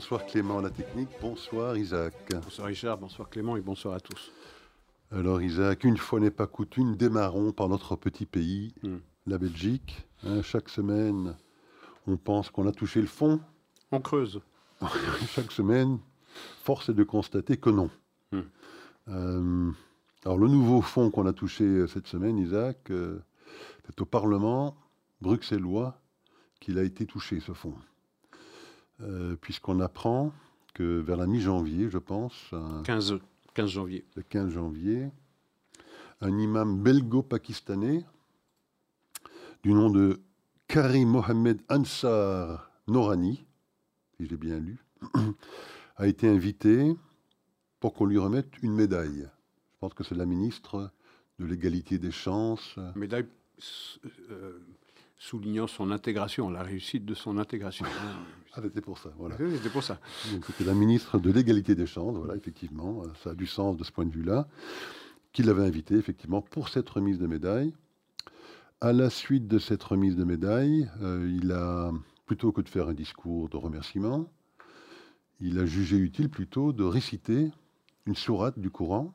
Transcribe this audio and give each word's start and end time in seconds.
Bonsoir 0.00 0.24
Clément 0.24 0.60
à 0.60 0.62
la 0.62 0.70
technique, 0.70 1.10
bonsoir 1.20 1.76
Isaac. 1.76 2.14
Bonsoir 2.32 2.68
Richard, 2.68 2.96
bonsoir 2.96 3.28
Clément 3.28 3.58
et 3.58 3.60
bonsoir 3.60 3.92
à 3.92 4.00
tous. 4.00 4.32
Alors 5.12 5.42
Isaac, 5.42 5.84
une 5.84 5.98
fois 5.98 6.20
n'est 6.20 6.30
pas 6.30 6.46
coutume, 6.46 6.96
démarrons 6.96 7.52
par 7.52 7.68
notre 7.68 7.96
petit 7.96 8.24
pays, 8.24 8.72
Hmm. 8.82 9.00
la 9.26 9.36
Belgique. 9.36 10.08
Hein, 10.24 10.40
chaque 10.40 10.70
semaine, 10.70 11.36
on 12.06 12.16
pense 12.16 12.48
qu'on 12.48 12.66
a 12.66 12.72
touché 12.72 13.02
le 13.02 13.06
fond. 13.06 13.40
On 13.92 14.00
creuse. 14.00 14.40
chaque 15.28 15.52
semaine, 15.52 15.98
force 16.62 16.88
est 16.88 16.94
de 16.94 17.04
constater 17.04 17.58
que 17.58 17.68
non. 17.68 17.90
Hmm. 18.32 18.40
Euh, 19.08 19.70
alors 20.24 20.38
le 20.38 20.48
nouveau 20.48 20.80
fond 20.80 21.10
qu'on 21.10 21.26
a 21.26 21.34
touché 21.34 21.64
euh, 21.64 21.86
cette 21.86 22.06
semaine, 22.06 22.38
Isaac, 22.38 22.90
euh, 22.90 23.18
c'est 23.84 24.00
au 24.00 24.06
Parlement 24.06 24.78
bruxellois 25.20 26.00
qu'il 26.58 26.78
a 26.78 26.84
été 26.84 27.04
touché, 27.04 27.38
ce 27.40 27.52
fond. 27.52 27.74
Euh, 29.02 29.36
Puisqu'on 29.40 29.80
apprend 29.80 30.32
que 30.74 31.00
vers 31.00 31.16
la 31.16 31.26
mi-janvier, 31.26 31.88
je 31.90 31.98
pense, 31.98 32.34
un- 32.52 32.82
15, 32.82 33.18
15 33.54 33.70
janvier. 33.70 34.04
le 34.14 34.22
15 34.22 34.50
janvier, 34.52 35.08
un 36.20 36.38
imam 36.38 36.78
belgo-pakistanais 36.82 38.04
du 39.62 39.72
nom 39.72 39.90
de 39.90 40.20
Karim 40.68 41.08
Mohamed 41.10 41.60
Ansar 41.70 42.70
Norani, 42.86 43.44
si 44.18 44.26
j'ai 44.26 44.36
bien 44.36 44.58
lu, 44.58 44.78
a 45.96 46.06
été 46.06 46.28
invité 46.28 46.94
pour 47.80 47.94
qu'on 47.94 48.04
lui 48.06 48.18
remette 48.18 48.50
une 48.62 48.74
médaille. 48.74 49.28
Je 49.72 49.78
pense 49.80 49.94
que 49.94 50.04
c'est 50.04 50.14
la 50.14 50.26
ministre 50.26 50.90
de 51.38 51.46
l'égalité 51.46 51.98
des 51.98 52.10
chances. 52.12 52.76
Médaille 52.94 53.26
euh, 54.30 54.58
soulignant 55.18 55.66
son 55.66 55.90
intégration, 55.90 56.50
la 56.50 56.62
réussite 56.62 57.04
de 57.06 57.14
son 57.14 57.38
intégration. 57.38 57.86
Ah, 58.54 58.60
c'était 58.62 58.80
pour 58.80 58.98
ça, 58.98 59.12
voilà. 59.16 59.36
Oui, 59.38 59.56
C'était 59.56 59.70
pour 59.70 59.82
ça. 59.82 60.00
C'était 60.46 60.64
la 60.64 60.74
ministre 60.74 61.18
de 61.18 61.30
l'égalité 61.30 61.74
des 61.74 61.86
chances, 61.86 62.16
voilà, 62.16 62.34
effectivement, 62.36 63.02
euh, 63.02 63.08
ça 63.22 63.30
a 63.30 63.34
du 63.34 63.46
sens 63.46 63.76
de 63.76 63.84
ce 63.84 63.92
point 63.92 64.04
de 64.04 64.10
vue-là, 64.10 64.48
qui 65.32 65.42
l'avait 65.42 65.64
invité, 65.64 65.94
effectivement, 65.94 66.42
pour 66.42 66.68
cette 66.68 66.88
remise 66.88 67.18
de 67.18 67.26
médaille. 67.26 67.72
À 68.80 68.92
la 68.92 69.10
suite 69.10 69.46
de 69.46 69.58
cette 69.58 69.82
remise 69.82 70.16
de 70.16 70.24
médaille, 70.24 70.90
euh, 71.02 71.30
il 71.40 71.52
a, 71.52 71.92
plutôt 72.26 72.50
que 72.50 72.60
de 72.60 72.68
faire 72.68 72.88
un 72.88 72.94
discours 72.94 73.48
de 73.48 73.56
remerciement, 73.56 74.28
il 75.40 75.58
a 75.58 75.66
jugé 75.66 75.96
utile 75.96 76.28
plutôt 76.28 76.72
de 76.72 76.84
réciter 76.84 77.50
une 78.06 78.16
sourate 78.16 78.58
du 78.58 78.70
Coran, 78.70 79.14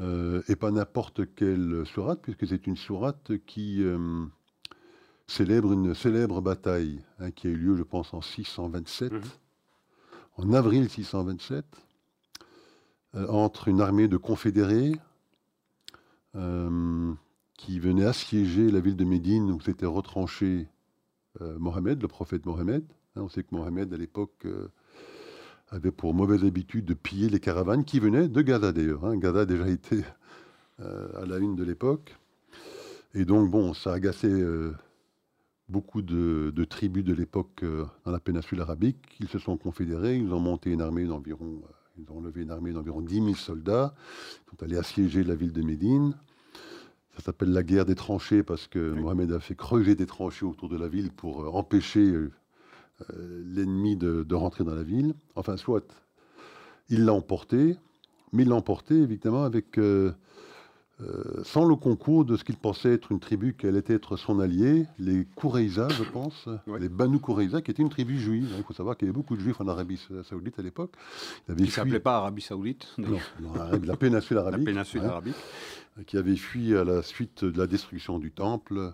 euh, 0.00 0.42
et 0.48 0.56
pas 0.56 0.70
n'importe 0.70 1.34
quelle 1.34 1.84
sourate, 1.86 2.20
puisque 2.22 2.46
c'est 2.46 2.66
une 2.66 2.76
sourate 2.76 3.32
qui 3.46 3.82
euh, 3.82 4.24
célèbre 5.26 5.72
une 5.72 5.94
célèbre 5.94 6.40
bataille 6.40 7.00
hein, 7.18 7.30
qui 7.30 7.46
a 7.46 7.50
eu 7.50 7.56
lieu, 7.56 7.76
je 7.76 7.82
pense, 7.82 8.12
en 8.14 8.20
627, 8.20 9.12
Mhm. 9.12 9.22
en 10.36 10.52
avril 10.52 10.88
627, 10.88 11.64
euh, 13.14 13.26
entre 13.28 13.68
une 13.68 13.80
armée 13.80 14.08
de 14.08 14.16
confédérés 14.16 14.92
euh, 16.36 17.12
qui 17.56 17.78
venait 17.78 18.04
assiéger 18.04 18.70
la 18.70 18.80
ville 18.80 18.96
de 18.96 19.04
Médine 19.04 19.50
où 19.52 19.60
s'était 19.60 19.86
retranché 19.86 20.68
euh, 21.40 21.58
Mohammed, 21.58 22.02
le 22.02 22.08
prophète 22.08 22.44
Mohammed. 22.46 22.84
Hein, 23.16 23.22
on 23.22 23.28
sait 23.28 23.42
que 23.44 23.54
Mohammed, 23.54 23.92
à 23.94 23.96
l'époque, 23.96 24.46
avait 25.70 25.92
pour 25.92 26.14
mauvaise 26.14 26.44
habitude 26.44 26.84
de 26.84 26.94
piller 26.94 27.28
les 27.28 27.40
caravanes 27.40 27.84
qui 27.84 27.98
venaient 28.00 28.28
de 28.28 28.42
Gaza 28.42 28.72
d'ailleurs. 28.72 29.04
Hein. 29.04 29.16
Gaza 29.16 29.40
a 29.40 29.46
déjà 29.46 29.68
été 29.68 30.04
à 30.80 31.24
la 31.24 31.38
une 31.38 31.54
de 31.54 31.62
l'époque. 31.64 32.16
Et 33.14 33.24
donc, 33.24 33.48
bon, 33.50 33.74
ça 33.74 33.92
a 33.92 33.94
agacé 33.94 34.26
euh, 34.28 34.72
beaucoup 35.68 36.02
de, 36.02 36.52
de 36.54 36.64
tribus 36.64 37.04
de 37.04 37.14
l'époque 37.14 37.62
euh, 37.62 37.84
dans 38.04 38.12
la 38.12 38.20
péninsule 38.20 38.60
arabique. 38.60 39.16
Ils 39.20 39.28
se 39.28 39.38
sont 39.38 39.56
confédérés, 39.56 40.16
ils 40.16 40.32
ont 40.32 40.40
monté 40.40 40.70
une 40.70 40.82
armée 40.82 41.04
d'environ, 41.04 41.62
euh, 41.64 41.72
ils 41.98 42.10
ont 42.12 42.20
levé 42.20 42.42
une 42.42 42.50
armée 42.50 42.72
d'environ 42.72 43.00
10 43.00 43.14
000 43.14 43.34
soldats. 43.34 43.94
Ils 44.46 44.50
sont 44.50 44.62
allés 44.62 44.76
assiéger 44.76 45.24
la 45.24 45.34
ville 45.34 45.52
de 45.52 45.62
Médine. 45.62 46.14
Ça 47.16 47.22
s'appelle 47.22 47.52
la 47.52 47.62
guerre 47.62 47.86
des 47.86 47.94
tranchées 47.94 48.42
parce 48.42 48.66
que 48.66 48.92
Oui. 48.92 49.00
Mohamed 49.00 49.32
a 49.32 49.40
fait 49.40 49.54
creuser 49.54 49.94
des 49.94 50.06
tranchées 50.06 50.44
autour 50.44 50.68
de 50.68 50.76
la 50.76 50.88
ville 50.88 51.10
pour 51.12 51.42
euh, 51.42 51.48
empêcher 51.48 52.12
l'ennemi 53.44 53.96
de, 53.96 54.22
de 54.22 54.34
rentrer 54.34 54.62
dans 54.62 54.74
la 54.74 54.84
ville. 54.84 55.14
Enfin, 55.34 55.56
soit 55.56 55.84
il 56.88 57.04
l'a 57.04 57.12
emporté, 57.12 57.76
mais 58.32 58.42
il 58.42 58.48
l'a 58.48 58.56
emporté 58.56 58.94
évidemment 58.94 59.44
avec 59.44 59.78
euh, 59.78 60.12
euh, 61.00 61.42
sans 61.42 61.64
le 61.64 61.74
concours 61.74 62.24
de 62.24 62.36
ce 62.36 62.44
qu'il 62.44 62.56
pensait 62.56 62.92
être 62.92 63.10
une 63.10 63.18
tribu 63.18 63.54
qui 63.58 63.66
allait 63.66 63.82
être 63.86 64.16
son 64.16 64.38
allié, 64.38 64.86
les 64.98 65.24
Koureïza, 65.34 65.88
je 65.88 66.04
pense, 66.04 66.48
les 66.78 66.88
Banu 66.88 67.18
Koureïza, 67.18 67.62
qui 67.62 67.72
était 67.72 67.82
une 67.82 67.88
tribu 67.88 68.18
juive. 68.18 68.54
Il 68.56 68.62
faut 68.62 68.72
savoir 68.74 68.96
qu'il 68.96 69.06
y 69.06 69.10
avait 69.10 69.16
beaucoup 69.16 69.34
de 69.36 69.40
juifs 69.40 69.60
en 69.60 69.66
Arabie 69.66 69.96
sa- 69.96 70.22
saoudite 70.22 70.58
à 70.58 70.62
l'époque. 70.62 70.92
Qui 71.46 71.62
ne 71.62 71.66
s'appelait 71.66 71.98
pas 72.00 72.16
Arabie 72.18 72.42
Saoudite, 72.42 72.86
non, 72.98 73.18
la 73.84 73.96
péninsule 73.96 74.36
la 74.36 74.42
arabique, 74.42 74.66
péninsule 74.66 75.00
hein, 75.02 75.08
arabique. 75.08 75.34
qui 76.06 76.16
avait 76.16 76.36
fui 76.36 76.76
à 76.76 76.84
la 76.84 77.02
suite 77.02 77.44
de 77.44 77.58
la 77.58 77.66
destruction 77.66 78.20
du 78.20 78.30
temple, 78.30 78.92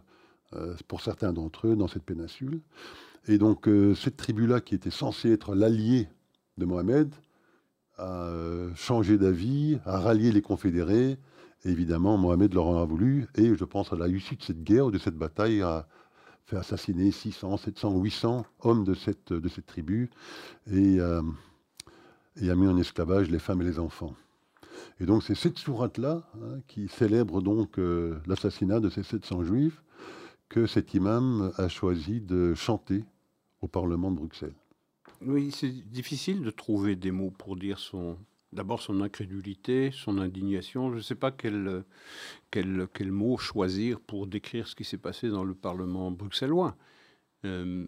euh, 0.55 0.75
pour 0.89 1.03
certains 1.03 1.33
d'entre 1.35 1.67
eux, 1.69 1.77
dans 1.77 1.87
cette 1.89 2.05
péninsule. 2.05 2.61
Et 3.29 3.37
donc, 3.37 3.69
euh, 3.69 3.95
cette 3.95 4.17
tribu-là, 4.17 4.63
qui 4.63 4.75
était 4.75 4.91
censée 4.91 5.31
être 5.33 5.55
l'allié 5.55 6.09
de 6.57 6.65
Mohamed, 6.65 7.15
a 7.99 8.31
changé 8.75 9.19
d'avis, 9.19 9.79
a 9.85 9.99
rallié 10.01 10.33
les 10.33 10.41
confédérés. 10.41 11.19
Évidemment, 11.65 12.17
Mohamed 12.17 12.55
leur 12.55 12.67
en 12.67 12.81
a 12.81 12.85
voulu. 12.85 13.27
Et 13.35 13.55
je 13.55 13.65
pense 13.65 13.93
à 13.93 13.97
la 13.97 14.09
issue 14.09 14.37
de 14.37 14.43
cette 14.43 14.63
guerre, 14.63 14.91
de 14.91 14.99
cette 14.99 15.17
bataille, 15.17 15.63
a 15.63 15.87
fait 16.47 16.57
assassiner 16.57 17.11
600, 17.11 17.59
700, 17.59 18.01
800 18.01 18.47
hommes 18.61 18.85
de 18.85 18.95
cette, 18.95 19.33
de 19.33 19.49
cette 19.49 19.67
tribu 19.67 20.11
et, 20.71 20.99
euh, 20.99 21.23
a 22.37 22.55
mis 22.55 22.67
en 22.67 22.77
esclavage 22.77 23.31
les 23.31 23.39
femmes 23.39 23.63
et 23.63 23.65
les 23.65 23.79
enfants. 23.79 24.15
Et 24.99 25.07
donc 25.07 25.23
c'est 25.23 25.35
cette 25.35 25.59
sourate-là 25.59 26.23
hein, 26.43 26.61
qui 26.67 26.89
célèbre 26.89 27.41
donc 27.43 27.79
euh, 27.79 28.19
l'assassinat 28.27 28.81
de 28.81 28.89
ces 28.89 29.03
700 29.03 29.45
juifs 29.45 29.83
que 30.49 30.67
cet 30.67 30.95
imam 30.95 31.53
a 31.57 31.69
choisi 31.69 32.21
de 32.21 32.55
chanter 32.55 33.05
au 33.61 33.69
Parlement 33.69 34.11
de 34.11 34.17
Bruxelles. 34.17 34.55
Oui, 35.23 35.51
c'est 35.53 35.71
difficile 35.71 36.43
de 36.43 36.51
trouver 36.51 36.97
des 36.97 37.11
mots 37.11 37.31
pour 37.31 37.57
dire 37.57 37.79
son. 37.79 38.17
D'abord 38.53 38.83
son 38.83 39.01
incrédulité, 39.01 39.91
son 39.93 40.19
indignation. 40.19 40.91
Je 40.91 40.97
ne 40.97 41.03
sais 41.03 41.15
pas 41.15 41.31
quel, 41.31 41.85
mot 43.07 43.39
choisir 43.39 44.01
pour 44.01 44.27
décrire 44.27 44.67
ce 44.67 44.75
qui 44.75 44.85
s'est 44.85 44.99
passé 44.99 45.29
dans 45.29 45.45
le 45.45 45.55
Parlement 45.55 46.11
bruxellois. 46.11 46.77
Euh, 47.45 47.87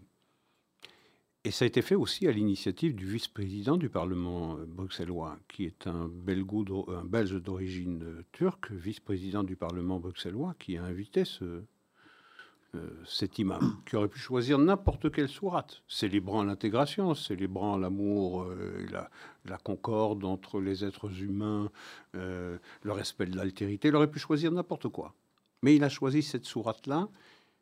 et 1.45 1.51
ça 1.51 1.65
a 1.65 1.67
été 1.67 1.81
fait 1.81 1.95
aussi 1.95 2.25
à 2.27 2.31
l'initiative 2.31 2.95
du 2.95 3.05
vice-président 3.05 3.75
du 3.75 3.89
Parlement 3.89 4.57
euh, 4.57 4.65
bruxellois, 4.65 5.37
qui 5.49 5.65
est 5.65 5.87
un, 5.87 6.07
Belgo 6.07 6.89
un 6.89 7.03
Belge 7.03 7.41
d'origine 7.41 8.01
euh, 8.03 8.23
turque, 8.31 8.71
vice-président 8.71 9.43
du 9.43 9.57
Parlement 9.57 9.99
bruxellois, 9.99 10.55
qui 10.57 10.77
a 10.77 10.83
invité 10.85 11.25
ce, 11.25 11.63
cet 13.05 13.37
imam, 13.37 13.77
qui 13.85 13.95
aurait 13.95 14.07
pu 14.07 14.19
choisir 14.19 14.57
n'importe 14.57 15.11
quelle 15.11 15.29
sourate, 15.29 15.83
célébrant 15.87 16.43
l'intégration, 16.43 17.13
célébrant 17.13 17.77
l'amour, 17.77 18.43
euh, 18.43 18.83
et 18.83 18.91
la, 18.91 19.09
la 19.45 19.57
concorde 19.57 20.23
entre 20.25 20.59
les 20.59 20.83
êtres 20.83 21.21
humains, 21.21 21.69
euh, 22.15 22.57
le 22.81 22.91
respect 22.91 23.27
de 23.27 23.37
l'altérité. 23.37 23.89
Il 23.89 23.95
aurait 23.95 24.09
pu 24.09 24.19
choisir 24.19 24.51
n'importe 24.51 24.87
quoi. 24.87 25.13
Mais 25.61 25.75
il 25.75 25.83
a 25.83 25.89
choisi 25.89 26.23
cette 26.23 26.45
sourate-là, 26.45 27.09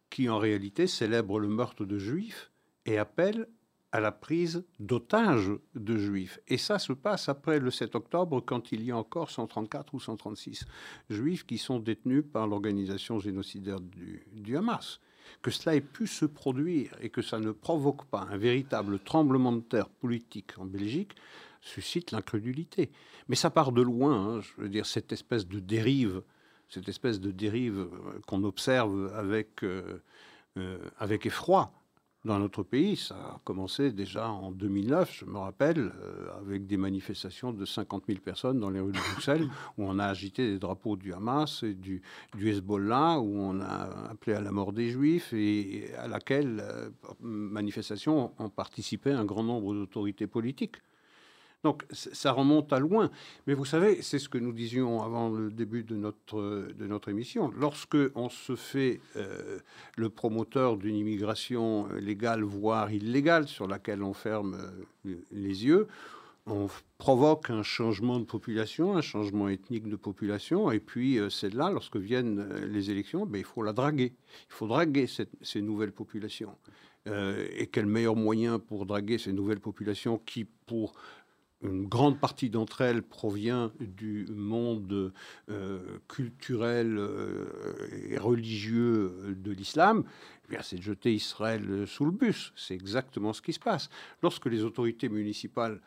qui 0.09 0.29
en 0.29 0.37
réalité 0.37 0.87
célèbre 0.87 1.39
le 1.39 1.47
meurtre 1.47 1.85
de 1.85 1.97
juifs 1.97 2.51
et 2.85 2.97
appelle 2.97 3.47
à 3.91 3.99
la 3.99 4.11
prise 4.11 4.63
d'otages 4.79 5.51
de 5.75 5.97
juifs. 5.97 6.39
Et 6.47 6.57
ça 6.57 6.79
se 6.79 6.93
passe 6.93 7.29
après 7.29 7.59
le 7.59 7.71
7 7.71 7.95
octobre, 7.95 8.41
quand 8.41 8.71
il 8.71 8.83
y 8.83 8.91
a 8.91 8.97
encore 8.97 9.29
134 9.29 9.93
ou 9.93 9.99
136 9.99 10.65
juifs 11.09 11.45
qui 11.45 11.57
sont 11.57 11.79
détenus 11.79 12.23
par 12.31 12.47
l'organisation 12.47 13.19
génocidaire 13.19 13.79
du, 13.81 14.57
Hamas. 14.57 14.99
Que 15.41 15.51
cela 15.51 15.75
ait 15.75 15.81
pu 15.81 16.07
se 16.07 16.25
produire 16.25 16.95
et 17.01 17.09
que 17.09 17.21
ça 17.21 17.39
ne 17.39 17.51
provoque 17.51 18.05
pas 18.05 18.27
un 18.29 18.37
véritable 18.37 18.99
tremblement 18.99 19.51
de 19.51 19.61
terre 19.61 19.89
politique 19.89 20.57
en 20.57 20.65
Belgique 20.65 21.15
suscite 21.61 22.11
l'incrédulité. 22.11 22.91
Mais 23.27 23.35
ça 23.35 23.49
part 23.49 23.71
de 23.71 23.81
loin, 23.81 24.37
hein, 24.37 24.41
je 24.41 24.61
veux 24.61 24.69
dire, 24.69 24.85
cette 24.85 25.11
espèce 25.11 25.47
de 25.47 25.59
dérive, 25.59 26.23
cette 26.69 26.89
espèce 26.89 27.19
de 27.19 27.31
dérive 27.31 27.79
euh, 27.79 28.19
qu'on 28.25 28.43
observe 28.43 29.13
avec, 29.15 29.63
euh, 29.63 30.01
euh, 30.57 30.79
avec 30.97 31.25
effroi 31.25 31.71
dans 32.25 32.39
notre 32.39 32.63
pays. 32.63 32.95
Ça 32.95 33.15
a 33.15 33.39
commencé 33.43 33.91
déjà 33.91 34.29
en 34.29 34.51
2009, 34.51 35.11
je 35.19 35.25
me 35.25 35.37
rappelle, 35.37 35.79
euh, 35.79 36.27
avec 36.39 36.67
des 36.67 36.77
manifestations 36.77 37.51
de 37.51 37.65
50 37.65 38.03
000 38.07 38.19
personnes 38.19 38.59
dans 38.59 38.69
les 38.69 38.79
rues 38.79 38.91
de 38.91 38.99
Bruxelles, 39.11 39.47
où 39.77 39.85
on 39.85 39.99
a 39.99 40.05
agité 40.05 40.47
des 40.51 40.59
drapeaux 40.59 40.95
du 40.95 41.13
Hamas 41.13 41.63
et 41.63 41.73
du, 41.73 42.01
du 42.35 42.49
Hezbollah, 42.49 43.19
où 43.19 43.37
on 43.37 43.59
a 43.61 44.09
appelé 44.11 44.35
à 44.35 44.41
la 44.41 44.51
mort 44.51 44.73
des 44.73 44.89
Juifs 44.89 45.33
et 45.33 45.93
à 45.97 46.07
laquelle 46.07 46.61
euh, 46.61 46.89
manifestation 47.21 48.33
ont 48.37 48.49
participé 48.49 49.11
un 49.11 49.25
grand 49.25 49.43
nombre 49.43 49.73
d'autorités 49.73 50.27
politiques. 50.27 50.77
Donc 51.63 51.83
ça 51.91 52.31
remonte 52.31 52.73
à 52.73 52.79
loin. 52.79 53.11
Mais 53.45 53.53
vous 53.53 53.65
savez, 53.65 54.01
c'est 54.01 54.17
ce 54.17 54.29
que 54.29 54.39
nous 54.39 54.51
disions 54.51 55.03
avant 55.03 55.29
le 55.29 55.51
début 55.51 55.83
de 55.83 55.95
notre, 55.95 56.67
de 56.73 56.87
notre 56.87 57.09
émission. 57.09 57.51
Lorsque 57.55 57.97
on 58.15 58.29
se 58.29 58.55
fait 58.55 58.99
euh, 59.15 59.59
le 59.95 60.09
promoteur 60.09 60.77
d'une 60.77 60.95
immigration 60.95 61.87
légale, 61.93 62.41
voire 62.41 62.91
illégale, 62.91 63.47
sur 63.47 63.67
laquelle 63.67 64.01
on 64.01 64.13
ferme 64.13 64.57
euh, 65.05 65.15
les 65.31 65.65
yeux, 65.65 65.87
on 66.47 66.67
provoque 66.97 67.51
un 67.51 67.61
changement 67.61 68.19
de 68.19 68.25
population, 68.25 68.97
un 68.97 69.01
changement 69.01 69.47
ethnique 69.47 69.87
de 69.87 69.95
population, 69.95 70.71
et 70.71 70.79
puis 70.79 71.19
euh, 71.19 71.29
c'est 71.29 71.53
là, 71.53 71.69
lorsque 71.69 71.97
viennent 71.97 72.43
les 72.65 72.89
élections, 72.89 73.27
ben, 73.27 73.37
il 73.37 73.45
faut 73.45 73.61
la 73.61 73.73
draguer. 73.73 74.15
Il 74.49 74.53
faut 74.53 74.67
draguer 74.67 75.05
ces 75.05 75.61
nouvelles 75.61 75.91
populations. 75.91 76.55
et 77.05 77.67
quel 77.71 77.85
meilleur 77.85 78.15
moyen 78.15 78.57
pour 78.59 78.85
draguer 78.85 79.17
ces 79.17 79.33
nouvelles 79.33 79.59
populations 79.59 80.19
qui, 80.19 80.45
pour 80.65 80.93
une 81.63 81.87
grande 81.87 82.19
partie 82.19 82.49
d'entre 82.49 82.81
elles 82.81 83.03
provient 83.03 83.71
du 83.79 84.25
monde 84.29 85.13
euh, 85.49 85.79
culturel 86.07 86.97
euh, 86.97 87.45
et 88.09 88.17
religieux 88.17 89.35
de 89.37 89.51
l'islam, 89.51 90.03
eh 90.51 90.57
c'est 90.61 90.77
de 90.77 90.81
jeter 90.81 91.13
Israël 91.13 91.85
sous 91.87 92.05
le 92.05 92.11
bus. 92.11 92.51
C'est 92.55 92.73
exactement 92.73 93.33
ce 93.33 93.41
qui 93.41 93.53
se 93.53 93.59
passe. 93.59 93.89
Lorsque 94.21 94.47
les 94.47 94.63
autorités 94.63 95.09
municipales 95.09 95.79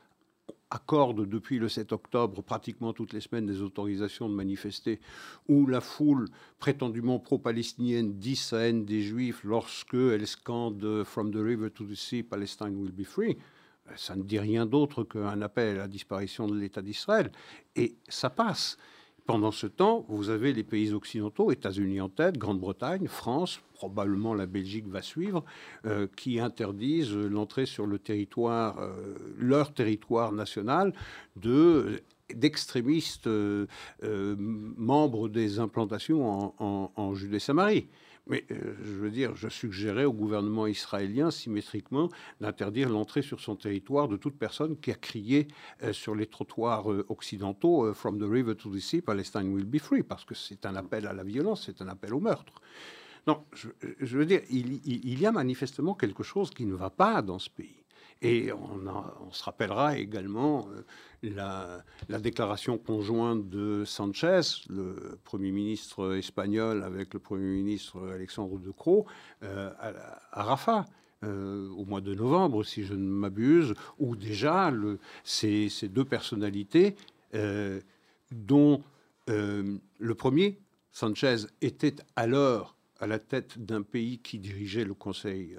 accordent 0.71 1.29
depuis 1.29 1.59
le 1.59 1.69
7 1.69 1.93
octobre 1.93 2.43
pratiquement 2.43 2.93
toutes 2.93 3.13
les 3.13 3.21
semaines 3.21 3.47
des 3.47 3.63
autorisations 3.63 4.29
de 4.29 4.35
manifester, 4.35 5.01
où 5.49 5.67
la 5.67 5.81
foule 5.81 6.29
prétendument 6.59 7.19
pro-palestinienne 7.19 8.19
dit 8.19 8.37
sa 8.37 8.69
haine 8.69 8.85
des 8.85 9.01
juifs 9.03 9.45
lorsque 9.45 9.95
elle 9.95 10.27
scande 10.27 11.05
From 11.05 11.31
the 11.31 11.37
river 11.37 11.71
to 11.71 11.85
the 11.85 11.95
sea, 11.95 12.23
Palestine 12.23 12.77
will 12.77 12.93
be 12.93 13.05
free, 13.05 13.37
ça 13.97 14.17
ne 14.17 14.23
dit 14.23 14.39
rien 14.39 14.67
d'autre 14.67 15.05
qu'un 15.05 15.43
appel 15.43 15.77
à 15.77 15.81
la 15.81 15.89
disparition 15.89 16.47
de 16.47 16.59
l'État 16.59 16.83
d'Israël. 16.83 17.31
Et 17.77 17.97
ça 18.09 18.31
passe. 18.31 18.79
Pendant 19.27 19.53
ce 19.53 19.67
temps, 19.67 20.05
vous 20.09 20.29
avez 20.29 20.53
les 20.53 20.65
pays 20.65 20.93
occidentaux, 20.93 21.51
États-Unis 21.51 22.03
en 22.03 22.11
tête, 22.11 22.37
Grande-Bretagne, 22.37 23.09
France, 23.09 23.61
probablement 23.73 24.35
la 24.35 24.45
Belgique 24.45 24.87
va 24.87 25.01
suivre, 25.01 25.45
euh, 25.87 26.07
qui 26.15 26.41
interdisent 26.41 27.17
l'entrée 27.17 27.65
sur 27.65 27.87
le 27.87 27.99
territoire, 27.99 28.79
euh, 28.81 29.15
leur 29.39 29.73
territoire 29.73 30.33
national, 30.33 30.93
de 31.37 32.03
d'extrémistes 32.35 33.27
euh, 33.27 33.67
membres 34.01 35.29
des 35.29 35.59
implantations 35.59 36.55
en, 36.59 36.91
en 36.97 37.15
Judée-Samarie. 37.15 37.87
Mais 38.27 38.45
euh, 38.51 38.75
je 38.83 38.93
veux 38.93 39.11
dire, 39.11 39.37
je 39.37 39.49
suggérais 39.49 40.05
au 40.05 40.13
gouvernement 40.13 40.67
israélien 40.67 41.31
symétriquement 41.31 42.09
d'interdire 42.41 42.89
l'entrée 42.89 43.23
sur 43.23 43.41
son 43.41 43.55
territoire 43.55 44.09
de 44.09 44.17
toute 44.17 44.39
personne 44.39 44.79
qui 44.79 44.91
a 44.91 44.95
crié 44.95 45.49
euh, 45.83 45.93
sur 45.93 46.15
les 46.15 46.27
trottoirs 46.27 46.91
euh, 46.91 47.05
occidentaux 47.09 47.93
From 47.93 48.19
the 48.19 48.31
river 48.31 48.55
to 48.57 48.71
the 48.71 48.79
sea, 48.79 49.03
Palestine 49.03 49.53
will 49.53 49.67
be 49.67 49.79
free, 49.79 50.03
parce 50.03 50.25
que 50.25 50.35
c'est 50.35 50.65
un 50.65 50.75
appel 50.75 51.07
à 51.07 51.13
la 51.13 51.23
violence, 51.23 51.65
c'est 51.67 51.83
un 51.83 51.89
appel 51.89 52.15
au 52.15 52.21
meurtre. 52.21 52.55
Non, 53.27 53.45
je, 53.53 54.19
veux 54.19 54.27
dire, 54.27 54.43
il, 54.51 55.19
y 55.19 55.25
a 55.25 55.33
manifestement 55.33 55.95
quelque 55.95 56.23
chose 56.23 56.51
qui 56.51 56.67
ne 56.67 56.75
va 56.75 56.91
pas 56.91 57.23
dans 57.23 57.39
ce 57.39 57.49
pays. 57.49 57.84
Et 58.23 58.53
on, 58.53 59.31
se 59.33 59.45
rappellera 59.45 59.99
également 59.99 60.67
la, 61.31 61.85
déclaration 62.21 62.79
conjointe 62.79 63.49
de 63.49 63.85
Sanchez, 63.85 64.41
le 64.69 65.19
Premier 65.25 65.51
ministre 65.51 66.17
espagnol, 66.17 66.83
avec 66.83 67.15
le 67.15 67.21
Premier 67.21 67.47
ministre 67.47 68.09
Alexandre 68.13 68.59
De 68.59 68.71
Croo, 68.71 69.07
euh, 69.43 69.71
à, 70.33 70.43
Rafah. 70.43 70.87
Euh, 71.23 71.71
au 71.71 71.87
mois 71.87 72.03
de 72.03 72.15
novembre, 72.15 72.65
si 72.65 72.85
je 72.85 72.93
ne 72.93 73.07
m'abuse, 73.07 73.73
où 73.99 74.15
déjà 74.15 74.71
ces, 75.23 75.71
deux 75.85 76.05
personnalités, 76.05 76.97
euh, 77.35 77.81
dont 78.31 78.83
le 79.27 80.15
premier, 80.15 80.59
Sanchez, 80.93 81.47
était 81.63 81.97
alors 82.15 82.77
à 83.01 83.07
la 83.07 83.19
tête 83.19 83.59
d'un 83.59 83.81
pays 83.81 84.19
qui 84.19 84.39
dirigeait 84.39 84.85
le 84.85 84.93
Conseil 84.93 85.57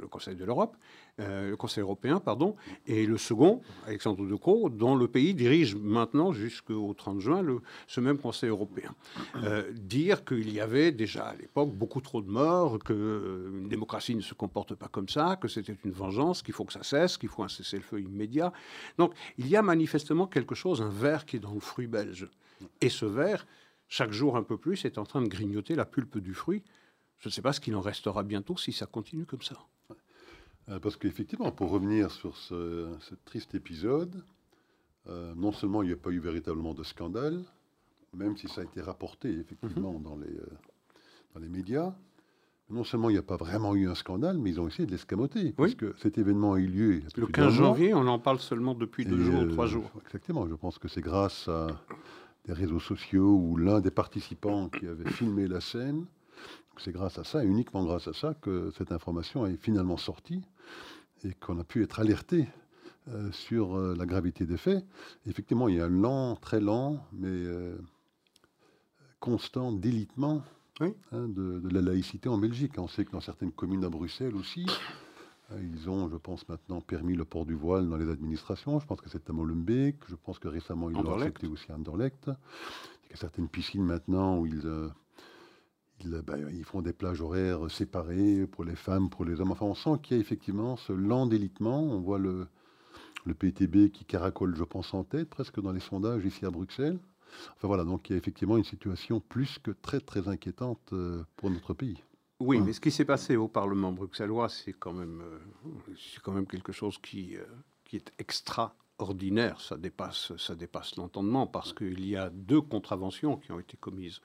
de 0.00 0.44
l'Europe, 0.44 0.76
euh, 1.22 1.50
le 1.50 1.56
Conseil 1.56 1.82
européen, 1.82 2.20
pardon, 2.20 2.56
et 2.86 3.06
le 3.06 3.18
second, 3.18 3.60
Alexandre 3.86 4.26
De 4.26 4.34
Croo, 4.34 4.68
dont 4.68 4.96
le 4.96 5.08
pays 5.08 5.34
dirige 5.34 5.74
maintenant 5.74 6.32
jusqu'au 6.32 6.92
30 6.94 7.20
juin 7.20 7.44
ce 7.86 8.00
même 8.00 8.18
Conseil 8.18 8.50
européen. 8.50 8.94
Euh, 9.36 9.70
dire 9.72 10.24
qu'il 10.24 10.52
y 10.52 10.60
avait 10.60 10.92
déjà 10.92 11.26
à 11.26 11.36
l'époque 11.36 11.72
beaucoup 11.72 12.00
trop 12.00 12.22
de 12.22 12.30
morts, 12.30 12.78
qu'une 12.78 13.68
démocratie 13.68 14.14
ne 14.14 14.20
se 14.20 14.34
comporte 14.34 14.74
pas 14.74 14.88
comme 14.88 15.08
ça, 15.08 15.36
que 15.40 15.48
c'était 15.48 15.76
une 15.84 15.92
vengeance, 15.92 16.42
qu'il 16.42 16.54
faut 16.54 16.64
que 16.64 16.72
ça 16.72 16.82
cesse, 16.82 17.16
qu'il 17.18 17.28
faut 17.28 17.42
un 17.42 17.48
cessez-le-feu 17.48 18.00
immédiat. 18.00 18.52
Donc 18.98 19.14
il 19.38 19.48
y 19.48 19.56
a 19.56 19.62
manifestement 19.62 20.26
quelque 20.26 20.54
chose, 20.54 20.82
un 20.82 20.88
verre 20.88 21.24
qui 21.24 21.36
est 21.36 21.40
dans 21.40 21.54
le 21.54 21.60
fruit 21.60 21.86
belge. 21.86 22.28
Et 22.80 22.88
ce 22.88 23.06
verre, 23.06 23.46
chaque 23.88 24.12
jour 24.12 24.36
un 24.36 24.42
peu 24.42 24.56
plus, 24.56 24.84
est 24.84 24.98
en 24.98 25.04
train 25.04 25.22
de 25.22 25.28
grignoter 25.28 25.74
la 25.74 25.84
pulpe 25.84 26.18
du 26.18 26.34
fruit. 26.34 26.62
Je 27.18 27.28
ne 27.28 27.32
sais 27.32 27.42
pas 27.42 27.52
ce 27.52 27.60
qu'il 27.60 27.76
en 27.76 27.80
restera 27.80 28.22
bientôt 28.22 28.56
si 28.56 28.72
ça 28.72 28.86
continue 28.86 29.26
comme 29.26 29.42
ça. 29.42 29.56
Euh, 30.72 30.78
parce 30.78 30.96
qu'effectivement, 30.96 31.50
pour 31.52 31.70
revenir 31.70 32.10
sur 32.10 32.36
ce, 32.36 32.88
triste 33.24 33.54
épisode, 33.54 34.22
euh, 35.08 35.34
non 35.36 35.52
seulement 35.52 35.82
il 35.82 35.88
n'y 35.88 35.92
a 35.92 35.96
pas 35.96 36.10
eu 36.10 36.18
véritablement 36.18 36.74
de 36.74 36.82
scandale, 36.82 37.42
même 38.14 38.36
si 38.36 38.48
ça 38.48 38.60
a 38.60 38.64
été 38.64 38.80
rapporté 38.80 39.30
effectivement 39.30 39.92
mhm. 39.94 40.02
dans, 40.02 40.16
les, 40.16 40.34
euh, 40.34 40.46
dans 41.34 41.40
les 41.40 41.48
médias, 41.48 41.94
non 42.70 42.84
seulement 42.84 43.10
il 43.10 43.14
n'y 43.14 43.18
a 43.18 43.22
pas 43.22 43.36
vraiment 43.36 43.74
eu 43.74 43.88
un 43.88 43.94
scandale, 43.94 44.38
mais 44.38 44.50
ils 44.50 44.60
ont 44.60 44.68
essayé 44.68 44.86
de 44.86 44.92
l'escamoter. 44.92 45.52
Parce 45.52 45.74
que 45.74 45.94
cet 45.98 46.16
événement 46.16 46.54
a 46.54 46.58
eu 46.58 46.66
lieu. 46.66 47.02
Le 47.16 47.26
15 47.26 47.52
janvier, 47.54 47.92
on 47.92 48.06
en 48.06 48.18
parle 48.18 48.38
seulement 48.38 48.74
depuis 48.74 49.04
deux 49.04 49.18
jours, 49.18 49.48
trois 49.48 49.66
jours. 49.66 49.90
Exactement. 50.06 50.48
Je 50.48 50.54
pense 50.54 50.78
que 50.78 50.88
c'est 50.88 51.02
grâce 51.02 51.48
à 51.48 51.66
des 52.46 52.52
réseaux 52.54 52.80
sociaux 52.80 53.36
où 53.36 53.56
l'un 53.56 53.80
des 53.80 53.90
participants 53.90 54.68
qui 54.68 54.86
avait 54.86 55.10
filmé 55.10 55.48
la 55.48 55.60
scène 55.60 56.06
c'est 56.78 56.92
grâce 56.92 57.18
à 57.18 57.24
ça, 57.24 57.44
uniquement 57.44 57.84
grâce 57.84 58.08
à 58.08 58.12
ça, 58.12 58.34
que 58.34 58.70
cette 58.76 58.92
information 58.92 59.46
est 59.46 59.56
finalement 59.56 59.96
sortie 59.96 60.42
et 61.24 61.34
qu'on 61.34 61.58
a 61.58 61.64
pu 61.64 61.82
être 61.82 62.00
alerté 62.00 62.48
euh, 63.08 63.32
sur 63.32 63.76
euh, 63.76 63.96
la 63.96 64.06
gravité 64.06 64.46
des 64.46 64.56
faits. 64.56 64.84
effectivement, 65.26 65.68
il 65.68 65.76
y 65.76 65.80
a 65.80 65.86
un 65.86 65.88
lent, 65.88 66.36
très 66.36 66.60
lent, 66.60 67.04
mais 67.12 67.26
euh, 67.28 67.76
constant 69.18 69.72
délitement 69.72 70.42
hein, 70.80 70.92
de, 71.12 71.68
la 71.68 71.80
laïcité 71.80 72.28
en 72.28 72.38
Belgique. 72.38 72.74
On 72.78 72.86
sait 72.86 73.04
que 73.04 73.10
dans 73.10 73.20
certaines 73.20 73.50
communes 73.50 73.84
à 73.84 73.88
Bruxelles 73.88 74.36
aussi, 74.36 74.66
ils 75.60 75.90
ont, 75.90 76.08
je 76.08 76.16
pense, 76.16 76.48
maintenant 76.48 76.80
permis 76.80 77.16
le 77.16 77.24
port 77.24 77.44
du 77.44 77.54
voile 77.54 77.88
dans 77.88 77.96
les 77.96 78.08
administrations. 78.08 78.78
Je 78.78 78.86
pense 78.86 79.00
que 79.00 79.10
c'est 79.10 79.28
à 79.28 79.32
Molenbeek. 79.32 79.96
Je 80.08 80.14
pense 80.14 80.38
que 80.38 80.46
récemment, 80.46 80.88
ils 80.88 80.94
l'ont 80.94 81.16
accepté 81.16 81.48
aussi 81.48 81.72
à 81.72 81.74
Anderlecht. 81.74 82.30
Il 83.04 83.10
y 83.10 83.12
a 83.14 83.16
certaines 83.16 83.48
piscines 83.48 83.84
maintenant 83.84 84.38
où 84.38 84.46
ils 84.46 84.66
bah, 86.06 86.34
ils, 86.52 86.64
font 86.64 86.82
des 86.82 86.92
plages 86.92 87.20
horaires 87.20 87.70
séparées 87.70 88.46
pour 88.46 88.64
les 88.64 88.76
femmes, 88.76 89.10
pour 89.10 89.24
les 89.24 89.40
hommes. 89.40 89.52
Enfin, 89.52 89.66
on 89.66 89.74
sent 89.74 90.00
qu'il 90.02 90.16
y 90.16 90.20
a 90.20 90.20
effectivement 90.20 90.76
ce 90.76 90.92
lent 90.92 91.26
délitement. 91.26 91.82
On 91.82 92.00
voit 92.00 92.18
le, 92.18 92.46
le 93.24 93.34
PTB 93.34 93.90
qui 93.92 94.04
caracole, 94.04 94.56
je 94.56 94.64
pense, 94.64 94.94
en 94.94 95.04
tête, 95.04 95.28
presque 95.28 95.60
dans 95.60 95.72
les 95.72 95.80
sondages 95.80 96.24
ici 96.24 96.44
à 96.44 96.50
Bruxelles. 96.50 96.98
Enfin 97.56 97.68
voilà, 97.68 97.84
donc 97.84 98.08
il 98.08 98.12
y 98.12 98.14
a 98.14 98.18
effectivement 98.18 98.56
une 98.56 98.64
situation 98.64 99.20
plus 99.20 99.58
que 99.58 99.70
très 99.70 100.00
très 100.00 100.28
inquiétante 100.28 100.92
euh, 100.92 101.24
pour 101.36 101.50
notre 101.50 101.74
pays. 101.74 102.02
Oui, 102.40 102.60
mais 102.60 102.72
ce 102.72 102.80
qui 102.80 102.90
s'est 102.90 103.04
passé 103.04 103.36
au 103.36 103.46
Parlement 103.46 103.92
bruxellois, 103.92 104.48
c'est 104.48 104.72
quand 104.72 104.92
même, 104.92 105.22
euh, 105.22 105.38
c'est 105.96 106.20
quand 106.20 106.32
même 106.32 106.46
quelque 106.46 106.72
chose 106.72 106.98
qui, 106.98 107.36
euh, 107.36 107.44
qui 107.84 107.96
est 107.96 108.12
extraordinaire. 108.18 109.60
Ça 109.60 109.76
dépasse, 109.76 110.36
ça 110.36 110.54
dépasse 110.54 110.96
l'entendement 110.96 111.46
parce 111.46 111.72
qu'il 111.72 112.04
y 112.04 112.16
a 112.16 112.30
deux 112.30 112.60
contraventions 112.60 113.36
qui 113.36 113.52
ont 113.52 113.60
été 113.60 113.76
commises. 113.76 114.20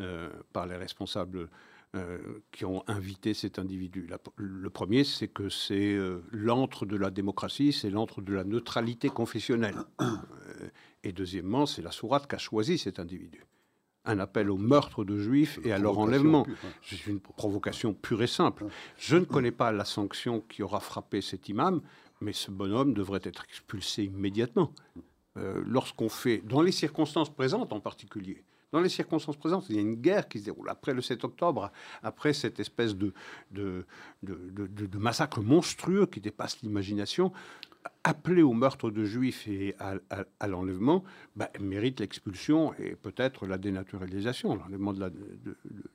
Euh, 0.00 0.28
par 0.52 0.66
les 0.66 0.74
responsables 0.74 1.48
euh, 1.94 2.18
qui 2.50 2.64
ont 2.64 2.82
invité 2.88 3.32
cet 3.32 3.60
individu. 3.60 4.10
le 4.34 4.68
premier, 4.68 5.04
c'est 5.04 5.28
que 5.28 5.48
c'est 5.48 5.94
euh, 5.94 6.20
l'antre 6.32 6.84
de 6.84 6.96
la 6.96 7.12
démocratie, 7.12 7.72
c'est 7.72 7.90
l'antre 7.90 8.20
de 8.20 8.34
la 8.34 8.42
neutralité 8.42 9.08
confessionnelle. 9.08 9.76
et 11.04 11.12
deuxièmement, 11.12 11.66
c'est 11.66 11.80
la 11.80 11.92
sourate 11.92 12.26
qui 12.28 12.34
a 12.34 12.38
choisi 12.38 12.76
cet 12.76 12.98
individu. 12.98 13.46
Un 14.04 14.18
appel 14.18 14.50
au 14.50 14.56
meurtre 14.56 15.04
de 15.04 15.16
juifs 15.16 15.60
et 15.62 15.70
à 15.70 15.78
leur 15.78 15.96
enlèvement. 15.96 16.44
C'est 16.82 17.06
une 17.06 17.20
provocation 17.20 17.94
pure 17.94 18.24
et 18.24 18.26
simple. 18.26 18.66
Je 18.98 19.16
ne 19.16 19.24
connais 19.24 19.52
pas 19.52 19.70
la 19.70 19.84
sanction 19.84 20.40
qui 20.40 20.64
aura 20.64 20.80
frappé 20.80 21.20
cet 21.20 21.48
imam, 21.48 21.82
mais 22.20 22.32
ce 22.32 22.50
bonhomme 22.50 22.94
devrait 22.94 23.22
être 23.22 23.44
expulsé 23.44 24.02
immédiatement. 24.02 24.72
Lorsqu'on 25.36 26.08
fait, 26.08 26.38
dans 26.38 26.62
les 26.62 26.72
circonstances 26.72 27.32
présentes 27.32 27.72
en 27.72 27.80
particulier, 27.80 28.44
dans 28.74 28.80
les 28.80 28.88
circonstances 28.88 29.36
présentes, 29.36 29.66
il 29.68 29.76
y 29.76 29.78
a 29.78 29.82
une 29.82 29.94
guerre 29.94 30.26
qui 30.28 30.40
se 30.40 30.46
déroule 30.46 30.68
après 30.68 30.94
le 30.94 31.00
7 31.00 31.22
octobre, 31.22 31.70
après 32.02 32.32
cette 32.32 32.58
espèce 32.58 32.96
de, 32.96 33.14
massacre 34.98 35.40
monstrueux 35.40 36.06
qui 36.06 36.20
dépasse 36.20 36.60
l'imagination. 36.60 37.32
Appeler 38.02 38.42
au 38.42 38.52
meurtre 38.52 38.90
de 38.90 39.04
juifs 39.04 39.46
et 39.46 39.76
à, 39.78 40.48
l'enlèvement 40.48 41.04
bah, 41.36 41.50
mérite 41.60 42.00
l'expulsion 42.00 42.74
et 42.74 42.96
peut-être 42.96 43.46
la 43.46 43.58
dénaturalisation, 43.58 44.56
l'enlèvement 44.56 44.92
de 44.92 45.12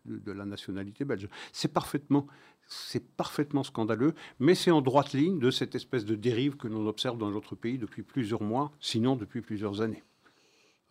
de 0.05 0.31
la 0.31 0.45
nationalité 0.45 1.03
belge. 1.03 1.27
C'est 1.51 1.73
parfaitement, 1.73 2.27
c'est 2.65 3.05
parfaitement 3.17 3.63
scandaleux, 3.63 4.13
mais 4.39 4.55
c'est 4.55 4.71
en 4.71 4.81
droite 4.81 5.11
ligne 5.11 5.39
de 5.39 5.51
cette 5.51 5.75
espèce 5.75 6.05
de 6.05 6.15
dérive 6.15 6.55
que 6.55 6.69
l'on 6.69 6.87
observe 6.87 7.17
dans 7.17 7.31
notre 7.31 7.55
pays 7.55 7.77
depuis 7.77 8.03
plusieurs 8.03 8.43
mois, 8.43 8.71
sinon 8.79 9.17
depuis 9.17 9.41
plusieurs 9.41 9.81
années. 9.81 10.03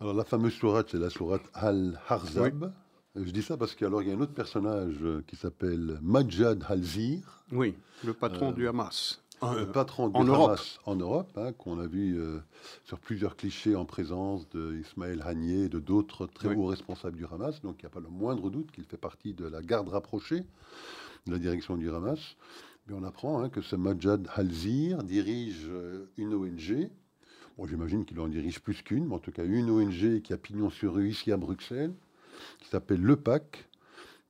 Alors 0.01 0.13
la 0.13 0.23
fameuse 0.23 0.53
sourate, 0.53 0.87
c'est 0.91 0.97
la 0.97 1.09
sourate 1.09 1.43
Al-Harzab. 1.53 2.71
Je 3.17 3.31
dis 3.31 3.41
ça 3.41 3.57
parce 3.57 3.75
qu'il 3.75 3.85
y 3.85 3.89
a 3.91 3.93
un 3.93 4.21
autre 4.21 4.33
personnage 4.33 4.95
euh, 5.01 5.21
qui 5.27 5.35
s'appelle 5.35 5.99
Majad 6.01 6.63
Al-Zir. 6.69 7.43
Oui, 7.51 7.75
le 8.05 8.13
patron 8.13 8.53
du 8.53 8.65
Hamas. 8.65 9.21
le 9.41 9.65
patron 9.65 10.07
du 10.07 10.15
en 10.15 10.21
Hamas 10.21 10.29
Europe. 10.29 10.59
en 10.85 10.95
Europe, 10.95 11.31
hein, 11.35 11.51
qu'on 11.51 11.79
a 11.81 11.87
vu 11.87 12.17
euh, 12.17 12.39
sur 12.85 12.97
plusieurs 12.97 13.35
clichés 13.35 13.75
en 13.75 13.83
présence 13.83 14.47
d'Ismaël 14.47 15.21
Haniyeh 15.25 15.65
et 15.65 15.69
de 15.69 15.79
d'autres 15.79 16.27
très 16.27 16.55
hauts 16.55 16.67
responsables 16.67 17.17
du 17.17 17.25
Hamas. 17.25 17.59
Donc 17.61 17.81
il 17.81 17.85
n'y 17.85 17.87
a 17.87 17.93
pas 17.93 17.99
le 17.99 18.07
moindre 18.07 18.49
doute 18.49 18.71
qu'il 18.71 18.85
fait 18.85 18.95
partie 18.95 19.33
de 19.33 19.47
la 19.47 19.61
garde 19.61 19.89
rapprochée 19.89 20.45
de 21.25 21.31
la 21.33 21.39
direction 21.39 21.75
du 21.75 21.89
Hamas. 21.89 22.37
Mais 22.87 22.95
on 22.95 23.03
apprend 23.03 23.41
hein, 23.41 23.49
que 23.49 23.59
ce 23.59 23.75
Majad 23.75 24.29
Halzir 24.33 25.03
dirige 25.03 25.65
euh, 25.67 26.09
une 26.15 26.33
ONG. 26.33 26.89
Bon, 27.59 27.67
j'imagine 27.67 28.05
qu'il 28.05 28.17
en 28.21 28.29
dirige 28.29 28.61
plus 28.61 28.81
qu'une, 28.83 29.07
mais 29.07 29.15
en 29.15 29.19
tout 29.19 29.33
cas 29.33 29.43
une 29.43 29.69
ONG 29.69 30.21
qui 30.21 30.31
a 30.31 30.37
pignon 30.37 30.69
sur 30.69 30.93
rue 30.93 31.09
ici 31.09 31.29
à 31.33 31.35
Bruxelles, 31.35 31.93
qui 32.59 32.69
s'appelle 32.69 33.01
Le 33.01 33.17
PAC, 33.17 33.67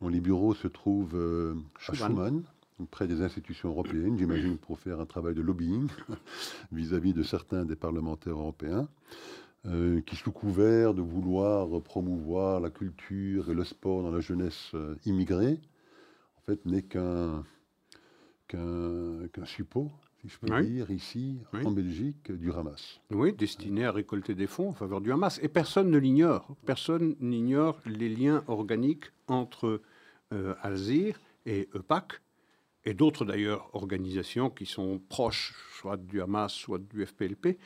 dont 0.02 0.08
les 0.08 0.20
bureaux 0.20 0.56
se 0.56 0.68
trouvent 0.68 1.16
euh, 1.16 1.54
à 1.88 1.94
Schuman, 1.94 2.42
près 2.90 3.08
des 3.08 3.22
institutions 3.22 3.70
européennes, 3.70 4.18
j'imagine 4.18 4.58
pour 4.58 4.80
faire 4.80 5.00
un 5.00 5.06
travail 5.06 5.36
de 5.36 5.44
lobbying 5.44 5.88
vis-à-vis 6.72 7.14
de 7.14 7.22
certains 7.22 7.66
des 7.66 7.76
parlementaires 7.76 8.34
européens. 8.34 8.90
Euh, 9.68 10.02
qui, 10.02 10.16
sous 10.16 10.32
couvert 10.32 10.96
de 10.96 11.04
vouloir 11.04 11.84
promouvoir 11.84 12.60
la 12.60 12.72
culture 12.72 13.52
et 13.52 13.54
le 13.54 13.64
sport 13.64 14.02
dans 14.02 14.12
la 14.12 14.22
jeunesse 14.22 14.72
immigrée, 15.06 15.60
fait, 16.48 16.66
n'est 16.66 16.82
qu'un 16.82 17.44
qu'un 18.48 19.46
suppôt, 19.46 19.92
si 20.22 20.28
je 20.28 20.38
peux 20.40 20.62
dire, 20.62 20.92
ici, 20.92 21.38
en 21.54 21.72
Belgique, 21.72 22.32
du 22.32 22.52
Hamas. 22.52 23.00
Oui, 23.12 23.34
destiné 23.34 23.86
à 23.86 23.92
récolter 23.92 24.36
des 24.36 24.48
fonds 24.48 24.70
en 24.70 24.74
faveur 24.74 25.00
du 25.00 25.12
Hamas. 25.12 25.40
Et 25.42 25.48
personne 25.48 25.90
ne 25.90 25.98
l'ignore. 25.98 26.56
Personne 26.66 27.16
n'ignore 27.20 27.80
les 27.86 28.10
liens 28.10 28.44
organiques 28.48 29.06
entre 29.28 29.82
euh, 30.34 30.56
Alzir 30.62 31.20
et 31.46 31.70
EPAC, 31.74 32.22
et 32.86 32.94
d'autres 32.94 33.26
d'ailleurs 33.26 33.70
organisations 33.74 34.50
qui 34.50 34.66
sont 34.66 35.00
proches, 35.10 35.54
soit 35.80 35.98
du 35.98 36.22
Hamas, 36.22 36.54
soit 36.54 36.80
du 36.80 37.06
FPLP. 37.06 37.58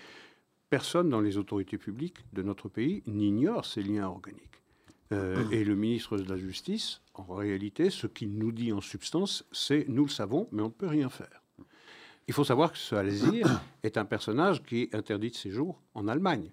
Personne 0.69 1.10
dans 1.10 1.22
les 1.22 1.38
autorités 1.38 1.77
publiques 1.77 2.25
de 2.33 2.41
notre 2.41 2.69
pays 2.69 3.03
n'ignore 3.07 3.65
ces 3.65 3.83
liens 3.83 4.07
organiques. 4.07 4.62
Euh, 5.12 5.48
et 5.51 5.63
le 5.63 5.75
ministre 5.75 6.17
de 6.17 6.27
la 6.27 6.38
Justice, 6.38 7.01
en 7.13 7.36
réalité, 7.36 7.89
ce 7.89 8.07
qu'il 8.07 8.33
nous 8.33 8.51
dit 8.51 8.74
en 8.74 8.81
substance, 8.81 9.45
c'est 9.51 9.86
nous 9.88 10.05
le 10.05 10.10
savons, 10.10 10.48
mais 10.51 10.62
on 10.62 10.67
ne 10.67 10.72
peut 10.72 10.88
rien 10.88 11.10
faire. 11.10 11.42
Il 12.27 12.34
faut 12.34 12.44
savoir 12.44 12.72
que 12.72 12.77
ce 12.77 12.96
Alzir 12.96 13.62
est 13.84 13.98
un 13.98 14.06
personnage 14.06 14.63
qui 14.63 14.82
est 14.82 14.96
interdit 14.96 15.32
de 15.32 15.36
séjour 15.36 15.82
en 15.94 16.08
Allemagne. 16.08 16.51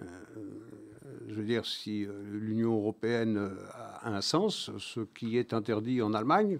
Euh, 0.00 0.04
je 1.26 1.34
veux 1.34 1.44
dire, 1.44 1.66
si 1.66 2.04
euh, 2.04 2.22
l'Union 2.24 2.74
européenne 2.74 3.50
a 3.72 4.08
un 4.08 4.20
sens, 4.20 4.70
ce 4.78 5.00
qui 5.00 5.36
est 5.36 5.52
interdit 5.52 6.02
en 6.02 6.14
Allemagne 6.14 6.58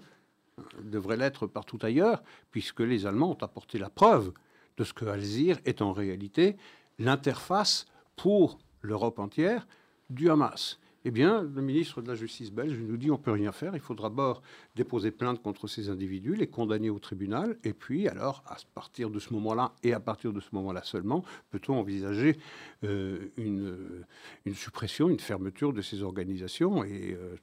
devrait 0.83 1.17
l'être 1.17 1.47
partout 1.47 1.79
ailleurs, 1.81 2.21
puisque 2.51 2.81
les 2.81 3.05
Allemands 3.05 3.31
ont 3.31 3.43
apporté 3.43 3.79
la 3.79 3.89
preuve 3.89 4.33
de 4.77 4.83
ce 4.83 4.93
que 4.93 5.05
Alzir 5.05 5.57
est 5.65 5.81
en 5.81 5.93
réalité 5.93 6.57
l'interface 6.99 7.85
pour 8.15 8.59
l'Europe 8.81 9.19
entière 9.19 9.67
du 10.09 10.29
Hamas. 10.29 10.79
Eh 11.05 11.11
bien, 11.11 11.43
le 11.43 11.61
ministre 11.61 12.01
de 12.01 12.07
la 12.07 12.15
Justice 12.15 12.51
belge 12.51 12.77
nous 12.77 12.97
dit 12.97 13.09
on 13.09 13.17
ne 13.17 13.21
peut 13.21 13.31
rien 13.31 13.51
faire, 13.51 13.73
il 13.73 13.79
faudra 13.79 14.09
d'abord 14.09 14.41
déposer 14.75 15.11
plainte 15.11 15.41
contre 15.41 15.67
ces 15.67 15.89
individus, 15.89 16.35
les 16.35 16.47
condamner 16.47 16.89
au 16.89 16.99
tribunal, 16.99 17.57
et 17.63 17.73
puis 17.73 18.07
alors, 18.07 18.43
à 18.47 18.57
partir 18.73 19.09
de 19.09 19.19
ce 19.19 19.33
moment-là, 19.33 19.73
et 19.83 19.93
à 19.93 19.99
partir 19.99 20.33
de 20.33 20.39
ce 20.39 20.49
moment-là 20.53 20.83
seulement, 20.83 21.23
peut-on 21.51 21.75
envisager 21.75 22.37
euh, 22.83 23.31
une, 23.37 24.05
une, 24.45 24.55
suppression, 24.55 25.09
une 25.09 25.19
fermeture 25.19 25.71
de 25.71 25.81
ces 25.81 26.03
organisations 26.03 26.83
et, 26.83 27.17
euh, 27.17 27.37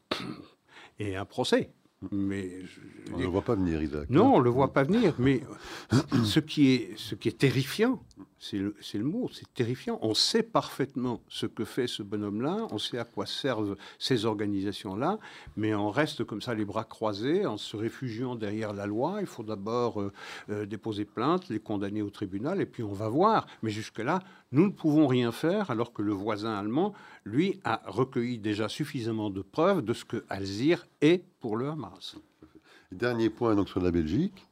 et 0.99 1.17
un 1.17 1.25
procès. 1.25 1.71
Mais 2.13 2.61
on 3.13 3.17
ne 3.17 3.23
le 3.23 3.29
voit 3.29 3.43
pas 3.43 3.55
venir, 3.55 3.83
Isaac. 3.83 4.11
Non, 4.11 4.35
on 4.35 4.39
ne 4.39 4.45
le 4.45 4.51
voit 4.51 4.73
pas 4.73 4.83
venir. 4.83 5.15
Mais 5.19 5.41
ce 6.25 6.41
qui 6.41 6.73
est, 6.73 6.91
ce 6.97 7.15
qui 7.15 7.29
est 7.29 7.39
terrifiant, 7.39 8.03
c'est 8.39 8.59
le, 8.59 9.05
mot, 9.05 9.31
c'est 9.33 9.53
terrifiant. 9.55 9.99
On 10.03 10.15
sait 10.15 10.43
parfaitement 10.43 11.23
ce 11.29 11.47
que 11.47 11.65
fait 11.65 11.87
ce 11.87 12.03
bonhomme-là, 12.03 12.67
on 12.71 12.79
sait 12.79 12.99
à 12.99 13.05
quoi 13.05 13.25
servent 13.25 13.77
ces 13.99 14.27
organisations-là, 14.27 15.19
mais 15.57 15.75
on 15.75 15.91
reste 15.91 16.25
comme 16.25 16.43
ça 16.43 16.55
les 16.55 16.65
bras 16.65 16.85
croisés, 16.85 17.47
en 17.47 17.57
se 17.57 17.77
réfugiant 17.77 18.35
derrière 18.35 18.73
la 18.75 18.87
loi. 18.87 19.19
Il 19.21 19.27
faut 19.27 19.43
d'abord 19.43 20.01
euh, 20.01 20.13
euh, 20.51 20.67
déposer 20.67 21.05
plainte, 21.05 21.49
les 21.49 21.61
condamner 21.61 22.03
au 22.03 22.11
tribunal, 22.11 22.61
et 22.61 22.67
puis 22.67 22.83
on 22.83 22.93
va 22.93 23.09
voir. 23.09 23.47
Mais 23.63 23.71
jusque-là, 23.71 24.21
nous 24.53 24.67
ne 24.67 24.73
pouvons 24.73 25.07
rien 25.07 25.33
faire, 25.33 25.71
alors 25.71 25.93
que 25.93 26.03
le 26.03 26.13
voisin 26.13 26.55
allemand, 26.55 26.93
lui, 27.25 27.59
a 27.65 27.83
recueilli 27.87 28.39
déjà 28.39 28.69
suffisamment 28.69 29.31
de 29.31 29.43
preuves 29.43 29.83
de 29.83 29.95
ce 29.95 30.05
que 30.05 30.25
Alzir 30.29 30.87
est 31.01 31.25
pour 31.41 31.57
le 31.57 31.69
Hamas. 31.69 32.17
Dernier 32.93 33.31
point 33.31 33.55
donc 33.55 33.69
sur 33.69 33.81
la 33.81 33.91
Belgique. 33.91 34.46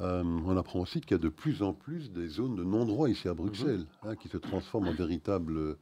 Euh, 0.00 0.22
on 0.22 0.56
apprend 0.56 0.80
aussi 0.80 1.00
qu'il 1.00 1.12
y 1.12 1.14
a 1.14 1.18
de 1.18 1.28
plus 1.28 1.62
en 1.62 1.72
plus 1.72 2.12
des 2.12 2.28
zones 2.28 2.54
de 2.54 2.62
non-droit 2.62 3.08
ici 3.08 3.28
à 3.28 3.34
Bruxelles, 3.34 3.86
mhm. 4.04 4.10
hein, 4.10 4.16
qui 4.16 4.28
se 4.28 4.36
transforment 4.36 4.88
en 4.88 4.92
véritable 4.92 5.76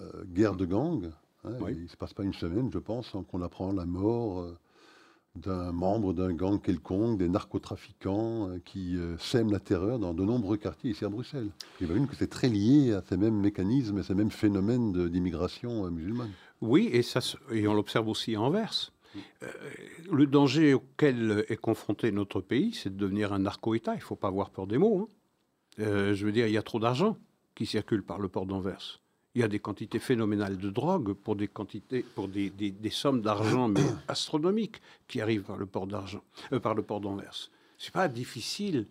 euh, 0.00 0.24
guerre 0.26 0.56
de 0.56 0.66
gangs. 0.66 1.10
Hein, 1.44 1.52
Il 1.68 1.84
ne 1.84 1.88
se 1.88 1.96
passe 1.96 2.14
pas 2.14 2.24
une 2.24 2.34
semaine, 2.34 2.70
je 2.72 2.78
pense, 2.78 3.08
sans 3.08 3.22
qu'on 3.22 3.42
apprend 3.42 3.72
la 3.72 3.86
mort 3.86 4.40
euh, 4.40 4.58
d'un 5.36 5.70
membre 5.70 6.14
d'un 6.14 6.32
gang 6.32 6.60
quelconque, 6.60 7.18
des 7.18 7.28
narcotrafiquants 7.28 8.50
qui 8.64 8.98
sèment 9.20 9.52
la 9.52 9.60
terreur 9.60 10.00
dans 10.00 10.12
de 10.12 10.24
nombreux 10.24 10.56
quartiers 10.56 10.90
ici 10.90 11.04
à 11.04 11.08
Bruxelles. 11.08 11.50
J'imagine 11.78 12.08
que 12.08 12.16
c'est 12.16 12.26
très 12.26 12.48
lié 12.48 12.92
à 12.92 13.02
ces 13.08 13.16
mêmes 13.16 13.38
mécanismes 13.38 13.98
et 13.98 14.02
ces 14.02 14.14
mêmes 14.14 14.32
phénomènes 14.32 15.08
d'immigration 15.08 15.88
musulmane. 15.92 16.32
Oui, 16.60 16.88
et, 16.92 17.02
ça, 17.02 17.20
et 17.52 17.68
on 17.68 17.74
l'observe 17.74 18.08
aussi 18.08 18.34
à 18.34 18.40
Anvers. 18.40 18.90
Euh, 19.42 19.46
le 20.10 20.26
danger 20.26 20.74
auquel 20.74 21.44
est 21.48 21.56
confronté 21.56 22.10
notre 22.12 22.40
pays, 22.40 22.72
c'est 22.74 22.90
de 22.90 22.96
devenir 22.96 23.32
un 23.32 23.40
narco-État. 23.40 23.94
Il 23.94 23.98
ne 23.98 24.02
faut 24.02 24.16
pas 24.16 24.28
avoir 24.28 24.50
peur 24.50 24.66
des 24.66 24.78
mots. 24.78 25.08
Hein. 25.08 25.14
Euh, 25.80 26.14
je 26.14 26.26
veux 26.26 26.32
dire, 26.32 26.46
il 26.46 26.52
y 26.52 26.58
a 26.58 26.62
trop 26.62 26.80
d'argent 26.80 27.16
qui 27.54 27.66
circule 27.66 28.02
par 28.02 28.18
le 28.18 28.28
port 28.28 28.46
d'Anvers. 28.46 29.00
Il 29.34 29.40
y 29.40 29.44
a 29.44 29.48
des 29.48 29.60
quantités 29.60 29.98
phénoménales 29.98 30.56
de 30.56 30.70
drogue 30.70 31.12
pour 31.12 31.36
des 31.36 31.48
quantités, 31.48 32.04
pour 32.14 32.28
des, 32.28 32.52
sommes 32.90 33.20
d'argent 33.20 33.72
astronomiques 34.08 34.80
qui 35.06 35.20
arrivent 35.20 35.42
par 35.42 35.56
le 35.56 35.66
port 35.66 35.86
d'argent, 35.86 36.22
euh, 36.52 36.60
par 36.60 36.74
le 36.74 36.82
pas 37.92 38.08
difficile 38.08 38.86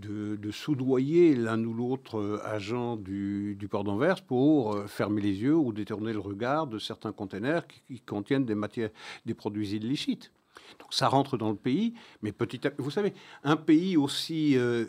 de, 0.00 0.50
soudoyer 0.50 1.34
l'un 1.34 1.62
ou 1.64 1.72
l'autre 1.72 2.18
euh, 2.18 2.40
agent 2.44 2.96
du, 2.96 3.56
port 3.70 3.84
d'Anvers 3.84 4.22
pour 4.22 4.74
euh, 4.74 4.86
fermer 4.86 5.20
les 5.20 5.42
yeux 5.42 5.56
ou 5.56 5.72
détourner 5.72 6.12
le 6.12 6.18
regard 6.18 6.66
de 6.66 6.78
certains 6.78 7.12
containers 7.12 7.66
qui, 7.66 8.00
contiennent 8.00 8.44
des 8.44 8.54
matières, 8.54 8.90
des 9.24 9.34
produits 9.34 9.70
illicites. 9.70 10.32
Donc 10.78 10.92
ça 10.92 11.08
rentre 11.08 11.36
dans 11.36 11.50
le 11.50 11.56
pays, 11.56 11.94
mais 12.22 12.32
petit 12.32 12.66
à 12.66 12.72
vous 12.78 12.90
savez, 12.90 13.14
un 13.44 13.56
pays 13.56 13.96
aussi 13.96 14.56
euh, 14.56 14.86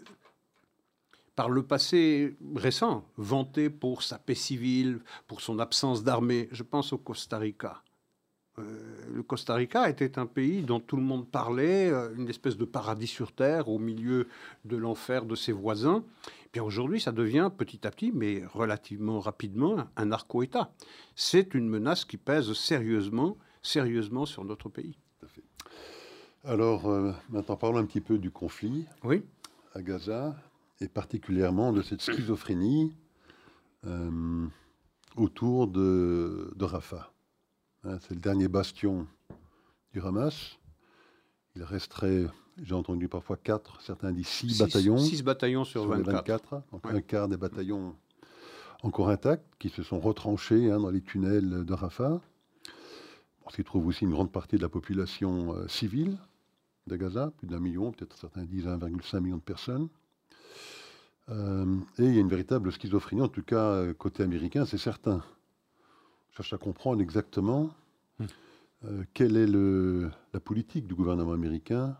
par 1.36 1.50
le 1.50 1.64
passé 1.64 2.36
récent, 2.56 3.06
vanté 3.18 3.70
pour 3.70 4.04
sa 4.04 4.18
paix 4.18 4.36
civile, 4.36 5.00
pour 5.28 5.42
son 5.42 5.60
absence 5.60 6.04
d'armée, 6.04 6.50
je 6.52 6.64
pense 6.64 6.94
au 6.94 6.98
Costa 6.98 7.38
Rica. 7.38 7.84
Euh, 8.58 8.64
le 9.14 9.24
Costa 9.24 9.54
Rica 9.56 9.90
était 9.90 10.18
un 10.18 10.26
pays 10.26 10.62
dont 10.62 10.80
tout 10.80 10.96
le 10.96 11.02
monde 11.02 11.28
parlait, 11.28 11.90
euh, 11.90 12.14
une 12.16 12.30
espèce 12.30 12.58
de 12.58 12.66
paradis 12.66 13.08
sur 13.08 13.34
terre 13.34 13.68
au 13.68 13.80
milieu 13.80 14.28
de 14.64 14.78
l'enfer 14.78 15.26
de 15.26 15.36
ses 15.36 15.52
voisins. 15.52 16.04
Puis 16.52 16.62
aujourd'hui, 16.62 17.02
ça 17.02 17.12
devient 17.12 17.52
petit 17.56 17.86
à 17.86 17.92
petit, 17.92 18.12
mais 18.14 18.44
relativement 18.46 19.20
rapidement, 19.20 19.88
un 19.98 20.06
narco-État. 20.06 20.72
C'est 21.16 21.54
une 21.54 21.68
menace 21.68 22.06
qui 22.06 22.18
pèse 22.18 22.54
sérieusement, 22.54 23.38
sérieusement 23.62 24.26
sur 24.26 24.46
notre 24.46 24.70
pays. 24.70 24.98
Alors, 26.46 26.88
euh, 26.90 27.12
maintenant 27.30 27.56
parlons 27.58 27.80
un 27.80 27.86
petit 27.86 28.02
peu 28.02 28.20
du 28.20 28.32
conflit 28.32 28.86
oui. 29.04 29.24
à 29.74 29.82
Gaza, 29.82 30.36
et 30.80 30.88
particulièrement 30.88 31.74
de 31.74 31.82
cette 31.82 32.02
schizophrénie 32.02 32.96
autour 35.16 35.68
de, 35.68 36.52
de 36.56 36.66
Rafah. 36.66 37.15
Hein, 37.88 38.00
c'est 38.02 38.16
le 38.16 38.20
dernier 38.20 38.48
bastion 38.48 39.06
du 39.94 40.02
Hamas. 40.02 40.58
Il 41.56 41.64
resterait, 41.64 42.26
j'ai 42.64 42.74
entendu 42.74 43.08
parfois 43.08 43.38
4, 43.38 43.82
certains 43.82 44.12
disent 44.12 44.28
6 44.28 44.60
bataillons. 44.60 44.98
6 44.98 45.24
bataillons 45.24 45.64
sur, 45.64 45.88
24. 45.88 46.64
donc 46.72 46.82
un 46.86 47.02
quart 47.02 47.28
des 47.28 47.38
bataillons 47.38 47.96
encore 48.82 49.10
intacts, 49.10 49.46
qui 49.60 49.70
se 49.70 49.84
sont 49.84 50.00
retranchés 50.00 50.72
hein, 50.72 50.80
dans 50.80 50.90
les 50.90 51.02
tunnels 51.02 51.64
de 51.64 51.74
Rafah. 51.74 52.22
On 53.46 53.50
s'y 53.52 53.64
trouve 53.64 53.86
aussi 53.88 54.04
une 54.06 54.12
grande 54.12 54.32
partie 54.32 54.58
de 54.58 54.62
la 54.62 54.70
population 54.70 55.56
euh, 55.56 55.68
civile 55.68 56.18
de 56.88 56.96
Gaza, 56.96 57.32
plus 57.38 57.48
d'un 57.48 57.60
million, 57.60 57.92
peut-être 57.92 58.18
certains 58.18 58.44
disent 58.44 58.68
1,5 58.68 59.20
million 59.20 59.38
de 59.38 59.42
personnes. 59.42 59.90
Euh, 61.30 61.78
et 62.00 62.06
il 62.06 62.14
y 62.14 62.18
a 62.18 62.22
une 62.22 62.30
véritable 62.30 62.72
schizophrénie, 62.72 63.22
en 63.22 63.28
tout 63.28 63.44
cas 63.44 63.70
euh, 63.72 63.94
côté 63.94 64.24
américain, 64.24 64.66
c'est 64.66 64.78
certain 64.78 65.24
cherche 66.36 66.54
à 66.54 66.58
comprendre 66.58 67.02
exactement 67.02 67.70
hmm. 68.20 68.26
quelle 69.14 69.38
est 69.38 69.48
le, 69.48 70.12
la 70.34 70.40
politique 70.40 70.86
du 70.86 70.94
gouvernement 70.94 71.34
américain 71.34 71.98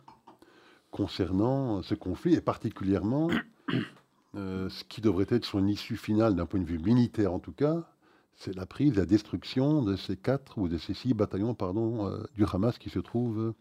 concernant 0.92 1.82
ce 1.82 1.96
conflit 1.96 2.34
et 2.34 2.42
particulièrement 2.42 3.30
ce 4.36 4.84
qui 4.86 5.02
devrait 5.02 5.28
être 5.30 5.46
son 5.46 5.66
issue 5.68 5.98
finale 5.98 6.36
d'un 6.36 6.46
point 6.46 6.60
de 6.60 6.66
vue 6.66 6.80
militaire 6.80 7.34
en 7.34 7.40
tout 7.40 7.54
cas, 7.54 7.90
c'est 8.36 8.54
la 8.54 8.66
prise, 8.66 8.96
la 8.96 9.06
destruction 9.06 9.82
de 9.82 9.96
ces 9.96 10.18
quatre 10.18 10.58
ou 10.58 10.68
de 10.68 10.78
ces 10.78 10.94
six 10.94 11.14
bataillons 11.14 11.54
pardon, 11.54 12.12
du 12.36 12.44
Hamas 12.52 12.78
qui 12.78 12.90
se 12.90 13.00
trouvent 13.00 13.54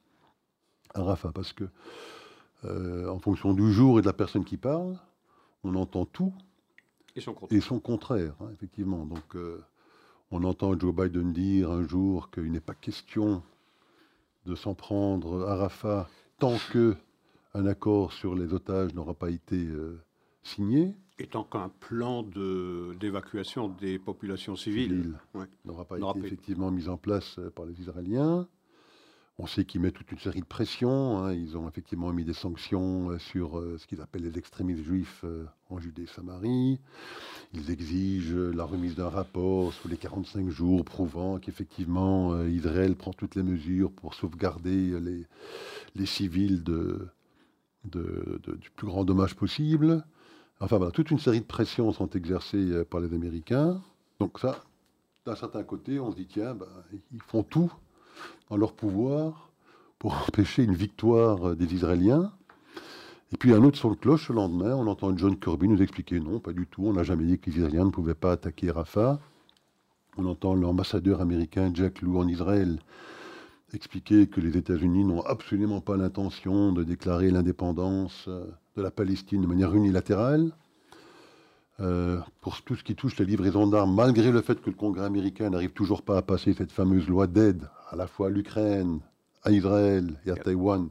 à 0.94 1.02
Rafah. 1.02 1.30
Parce 1.32 1.52
que, 1.52 1.64
en 2.64 3.18
fonction 3.20 3.54
du 3.54 3.72
jour 3.72 4.00
et 4.00 4.02
de 4.02 4.06
la 4.06 4.12
personne 4.12 4.44
qui 4.44 4.56
parle, 4.56 4.98
on 5.62 5.76
entend 5.76 6.04
tout 6.04 6.34
et 7.16 7.20
son 7.20 7.32
contraire. 7.32 7.58
Et 7.58 7.60
son 7.60 7.80
contraire 7.80 8.34
hein, 8.40 8.50
effectivement. 8.52 9.06
Donc, 9.06 9.36
euh, 9.36 9.62
on 10.34 10.42
entend 10.42 10.76
Joe 10.76 10.92
Biden 10.92 11.32
dire 11.32 11.70
un 11.70 11.86
jour 11.86 12.28
qu'il 12.32 12.50
n'est 12.50 12.58
pas 12.58 12.74
question 12.74 13.40
de 14.46 14.56
s'en 14.56 14.74
prendre 14.74 15.48
à 15.48 15.54
Rafah 15.54 16.08
tant 16.40 16.56
que 16.72 16.96
un 17.54 17.66
accord 17.66 18.12
sur 18.12 18.34
les 18.34 18.52
otages 18.52 18.92
n'aura 18.94 19.14
pas 19.14 19.30
été 19.30 19.54
euh, 19.56 20.02
signé. 20.42 20.92
Et 21.20 21.28
tant 21.28 21.44
qu'un 21.44 21.68
plan 21.68 22.24
d'évacuation 22.24 23.68
des 23.68 24.00
populations 24.00 24.56
civiles 24.56 25.16
n'aura 25.64 25.84
pas 25.84 25.98
été 25.98 26.18
effectivement 26.18 26.72
mis 26.72 26.88
en 26.88 26.96
place 26.96 27.38
euh, 27.38 27.50
par 27.50 27.64
les 27.64 27.80
Israéliens. 27.80 28.48
On 29.38 29.48
sait 29.48 29.64
qu'ils 29.64 29.80
mettent 29.80 29.94
toute 29.94 30.12
une 30.12 30.18
série 30.18 30.40
de 30.40 30.46
pressions. 30.46 31.18
Hein. 31.18 31.32
Ils 31.32 31.56
ont 31.56 31.68
effectivement 31.68 32.12
mis 32.12 32.24
des 32.24 32.34
sanctions 32.34 33.10
euh, 33.10 33.18
sur 33.18 33.58
euh, 33.58 33.76
ce 33.78 33.86
qu'ils 33.88 34.00
appellent 34.00 34.22
les 34.22 34.38
extrémistes 34.38 34.84
juifs 34.84 35.22
euh, 35.24 35.44
en 35.70 35.80
Judée 35.80 36.04
et 36.04 36.06
Samarie. 36.06 36.78
Ils 37.52 37.72
exigent 37.72 38.36
la 38.36 38.64
remise 38.64 38.94
d'un 38.94 39.08
rapport 39.08 39.72
sous 39.72 39.88
les 39.88 39.96
45 39.96 40.50
jours 40.50 40.84
prouvant 40.84 41.38
qu'effectivement 41.38 42.44
Israël 42.44 42.94
prend 42.96 43.12
toutes 43.12 43.34
les 43.34 43.42
mesures 43.42 43.90
pour 43.92 44.14
sauvegarder 44.14 45.00
les, 45.00 46.06
civils 46.06 46.62
du 46.64 47.00
plus 48.76 48.86
grand 48.86 49.04
dommage 49.04 49.34
possible. 49.34 50.04
Enfin 50.60 50.78
voilà, 50.78 50.92
toute 50.92 51.10
une 51.10 51.18
série 51.18 51.40
de 51.40 51.46
pressions 51.46 51.92
sont 51.92 52.10
exercées 52.10 52.84
par 52.90 53.00
les 53.00 53.14
Américains. 53.14 53.80
Donc 54.18 54.38
ça, 54.40 54.64
d'un 55.26 55.36
certain 55.36 55.62
côté, 55.62 56.00
on 56.00 56.10
se 56.10 56.16
dit, 56.16 56.26
tiens, 56.26 56.54
ben, 56.54 56.68
ils 57.12 57.22
font 57.22 57.44
tout 57.44 57.72
en 58.50 58.56
leur 58.56 58.72
pouvoir 58.72 59.50
pour 59.98 60.14
empêcher 60.28 60.64
une 60.64 60.74
victoire 60.74 61.56
des 61.56 61.74
Israéliens. 61.74 62.32
Et 63.32 63.36
puis 63.36 63.52
un 63.52 63.64
autre 63.64 63.78
sur 63.78 63.90
le 63.90 63.96
cloche 63.96 64.28
le 64.28 64.36
lendemain, 64.36 64.74
on 64.76 64.86
entend 64.86 65.16
John 65.16 65.38
Kirby 65.38 65.68
nous 65.68 65.82
expliquer 65.82 66.20
non, 66.20 66.38
pas 66.38 66.52
du 66.52 66.66
tout, 66.66 66.84
on 66.86 66.92
n'a 66.92 67.02
jamais 67.02 67.24
dit 67.24 67.38
que 67.38 67.50
les 67.50 67.56
Israéliens 67.56 67.86
ne 67.86 67.90
pouvaient 67.90 68.14
pas 68.14 68.32
attaquer 68.32 68.70
Rafah. 68.70 69.18
On 70.16 70.26
entend 70.26 70.54
l'ambassadeur 70.54 71.20
américain 71.20 71.72
Jack 71.74 72.02
Lew 72.02 72.16
en 72.18 72.28
Israël 72.28 72.78
expliquer 73.74 74.26
que 74.26 74.40
les 74.40 74.56
États-Unis 74.56 75.04
n'ont 75.04 75.22
absolument 75.22 75.80
pas 75.80 75.96
l'intention 75.96 76.72
de 76.72 76.84
déclarer 76.84 77.30
l'indépendance 77.30 78.28
de 78.28 78.82
la 78.82 78.90
Palestine 78.90 79.42
de 79.42 79.46
manière 79.46 79.74
unilatérale. 79.74 80.52
Euh, 81.80 82.20
pour 82.40 82.62
tout 82.62 82.76
ce 82.76 82.84
qui 82.84 82.94
touche 82.94 83.18
la 83.18 83.24
livraison 83.24 83.66
d'armes, 83.66 83.96
malgré 83.96 84.30
le 84.30 84.42
fait 84.42 84.60
que 84.60 84.70
le 84.70 84.76
Congrès 84.76 85.04
américain 85.04 85.50
n'arrive 85.50 85.72
toujours 85.72 86.02
pas 86.02 86.16
à 86.16 86.22
passer 86.22 86.54
cette 86.54 86.70
fameuse 86.70 87.08
loi 87.08 87.26
d'aide 87.26 87.68
à 87.94 87.96
la 87.96 88.06
fois 88.08 88.26
à 88.26 88.30
l'Ukraine, 88.30 88.98
à 89.44 89.52
Israël 89.52 90.18
et 90.26 90.30
à 90.32 90.34
Taïwan, 90.34 90.88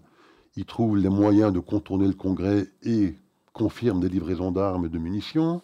il 0.55 0.63
trouve 0.63 0.95
les 0.95 1.10
moyens 1.10 1.51
de 1.51 1.60
contourner 1.60 2.07
le 2.07 2.13
Congrès 2.13 2.69
et 2.81 3.15
confirme 3.51 4.00
des 4.00 4.07
livraisons 4.07 4.51
d'armes 4.51 4.86
et 4.86 4.89
de 4.89 4.98
munitions. 4.98 5.62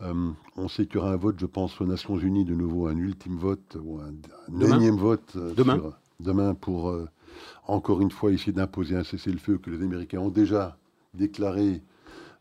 Euh, 0.00 0.30
on 0.56 0.66
sait 0.66 0.86
qu'il 0.86 0.96
y 0.96 0.98
aura 0.98 1.12
un 1.12 1.16
vote, 1.16 1.36
je 1.38 1.46
pense, 1.46 1.80
aux 1.80 1.86
Nations 1.86 2.18
Unies, 2.18 2.44
de 2.44 2.56
nouveau 2.56 2.88
un 2.88 2.96
ultime 2.96 3.36
vote 3.36 3.76
ou 3.84 4.00
un, 4.00 4.14
énième 4.60 4.96
vote 4.96 5.32
euh, 5.36 5.54
demain. 5.54 5.80
demain 6.18 6.54
pour 6.54 6.92
encore 7.68 8.00
une 8.00 8.10
fois 8.10 8.32
essayer 8.32 8.52
d'imposer 8.52 8.96
un 8.96 9.04
cessez-le-feu 9.04 9.58
que 9.58 9.70
les 9.70 9.80
Américains 9.80 10.18
ont 10.18 10.30
déjà 10.30 10.76
déclaré 11.14 11.82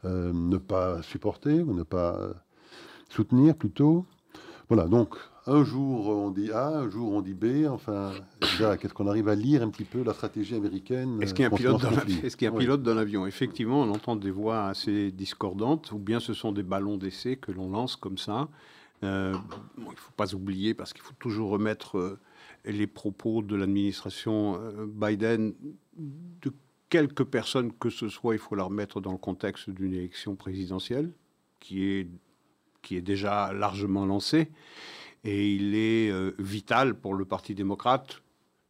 euh, 0.05 0.34
ne 0.34 0.58
pas 0.58 1.03
supporter 1.03 1.62
ou 1.62 1.75
ne 1.75 1.84
pas 1.84 2.17
soutenir 3.10 3.55
plutôt. 3.55 4.05
Voilà, 4.70 4.88
donc 4.88 5.15
un 5.48 5.63
jour 5.63 6.07
on 6.10 6.31
dit 6.31 6.51
A, 6.51 6.67
un 6.67 6.89
jour 6.89 7.13
on 7.13 7.21
dit 7.21 7.33
B. 7.33 7.65
Enfin, 7.67 8.13
qu'est-ce 8.39 8.93
qu'on 8.93 9.07
arrive 9.07 9.27
à 9.27 9.36
lire 9.36 9.63
un 9.63 9.69
petit 9.69 9.83
peu 9.83 10.03
la 10.03 10.13
stratégie 10.13 10.55
américaine 10.55 11.21
Est-ce 11.21 11.33
qu'il 11.33 11.43
y 11.43 11.45
a 11.45 11.51
un 11.51 11.55
pilote 11.55 11.81
dans 11.81 11.91
l'avion 11.91 12.18
Est-ce 12.24 12.37
qu'il 12.37 12.46
y 12.48 12.51
a 12.51 12.53
un 12.53 12.57
pilote 12.57 12.83
dans 12.83 12.94
l'avion? 12.94 13.25
Effectivement, 13.25 13.81
on 13.81 13.89
entend 13.89 14.16
des 14.16 14.31
voix 14.31 14.66
assez 14.66 15.11
discordantes, 15.11 15.92
ou 15.92 15.98
bien 15.98 16.20
ce 16.20 16.33
sont 16.33 16.51
des 16.51 16.63
ballons 16.63 16.98
d'essai 16.98 17.37
que 17.37 17.51
l'on 17.51 17.70
lance 17.70 17.96
comme 17.96 18.18
ça. 18.18 18.50
Euh, 19.03 19.35
il 19.77 19.83
ne 19.83 19.96
faut 19.96 20.13
pas 20.16 20.33
oublier, 20.35 20.74
parce 20.74 20.94
qu'il 20.94 21.01
faut 21.01 21.16
toujours 21.18 21.50
remettre 21.50 21.98
euh, 21.98 22.20
les 22.66 22.85
propos 22.85 23.42
de 23.42 23.55
l'administration 23.55 24.59
Biden 24.87 25.53
de 25.98 26.51
quelques 26.92 27.24
personnes 27.24 27.72
que 27.72 27.89
ce 27.89 28.09
soit, 28.09 28.35
il 28.35 28.39
faut 28.39 28.53
la 28.53 28.66
remettre 28.66 29.01
dans 29.01 29.13
le 29.13 29.18
contexte 29.18 29.72
d'une 29.72 29.94
élection 29.94 30.35
présidentielle 30.35 31.11
qui 31.59 31.85
est, 31.85 32.07
qui 32.83 32.98
est 32.98 33.01
déjà 33.01 33.53
largement 33.53 34.05
lancée. 34.05 34.51
Et 35.24 35.51
il 35.53 35.75
est 35.75 36.10
euh, 36.10 36.36
vital 36.40 36.96
pour 36.96 37.14
le 37.14 37.25
Parti 37.25 37.53
démocrate 37.53 38.22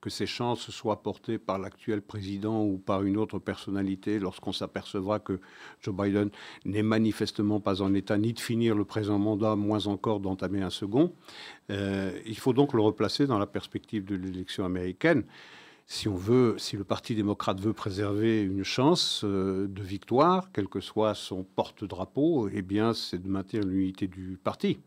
que 0.02 0.10
ces 0.10 0.26
chances 0.26 0.72
soient 0.72 1.04
portées 1.04 1.38
par 1.38 1.60
l'actuel 1.60 2.02
président 2.02 2.66
ou 2.66 2.80
par 2.80 3.04
une 3.04 3.18
autre 3.18 3.38
personnalité 3.38 4.18
lorsqu'on 4.18 4.52
s'apercevra 4.52 5.20
que 5.20 5.40
Joe 5.82 5.96
Biden 5.96 6.32
n'est 6.66 6.82
manifestement 6.82 7.60
pas 7.60 7.84
en 7.84 7.94
état 7.94 8.18
ni 8.18 8.34
de 8.34 8.40
finir 8.40 8.76
le 8.76 8.84
présent 8.84 9.20
mandat, 9.20 9.56
moins 9.56 9.86
encore 9.86 10.20
d'entamer 10.20 10.64
un 10.64 10.72
second. 10.72 11.14
Euh, 11.70 12.20
il 12.26 12.38
faut 12.38 12.54
donc 12.54 12.74
le 12.74 12.82
replacer 12.82 13.28
dans 13.28 13.38
la 13.38 13.46
perspective 13.46 14.04
de 14.04 14.16
l'élection 14.16 14.66
américaine 14.66 15.24
si 16.58 16.78
le 16.78 16.84
Parti 16.86 17.16
démocrate 17.16 17.60
veut 17.60 17.74
préserver 17.74 18.42
une 18.42 18.64
chance 18.64 19.24
euh, 19.26 19.68
de 19.68 19.82
victoire, 19.82 20.50
quel 20.54 20.70
que 20.70 20.80
soit 20.80 21.16
son 21.16 21.44
porte-drapeau, 21.44 22.48
eh 22.48 22.62
bien, 22.62 22.94
c'est 22.94 23.22
de 23.22 23.28
maintenir 23.28 23.66
l'unité 23.66 24.08
du 24.08 24.40
parti. 24.42 24.80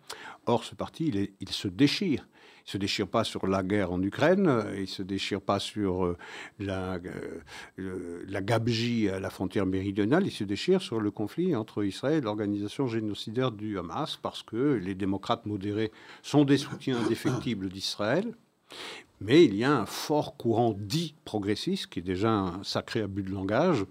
Or, 0.47 0.65
ce 0.65 0.75
parti, 0.75 1.09
il, 1.09 1.29
il 1.41 1.51
se 1.51 1.69
déchire. 1.69 2.27
Il 2.67 2.71
se 2.71 2.79
déchire 2.79 3.07
pas 3.07 3.23
sur 3.23 3.47
la 3.47 3.63
guerre 3.63 3.93
en 3.93 4.03
Ukraine, 4.03 4.65
il 4.79 4.89
se 4.89 5.03
déchire 5.03 5.43
pas 5.43 5.59
sur 5.59 6.07
euh, 6.07 6.17
la, 6.59 6.99
euh, 7.79 8.25
la 8.27 8.41
gabegie 8.41 9.11
à 9.11 9.21
la 9.21 9.29
frontière 9.29 9.67
méridionale, 9.67 10.27
il 10.27 10.33
se 10.33 10.45
déchire 10.45 10.81
sur 10.81 11.01
le 11.01 11.11
conflit 11.11 11.55
entre 11.55 11.85
Israël 11.85 12.19
et 12.19 12.21
l'organisation 12.23 12.87
génocidaire 12.87 13.53
du 13.53 13.79
Hamas, 13.79 14.17
parce 14.17 14.43
que 14.43 14.81
les 14.83 14.95
démocrates 14.95 15.45
modérés 15.45 15.93
sont 16.23 16.47
des 16.47 16.57
soutiens 16.57 16.97
indéfectibles 16.97 17.69
d'Israël, 17.69 18.35
mais 19.21 19.45
il 19.45 19.57
y 19.57 19.65
a 19.65 19.73
un 19.73 19.87
fort 19.87 20.37
courant 20.37 20.75
dit 20.79 21.15
progressiste, 21.25 21.87
qui 21.87 22.01
est 22.01 22.03
déjà 22.03 22.31
un 22.31 22.63
sacré 22.63 23.01
abus 23.01 23.23
de 23.23 23.31
langage, 23.31 23.85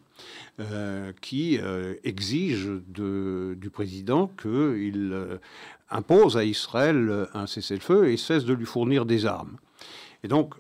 euh, 0.60 1.12
qui 1.22 1.58
euh, 1.60 1.96
exige 2.04 2.70
du 2.88 3.70
président 3.72 4.28
qu'il 4.28 5.12
euh, 5.12 5.38
impose 5.90 6.38
à 6.38 6.44
Israël 6.44 7.28
un 7.34 7.48
cessez-le-feu 7.48 8.12
et 8.12 8.18
cesse 8.18 8.46
de 8.46 8.54
lui 8.54 8.66
fournir 8.66 9.06
des 9.06 9.26
armes. 9.26 9.58
Et 10.26 10.30
donc, 10.30 10.56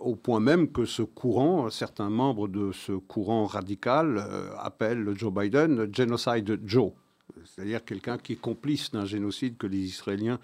au 0.00 0.16
point 0.16 0.38
même 0.38 0.70
que 0.70 0.84
ce 0.84 1.00
courant, 1.00 1.70
certains 1.70 2.10
membres 2.10 2.46
de 2.46 2.72
ce 2.72 2.92
courant 2.92 3.46
radical 3.46 4.22
appellent 4.58 5.14
Joe 5.16 5.32
Biden 5.32 5.88
Genocide 5.90 6.60
Joe 6.66 6.92
c'est-à-dire 7.44 7.84
quelqu'un 7.84 8.18
qui 8.18 8.34
est 8.34 8.40
complice 8.40 8.90
d'un 8.90 9.04
génocide 9.04 9.56
que 9.56 9.66
les 9.66 9.78
Israéliens 9.78 10.38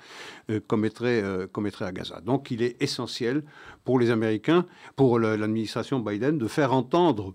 euh, 0.51 0.61
euh, 0.61 1.47
commettraient, 1.49 1.85
à 1.85 1.92
Gaza. 1.92 2.21
Donc 2.21 2.51
il 2.51 2.62
est 2.62 2.81
essentiel 2.83 3.42
pour 3.85 3.99
les 3.99 4.11
Américains, 4.11 4.66
pour 4.97 5.18
l'administration 5.18 6.01
Biden, 6.01 6.38
de 6.38 6.49
faire 6.49 6.73
entendre 6.73 7.35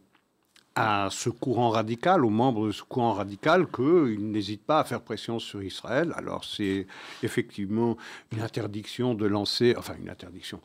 à 0.78 1.08
ce 1.10 1.30
courant 1.30 1.70
radical, 1.70 2.24
aux 2.24 2.30
membres 2.30 2.68
de 2.68 2.72
ce 2.72 2.84
courant 2.84 3.14
radical, 3.14 3.68
qu'ils 3.72 4.32
n'hésitent 4.32 4.66
pas 4.66 4.80
à 4.80 4.84
faire 4.84 5.02
pression 5.02 5.40
sur 5.40 5.64
Israël. 5.64 6.14
Alors 6.16 6.44
c'est 6.46 6.86
effectivement 7.24 7.98
une 8.32 8.42
interdiction 8.42 9.14
de 9.16 9.26
lancer, 9.26 9.74
enfin 9.78 9.96
une 10.00 10.10
interdiction, 10.10 10.62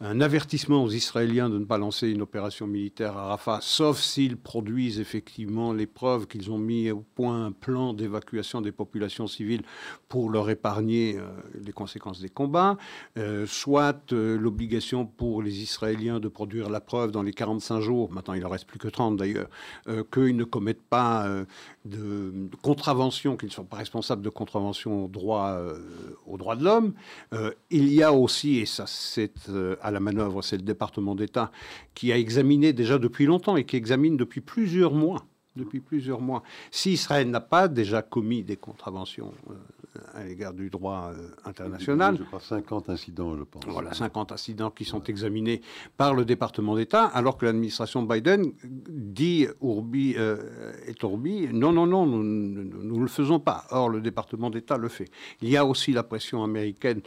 un 0.00 0.20
avertissement 0.20 0.82
aux 0.82 0.90
Israéliens 0.90 1.50
de 1.50 1.58
ne 1.58 1.64
pas 1.64 1.78
lancer 1.78 2.08
une 2.08 2.22
opération 2.22 2.66
militaire 2.66 3.16
à 3.18 3.26
Rafah, 3.26 3.58
sauf 3.60 4.00
s'ils 4.00 4.36
produisent 4.36 4.98
effectivement 4.98 5.72
les 5.72 5.86
preuves 5.86 6.26
qu'ils 6.26 6.50
ont 6.50 6.58
mis 6.58 6.90
au 6.90 7.04
point 7.14 7.46
un 7.46 7.52
plan 7.52 7.92
d'évacuation 7.92 8.62
des 8.62 8.72
populations 8.72 9.26
civiles 9.26 9.62
pour 10.08 10.30
leur 10.30 10.48
épargner 10.48 11.18
euh, 11.18 11.28
les 11.62 11.72
conséquences 11.72 12.20
des 12.20 12.28
combats, 12.28 12.76
euh, 13.18 13.44
soit 13.46 14.12
euh, 14.12 14.38
l'obligation 14.38 15.04
pour 15.04 15.42
les 15.42 15.62
Israéliens 15.62 16.20
de 16.20 16.28
produire 16.28 16.70
la 16.70 16.80
preuve 16.80 17.10
dans 17.10 17.22
les 17.22 17.32
45 17.32 17.80
jours, 17.80 18.10
maintenant 18.10 18.34
il 18.34 18.44
en 18.46 18.48
reste 18.48 18.66
plus 18.66 18.78
que 18.78 18.88
30 18.88 19.16
d'ailleurs, 19.16 19.49
euh, 19.88 20.04
qu'ils 20.12 20.36
ne 20.36 20.44
commettent 20.44 20.82
pas 20.82 21.26
euh, 21.26 21.44
de, 21.84 22.48
contraventions, 22.62 23.36
qu'ils 23.36 23.48
ne 23.48 23.54
sont 23.54 23.64
pas 23.64 23.78
responsables 23.78 24.22
de 24.22 24.28
contraventions 24.28 25.04
aux 25.04 25.08
droits, 25.08 25.50
euh, 25.50 25.78
aux 26.26 26.38
droits 26.38 26.56
de 26.56 26.64
l'homme. 26.64 26.94
il 27.70 27.92
y 27.92 28.02
a 28.02 28.12
aussi, 28.12 28.58
et 28.58 28.66
ça 28.66 28.84
c'est 28.86 29.32
à 29.80 29.90
la 29.90 30.00
manœuvre, 30.00 30.42
c'est 30.42 30.56
le 30.56 30.62
département 30.62 31.14
d'État 31.14 31.50
qui 31.94 32.12
a 32.12 32.18
examiné 32.18 32.72
déjà 32.72 32.98
depuis 32.98 33.26
longtemps 33.26 33.56
et 33.56 33.64
qui 33.64 33.76
examine 33.76 34.16
depuis 34.16 34.40
plusieurs 34.40 34.92
mois 34.92 35.24
depuis 35.60 35.80
plusieurs 35.80 36.20
mois. 36.20 36.42
Si 36.70 36.92
Israël 36.92 37.30
n'a 37.30 37.40
pas 37.40 37.68
déjà 37.68 38.02
commis 38.02 38.42
des 38.42 38.56
contraventions 38.56 39.32
à 40.14 40.24
l'égard 40.24 40.54
du 40.54 40.70
droit 40.70 41.12
international. 41.44 42.16
Je 42.18 42.24
crois 42.24 42.40
50 42.40 42.88
incidents, 42.90 43.36
je 43.36 43.42
pense. 43.42 43.64
Voilà, 43.66 43.92
50 43.92 44.32
incidents 44.32 44.70
qui 44.70 44.84
sont 44.84 45.02
examinés 45.04 45.60
par 45.96 46.14
le 46.14 46.24
département 46.24 46.76
d'État, 46.76 47.04
alors 47.06 47.36
que 47.36 47.44
l'administration 47.44 48.02
Biden 48.02 48.52
dit 48.88 49.46
Urbi 49.62 50.16
et 50.86 50.94
Tourbi, 50.94 51.48
non, 51.52 51.72
non, 51.72 51.86
non, 51.86 52.06
nous 52.06 52.96
ne 52.96 53.00
le 53.00 53.08
faisons 53.08 53.40
pas. 53.40 53.64
Or, 53.70 53.88
le 53.88 54.00
département 54.00 54.50
d'État 54.50 54.76
le 54.76 54.88
fait. 54.88 55.10
Il 55.42 55.48
y 55.48 55.56
a 55.56 55.64
aussi 55.64 55.92
la 55.92 56.02
pression 56.02 56.42
américaine 56.42 57.02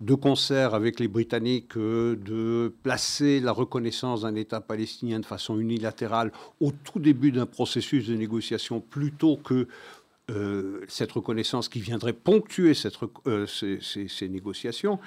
de 0.00 0.14
concert 0.14 0.74
avec 0.74 1.00
les 1.00 1.08
Britanniques 1.08 1.76
euh, 1.76 2.16
de 2.16 2.72
placer 2.82 3.40
la 3.40 3.52
reconnaissance 3.52 4.22
d'un 4.22 4.34
État 4.34 4.60
palestinien 4.60 5.20
de 5.20 5.26
façon 5.26 5.58
unilatérale 5.58 6.32
au 6.60 6.70
tout 6.70 6.98
début 6.98 7.32
d'un 7.32 7.46
processus 7.46 8.06
de 8.06 8.14
négociation 8.14 8.80
plutôt 8.80 9.36
que 9.38 9.68
euh, 10.28 10.80
cette 10.88 11.12
reconnaissance 11.12 11.68
qui 11.68 11.78
viendrait 11.78 12.12
ponctuer 12.12 12.72
euh, 13.26 13.46
ces, 13.46 14.28
négociations, 14.28 14.98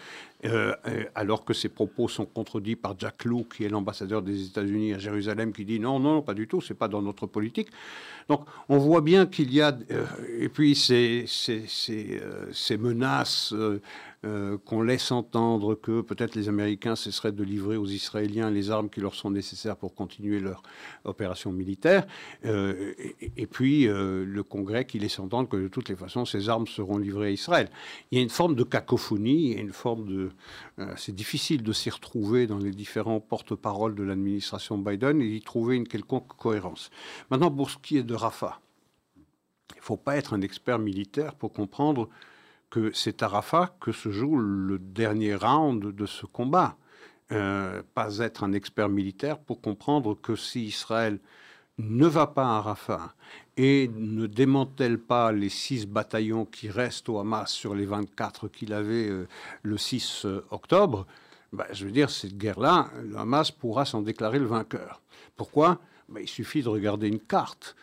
alors 1.14 1.44
que 1.44 1.54
ces 1.54 1.68
propos 1.68 2.08
sont 2.08 2.26
contredits 2.26 2.78
par 2.78 2.98
Jack 2.98 3.26
Lew, 3.26 3.44
qui 3.44 3.66
est 3.66 3.70
l'ambassadeur 3.70 4.22
des 4.22 4.46
États-Unis 4.46 4.94
à 4.94 4.98
Jérusalem, 4.98 5.52
qui 5.52 5.66
dit 5.66 5.78
non, 5.78 6.00
non, 6.00 6.22
pas 6.22 6.34
du 6.34 6.48
tout, 6.48 6.62
c'est 6.62 6.74
pas 6.74 6.88
dans 6.88 7.02
notre 7.02 7.28
politique. 7.28 7.68
Donc 8.30 8.46
on 8.70 8.78
voit 8.78 9.02
bien 9.02 9.26
qu'il 9.26 9.54
y 9.54 9.60
a, 9.60 9.78
et 10.40 10.48
puis 10.48 10.74
ces 10.74 11.28
menaces 12.80 13.54
euh, 14.26 14.58
qu'on 14.58 14.82
laisse 14.82 15.14
entendre 15.14 15.76
que 15.76 16.02
peut-être 16.02 16.36
les 16.36 16.50
Américains 16.50 16.98
cesseraient 16.98 17.32
de 17.32 17.42
livrer 17.42 17.78
aux 17.78 17.88
Israéliens 17.88 18.52
les 18.52 18.70
armes 18.70 18.90
qui 18.90 19.00
leur 19.00 19.16
sont 19.16 19.32
nécessaires 19.32 19.78
pour 19.78 19.96
continuer 19.96 20.42
leur 20.42 20.62
opération 21.06 21.54
militaire, 21.54 22.06
euh, 22.44 22.94
et, 23.38 23.48
puis 23.48 23.88
euh, 23.88 24.26
le 24.26 24.44
Congrès 24.44 24.84
qui 24.84 25.00
laisse 25.00 25.20
entendre 25.20 25.48
que 25.48 25.56
de 25.56 25.70
toutes 25.70 25.88
les 25.88 25.96
façons 25.96 26.26
ces 26.26 26.50
armes 26.50 26.68
seront 26.68 26.98
livrées 26.98 27.28
à 27.28 27.32
Israël. 27.32 27.70
Il 28.12 28.18
y 28.18 28.20
a 28.20 28.22
une 28.22 28.30
forme 28.30 28.56
de 28.56 28.64
cacophonie, 28.64 29.54
une 29.54 29.72
forme 29.72 30.06
de... 30.10 30.32
c'est 30.98 31.16
difficile 31.16 31.64
de 31.64 31.72
s'y 31.72 31.90
retrouver 31.90 32.46
dans 32.46 32.58
les 32.58 32.72
différents 32.72 33.22
porte-paroles 33.22 33.96
de 33.96 34.04
l'administration 34.04 34.78
Biden 34.78 35.22
et 35.22 35.30
d'y 35.30 35.42
trouver 35.42 35.78
une 35.78 35.88
quelconque 35.88 36.28
cohérence. 36.36 36.90
Maintenant, 37.32 37.52
pour 37.52 37.70
ce 37.70 37.78
qui 37.78 37.98
est 37.98 38.04
de 38.04 38.16
Rafah, 38.16 38.60
il 39.76 39.80
ne 39.80 39.84
faut 39.84 39.96
pas 39.96 40.18
être 40.18 40.34
un 40.34 40.42
expert 40.42 40.78
militaire 40.78 41.36
pour 41.36 41.54
comprendre 41.54 42.10
que 42.70 42.92
c'est 42.94 43.24
à 43.24 43.28
Rafah 43.28 43.76
que 43.80 43.92
se 43.92 44.12
joue 44.12 44.38
le 44.38 44.80
dernier 44.80 45.36
round 45.36 45.84
de 45.84 46.06
ce 46.06 46.26
combat. 46.26 46.78
Euh, 47.32 47.84
pas 47.94 48.18
être 48.20 48.44
un 48.44 48.54
expert 48.54 48.90
militaire 48.90 49.38
pour 49.38 49.62
comprendre 49.62 50.16
que 50.20 50.36
si 50.36 50.66
Israël 50.66 51.20
ne 51.78 52.08
va 52.08 52.28
pas 52.28 52.58
à 52.58 52.62
Rafah 52.62 53.14
et 53.56 53.90
ne 53.94 54.26
démantèle 54.26 54.98
pas 54.98 55.32
les 55.32 55.50
six 55.50 55.86
bataillons 55.86 56.46
qui 56.46 56.70
restent 56.70 57.08
au 57.08 57.20
Hamas 57.20 57.52
sur 57.52 57.76
les 57.76 57.86
24 57.86 58.48
qu'il 58.48 58.74
avait 58.74 59.08
euh, 59.10 59.28
le 59.64 59.78
6 59.78 60.26
euh, 60.26 60.46
octobre, 60.50 61.06
bah, 61.54 61.68
je 61.72 61.86
veux 61.86 61.92
dire, 61.92 62.10
cette 62.10 62.38
guerre-là, 62.38 62.90
le 63.04 63.18
Hamas 63.18 63.52
pourra 63.52 63.86
s'en 63.86 64.02
déclarer 64.02 64.40
le 64.40 64.46
vainqueur. 64.46 65.02
Pourquoi? 65.36 65.80
Bah, 66.08 66.22
Il 66.22 66.28
suffit 66.28 66.64
de 66.64 66.70
regarder 66.70 67.08
une 67.08 67.20
carte. 67.20 67.76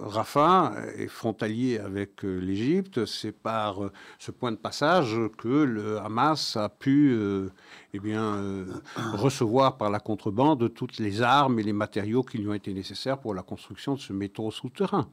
Rafah 0.00 0.74
est 0.96 1.08
frontalier 1.08 1.78
avec 1.78 2.24
euh, 2.24 2.38
l'Égypte. 2.38 3.04
C'est 3.06 3.32
par 3.32 3.84
euh, 3.84 3.92
ce 4.18 4.30
point 4.30 4.52
de 4.52 4.56
passage 4.56 5.16
que 5.38 5.48
le 5.48 5.98
Hamas 5.98 6.56
a 6.56 6.68
pu 6.68 7.12
euh, 7.12 7.50
eh 7.92 8.00
bien, 8.00 8.64
recevoir 9.12 9.76
par 9.76 9.90
la 9.90 10.00
contrebande 10.00 10.72
toutes 10.74 10.98
les 10.98 11.22
armes 11.22 11.58
et 11.58 11.62
les 11.62 11.72
matériaux 11.72 12.22
qui 12.22 12.38
lui 12.38 12.48
ont 12.48 12.54
été 12.54 12.72
nécessaires 12.74 13.18
pour 13.18 13.34
la 13.34 13.42
construction 13.42 13.94
de 13.94 14.00
ce 14.00 14.12
métro 14.12 14.50
souterrain. 14.50 15.08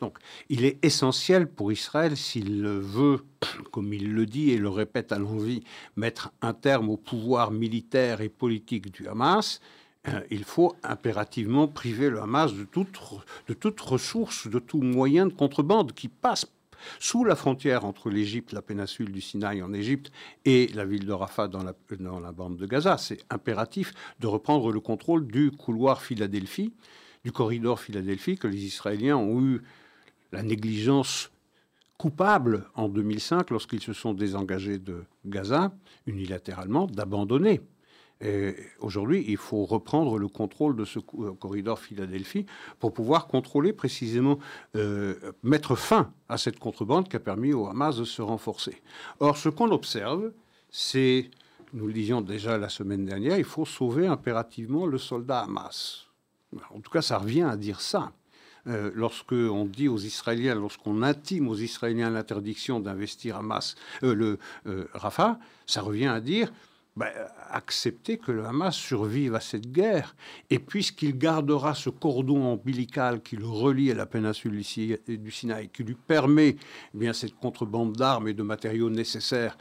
Donc, 0.00 0.18
il 0.48 0.64
est 0.64 0.84
essentiel 0.84 1.48
pour 1.48 1.70
Israël, 1.70 2.16
s'il 2.16 2.66
veut, 2.66 3.24
comme 3.70 3.92
il 3.92 4.12
le 4.12 4.26
dit 4.26 4.50
et 4.50 4.58
le 4.58 4.68
répète 4.68 5.12
à 5.12 5.18
l'envie, 5.18 5.62
mettre 5.96 6.32
un 6.42 6.54
terme 6.54 6.90
au 6.90 6.96
pouvoir 6.96 7.50
militaire 7.50 8.20
et 8.20 8.28
politique 8.28 8.90
du 8.90 9.06
Hamas, 9.06 9.60
il 10.30 10.44
faut 10.44 10.74
impérativement 10.82 11.68
priver 11.68 12.10
le 12.10 12.20
Hamas 12.20 12.52
de 12.52 12.64
toute, 12.64 12.98
de 13.48 13.54
toute 13.54 13.80
ressource, 13.80 14.48
de 14.48 14.58
tout 14.58 14.80
moyen 14.80 15.26
de 15.26 15.32
contrebande 15.32 15.92
qui 15.92 16.08
passe 16.08 16.46
sous 16.98 17.24
la 17.24 17.36
frontière 17.36 17.84
entre 17.84 18.10
l'Égypte, 18.10 18.52
la 18.52 18.62
péninsule 18.62 19.12
du 19.12 19.20
Sinaï 19.20 19.62
en 19.62 19.72
Égypte 19.72 20.10
et 20.44 20.68
la 20.74 20.84
ville 20.84 21.06
de 21.06 21.12
Rafah 21.12 21.48
dans 21.48 21.62
la, 21.62 21.74
dans 21.98 22.18
la 22.18 22.32
bande 22.32 22.56
de 22.56 22.66
Gaza. 22.66 22.98
C'est 22.98 23.24
impératif 23.30 23.94
de 24.20 24.26
reprendre 24.26 24.72
le 24.72 24.80
contrôle 24.80 25.26
du 25.26 25.50
couloir 25.52 26.02
Philadelphie, 26.02 26.72
du 27.24 27.32
corridor 27.32 27.78
Philadelphie 27.78 28.36
que 28.36 28.48
les 28.48 28.64
Israéliens 28.64 29.16
ont 29.16 29.40
eu 29.40 29.62
la 30.32 30.42
négligence 30.42 31.30
coupable 31.98 32.64
en 32.74 32.88
2005 32.88 33.50
lorsqu'ils 33.50 33.82
se 33.82 33.92
sont 33.92 34.14
désengagés 34.14 34.78
de 34.78 35.04
Gaza 35.24 35.72
unilatéralement 36.06 36.86
d'abandonner. 36.86 37.60
Aujourd'hui, 38.78 39.24
il 39.26 39.36
faut 39.36 39.64
reprendre 39.64 40.18
le 40.18 40.28
contrôle 40.28 40.76
de 40.76 40.84
ce 40.84 40.98
euh, 40.98 41.32
corridor 41.32 41.78
Philadelphie 41.78 42.46
pour 42.78 42.92
pouvoir 42.92 43.26
contrôler 43.26 43.72
précisément, 43.72 44.38
euh, 44.76 45.32
mettre 45.42 45.74
fin 45.76 46.12
à 46.28 46.38
cette 46.38 46.58
contrebande 46.58 47.08
qui 47.08 47.16
a 47.16 47.20
permis 47.20 47.52
au 47.52 47.66
Hamas 47.66 47.96
de 47.96 48.04
se 48.04 48.22
renforcer. 48.22 48.80
Or, 49.18 49.36
ce 49.36 49.48
qu'on 49.48 49.70
observe, 49.72 50.32
c'est, 50.70 51.30
nous 51.72 51.86
le 51.86 51.92
disions 51.92 52.20
déjà 52.20 52.58
la 52.58 52.68
semaine 52.68 53.04
dernière, 53.04 53.38
il 53.38 53.44
faut 53.44 53.64
sauver 53.64 54.06
impérativement 54.06 54.86
le 54.86 54.98
soldat 54.98 55.40
Hamas. 55.40 56.06
En 56.70 56.80
tout 56.80 56.90
cas, 56.90 57.02
ça 57.02 57.18
revient 57.18 57.42
à 57.42 57.56
dire 57.56 57.80
ça. 57.80 58.12
Euh, 58.68 58.92
lorsque 58.94 59.32
on 59.32 59.64
dit 59.64 59.88
aux 59.88 59.98
Israéliens, 59.98 60.54
lorsqu'on 60.54 61.02
intime 61.02 61.48
aux 61.48 61.56
Israéliens 61.56 62.10
l'interdiction 62.10 62.78
d'investir 62.78 63.38
Hamas, 63.38 63.74
le 64.02 64.38
Rafah, 64.92 65.40
ça 65.66 65.82
revient 65.82 66.06
à 66.06 66.20
dire 66.20 66.52
ben, 66.94 67.08
accepter 67.50 68.18
que 68.18 68.32
le 68.32 68.44
Hamas 68.44 68.74
survive 68.74 69.34
à 69.34 69.40
cette 69.40 69.72
guerre. 69.72 70.14
Et 70.50 70.58
puisqu'il 70.58 71.16
gardera 71.16 71.74
ce 71.74 71.88
cordon 71.88 72.52
ombilical 72.52 73.22
qui 73.22 73.36
le 73.36 73.46
relie 73.46 73.90
à 73.90 73.94
la 73.94 74.06
péninsule 74.06 74.62
du 75.06 75.30
Sinaï, 75.30 75.68
qui 75.70 75.84
lui 75.84 75.94
permet 75.94 76.56
eh 76.94 76.98
bien, 76.98 77.12
cette 77.12 77.34
contrebande 77.36 77.94
d'armes 77.96 78.28
et 78.28 78.34
de 78.34 78.42
matériaux 78.42 78.90
nécessaires 78.90 79.56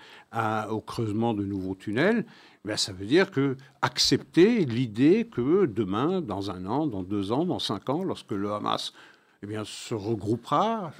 au 0.69 0.81
creusement 0.81 1.33
de 1.33 1.45
nouveaux 1.45 1.75
tunnels, 1.75 2.25
ben, 2.63 2.77
ça 2.77 2.93
veut 2.93 3.05
dire 3.05 3.31
que 3.31 3.55
accepter 3.81 4.65
l'idée 4.65 5.27
que 5.31 5.65
demain, 5.65 6.21
dans 6.21 6.51
un 6.51 6.65
an, 6.65 6.85
dans 6.85 7.01
deux 7.01 7.31
ans, 7.31 7.45
dans 7.45 7.59
cinq 7.59 7.89
ans, 7.89 8.03
lorsque 8.03 8.31
le 8.31 8.51
Hamas 8.51 8.93
eh 9.43 9.47
bien, 9.47 9.63
se 9.65 9.95
regroupera, 9.95 10.93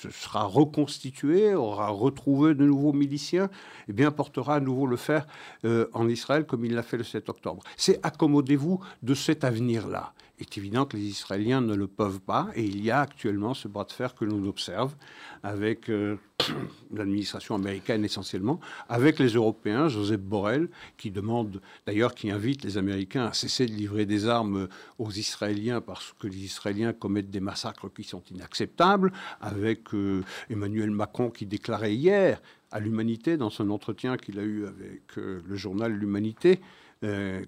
se 0.00 0.10
sera 0.10 0.44
reconstitué, 0.44 1.54
aura 1.54 1.88
retrouvé 1.88 2.54
de 2.54 2.64
nouveaux 2.64 2.92
miliciens, 2.92 3.50
eh 3.88 3.92
bien, 3.92 4.10
portera 4.10 4.56
à 4.56 4.60
nouveau 4.60 4.86
le 4.86 4.96
fer 4.96 5.26
euh, 5.64 5.86
en 5.92 6.08
Israël 6.08 6.44
comme 6.44 6.64
il 6.64 6.74
l'a 6.74 6.82
fait 6.82 6.96
le 6.96 7.04
7 7.04 7.28
octobre. 7.28 7.62
C'est 7.76 8.04
accommodez-vous 8.04 8.80
de 9.02 9.14
cet 9.14 9.44
avenir-là. 9.44 10.12
Est 10.42 10.58
évident 10.58 10.86
que 10.86 10.96
les 10.96 11.04
Israéliens 11.04 11.60
ne 11.60 11.76
le 11.76 11.86
peuvent 11.86 12.18
pas, 12.18 12.48
et 12.56 12.64
il 12.64 12.82
y 12.84 12.90
a 12.90 13.00
actuellement 13.00 13.54
ce 13.54 13.68
bras 13.68 13.84
de 13.84 13.92
fer 13.92 14.16
que 14.16 14.24
l'on 14.24 14.44
observe 14.48 14.96
avec 15.44 15.88
euh, 15.88 16.16
l'administration 16.92 17.54
américaine 17.54 18.04
essentiellement, 18.04 18.58
avec 18.88 19.20
les 19.20 19.28
Européens, 19.28 19.86
Joseph 19.86 20.20
Borrell, 20.20 20.68
qui 20.98 21.12
demande, 21.12 21.60
d'ailleurs, 21.86 22.16
qui 22.16 22.28
invite 22.28 22.64
les 22.64 22.76
Américains 22.76 23.26
à 23.26 23.32
cesser 23.32 23.66
de 23.66 23.72
livrer 23.72 24.04
des 24.04 24.26
armes 24.26 24.66
aux 24.98 25.12
Israéliens 25.12 25.80
parce 25.80 26.12
que 26.18 26.26
les 26.26 26.44
Israéliens 26.44 26.92
commettent 26.92 27.30
des 27.30 27.38
massacres 27.38 27.88
qui 27.94 28.02
sont 28.02 28.24
inacceptables, 28.32 29.12
avec 29.40 29.94
euh, 29.94 30.24
Emmanuel 30.50 30.90
Macron 30.90 31.30
qui 31.30 31.46
déclarait 31.46 31.94
hier 31.94 32.42
à 32.72 32.80
l'Humanité, 32.80 33.36
dans 33.36 33.50
son 33.50 33.70
entretien 33.70 34.16
qu'il 34.16 34.40
a 34.40 34.42
eu 34.42 34.66
avec 34.66 35.02
euh, 35.18 35.40
le 35.46 35.54
journal 35.54 35.92
L'Humanité, 35.92 36.60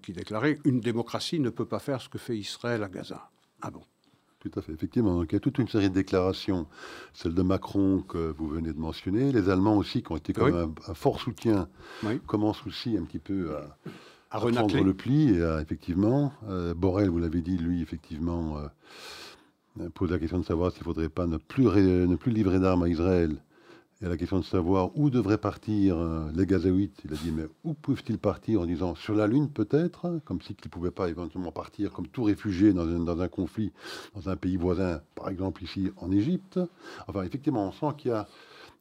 qui 0.03 0.13
déclarait 0.13 0.59
Une 0.65 0.81
démocratie 0.81 1.41
ne 1.41 1.51
peut 1.51 1.67
pas 1.67 1.79
faire 1.79 2.01
ce 2.01 2.09
que 2.09 2.19
fait 2.19 2.37
Israël 2.37 2.83
à 2.83 2.89
Gaza. 2.89 3.31
Ah 3.63 3.71
bon? 3.71 3.83
Tout 4.45 4.59
à 4.59 4.63
fait, 4.63 4.73
effectivement. 4.73 5.19
Donc, 5.19 5.33
il 5.33 5.35
y 5.35 5.37
a 5.37 5.41
toute 5.41 5.59
une 5.59 5.69
série 5.69 5.89
de 5.89 5.95
déclarations, 5.95 6.67
celle 7.15 7.33
de 7.33 7.41
Macron 7.41 8.03
que 8.07 8.35
vous 8.37 8.47
venez 8.47 8.75
de 8.75 8.79
mentionner, 8.79 9.33
les 9.33 9.49
Allemands 9.49 9.77
aussi 9.77 10.03
qui 10.03 10.13
ont 10.13 10.17
été 10.17 10.35
comme 10.35 10.75
un, 10.87 10.95
fort 10.95 11.19
soutien, 11.19 11.69
commencent 12.27 12.67
aussi 12.67 12.99
un 12.99 13.05
petit 13.05 13.19
peu 13.19 13.57
à, 13.57 13.79
à, 14.31 14.39
reprendre 14.39 14.85
le 14.85 14.93
pli. 14.93 15.31
Et 15.31 15.59
effectivement, 15.63 16.33
euh, 16.49 16.75
Borrell, 16.75 17.09
vous 17.09 17.21
l'avez 17.21 17.41
dit, 17.41 17.57
lui, 17.57 17.81
effectivement, 17.81 18.59
euh, 18.59 19.89
pose 19.95 20.11
la 20.11 20.19
question 20.19 20.39
de 20.39 20.45
savoir 20.45 20.73
s'il 20.73 20.81
ne 20.81 20.85
faudrait 20.85 21.09
pas 21.09 21.27
ne 21.27 21.39
plus, 21.39 21.65
ne 21.65 22.17
plus 22.17 22.31
livrer 22.31 22.61
d'armes 22.61 22.83
à 22.83 22.89
Israël 22.89 23.37
a 24.05 24.09
la 24.09 24.17
question 24.17 24.39
de 24.39 24.45
savoir 24.45 24.91
où 24.97 25.09
devraient 25.09 25.39
partir 25.39 25.97
euh, 25.97 26.31
les 26.35 26.47
Gazaouites. 26.47 27.01
Il 27.05 27.13
a 27.13 27.17
dit, 27.17 27.31
mais 27.31 27.45
où 27.65 27.75
peuvent-ils 27.75 28.19
partir 28.19 28.61
en 28.61 28.67
disant 28.67 28.95
sur 28.95 29.15
la 29.15 29.27
Lune 29.27 29.49
peut-être, 29.49 30.21
comme 30.25 30.43
si 30.43 30.55
ne 30.63 30.69
pouvaient 30.69 30.91
pas 30.91 31.09
éventuellement 31.09 31.53
partir 31.53 31.93
comme 31.93 32.09
tout 32.09 32.25
réfugié 32.25 32.73
dans 32.73 33.21
un, 33.21 33.29
conflit 33.29 33.73
dans 34.15 34.29
un 34.29 34.37
pays 34.37 34.57
voisin, 34.57 35.01
par 35.15 35.29
exemple 35.29 35.63
ici 35.65 35.91
en 35.97 36.11
Égypte. 36.11 36.61
Enfin, 37.07 37.23
effectivement, 37.23 37.69
on 37.69 37.73
sent 37.73 37.95
qu'il 37.97 38.11
y 38.11 38.15
a 38.15 38.29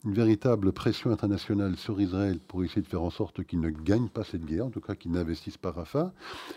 une 0.06 0.14
véritable 0.14 0.74
pression 0.74 1.12
internationale 1.12 1.78
sur 1.78 2.02
Israël 2.02 2.40
pour 2.46 2.64
essayer 2.64 2.82
de 2.82 2.88
faire 2.88 3.04
en 3.04 3.10
sorte 3.10 3.46
qu'il 3.46 3.62
ne 3.62 3.70
gagne 3.70 4.10
pas 4.10 4.26
cette 4.26 4.44
guerre, 4.44 4.66
en 4.66 4.70
tout 4.70 4.82
cas 4.82 4.96
qu'il 4.96 5.12
n'investisse 5.12 5.58
pas 5.58 5.72
Rafah. 5.72 6.12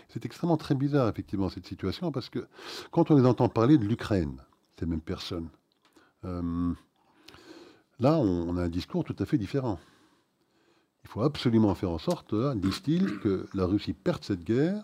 C'est 0.09 0.25
extrêmement 0.25 0.57
très 0.57 0.75
bizarre, 0.75 1.07
effectivement, 1.07 1.49
cette 1.49 1.65
situation, 1.65 2.11
parce 2.11 2.29
que 2.29 2.45
quand 2.91 3.11
on 3.11 3.15
les 3.15 3.25
entend 3.25 3.47
parler 3.47 3.77
de 3.77 3.85
l'Ukraine, 3.85 4.41
ces 4.77 4.85
mêmes 4.85 4.99
personnes, 4.99 5.47
euh, 6.25 6.73
Là, 7.99 8.17
on 8.17 8.55
a 8.57 8.63
un 8.63 8.69
discours 8.69 9.03
tout 9.03 9.15
à 9.19 9.25
fait 9.25 9.37
différent. 9.37 9.79
Il 11.03 11.09
faut 11.09 11.21
absolument 11.21 11.73
faire 11.73 11.91
en 11.91 11.97
sorte, 11.97 12.35
disent-ils, 12.55 13.19
que 13.19 13.47
la 13.53 13.65
Russie 13.65 13.93
perde 13.93 14.23
cette 14.23 14.43
guerre, 14.43 14.83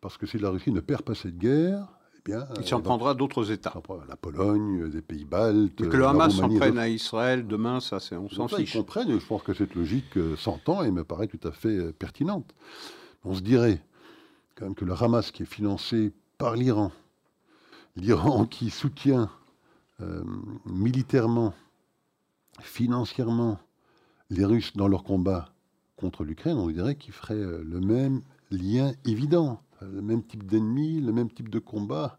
parce 0.00 0.18
que 0.18 0.26
si 0.26 0.38
la 0.38 0.50
Russie 0.50 0.72
ne 0.72 0.80
perd 0.80 1.02
pas 1.02 1.14
cette 1.14 1.38
guerre, 1.38 1.86
eh 2.18 2.20
bien... 2.24 2.48
Il 2.58 2.66
s'en 2.66 2.80
prendra 2.80 3.14
d'autres 3.14 3.52
États. 3.52 3.72
La 4.08 4.16
Pologne, 4.16 4.90
des 4.90 5.02
pays 5.02 5.24
baltes... 5.24 5.80
Et 5.80 5.88
que 5.88 5.96
le 5.96 6.06
Hamas 6.06 6.34
s'en 6.34 6.48
prenne 6.48 6.78
à 6.78 6.88
Israël 6.88 7.46
demain, 7.46 7.80
ça, 7.80 7.98
on 8.12 8.28
s'en 8.28 8.48
fiche. 8.48 8.74
Ils 8.74 8.78
comprennent, 8.78 9.10
et 9.10 9.20
je 9.20 9.26
pense 9.26 9.42
que 9.42 9.54
cette 9.54 9.74
logique 9.74 10.16
euh, 10.16 10.36
s'entend 10.36 10.82
et 10.82 10.90
me 10.90 11.04
paraît 11.04 11.28
tout 11.28 11.46
à 11.46 11.52
fait 11.52 11.76
euh, 11.76 11.92
pertinente. 11.92 12.52
On 13.24 13.34
se 13.34 13.40
dirait 13.40 13.80
quand 14.56 14.64
même 14.64 14.74
que 14.74 14.84
le 14.84 14.94
Hamas, 15.00 15.30
qui 15.30 15.44
est 15.44 15.46
financé 15.46 16.12
par 16.38 16.56
l'Iran, 16.56 16.90
l'Iran 17.96 18.46
qui 18.50 18.70
soutient 18.70 19.30
euh, 20.00 20.24
militairement, 20.66 21.54
financièrement, 22.60 23.58
les 24.30 24.44
Russes 24.44 24.76
dans 24.76 24.88
leur 24.88 25.04
combat 25.04 25.52
contre 25.96 26.24
l'Ukraine, 26.24 26.56
on 26.56 26.68
dirait 26.68 26.94
qu'ils 26.94 27.12
feraient 27.12 27.34
euh, 27.34 27.62
le 27.64 27.80
même 27.80 28.22
lien 28.50 28.92
évident, 29.04 29.60
le 29.82 30.02
même 30.02 30.22
type 30.22 30.44
d'ennemi, 30.44 31.00
le 31.00 31.12
même 31.12 31.30
type 31.30 31.48
de 31.48 31.58
combat, 31.58 32.18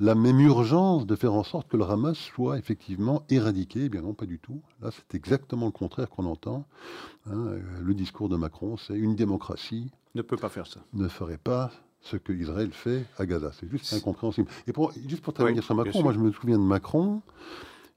la 0.00 0.14
même 0.14 0.40
urgence 0.40 1.06
de 1.06 1.16
faire 1.16 1.34
en 1.34 1.42
sorte 1.42 1.68
que 1.68 1.76
le 1.76 1.84
Hamas 1.84 2.16
soit 2.16 2.58
effectivement 2.58 3.24
éradiqué. 3.28 3.84
Eh 3.84 3.88
bien 3.88 4.02
non, 4.02 4.14
pas 4.14 4.26
du 4.26 4.38
tout. 4.38 4.62
Là, 4.80 4.90
c'est 4.92 5.16
exactement 5.16 5.66
le 5.66 5.72
contraire 5.72 6.08
qu'on 6.08 6.26
entend. 6.26 6.64
Hein. 7.26 7.32
Euh, 7.32 7.60
le 7.82 7.94
discours 7.94 8.28
de 8.28 8.36
Macron, 8.36 8.76
c'est 8.76 8.96
une 8.96 9.16
démocratie. 9.16 9.90
Ne 10.14 10.22
peut 10.22 10.36
pas 10.36 10.48
faire 10.48 10.66
ça. 10.66 10.80
Ne 10.92 11.08
ferait 11.08 11.38
pas 11.38 11.70
ce 12.00 12.16
que 12.16 12.32
Israël 12.32 12.70
fait 12.72 13.04
à 13.18 13.26
Gaza. 13.26 13.50
C'est 13.58 13.68
juste 13.68 13.92
incompréhensible. 13.92 14.48
Et 14.66 14.72
pour, 14.72 14.92
juste 14.92 15.22
pour 15.22 15.34
terminer 15.34 15.62
sur 15.62 15.74
Macron, 15.74 16.02
moi 16.02 16.12
je 16.12 16.18
me 16.18 16.30
souviens 16.32 16.58
de 16.58 16.62
Macron, 16.62 17.22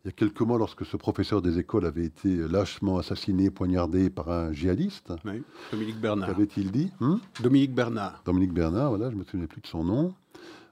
il 0.03 0.07
y 0.07 0.09
a 0.09 0.11
quelques 0.13 0.41
mois, 0.41 0.57
lorsque 0.57 0.83
ce 0.83 0.97
professeur 0.97 1.43
des 1.43 1.59
écoles 1.59 1.85
avait 1.85 2.05
été 2.05 2.35
lâchement 2.47 2.97
assassiné, 2.97 3.51
poignardé 3.51 4.09
par 4.09 4.29
un 4.29 4.51
djihadiste. 4.51 5.13
Oui, 5.25 5.43
Dominique 5.71 6.01
Bernard. 6.01 6.29
Qu'avait-il 6.29 6.71
dit 6.71 6.91
hmm 6.99 7.17
Dominique 7.41 7.75
Bernard. 7.75 8.23
Dominique 8.25 8.53
Bernard, 8.53 8.89
voilà, 8.89 9.11
je 9.11 9.15
ne 9.15 9.19
me 9.19 9.23
souviens 9.23 9.45
plus 9.45 9.61
de 9.61 9.67
son 9.67 9.83
nom. 9.83 10.15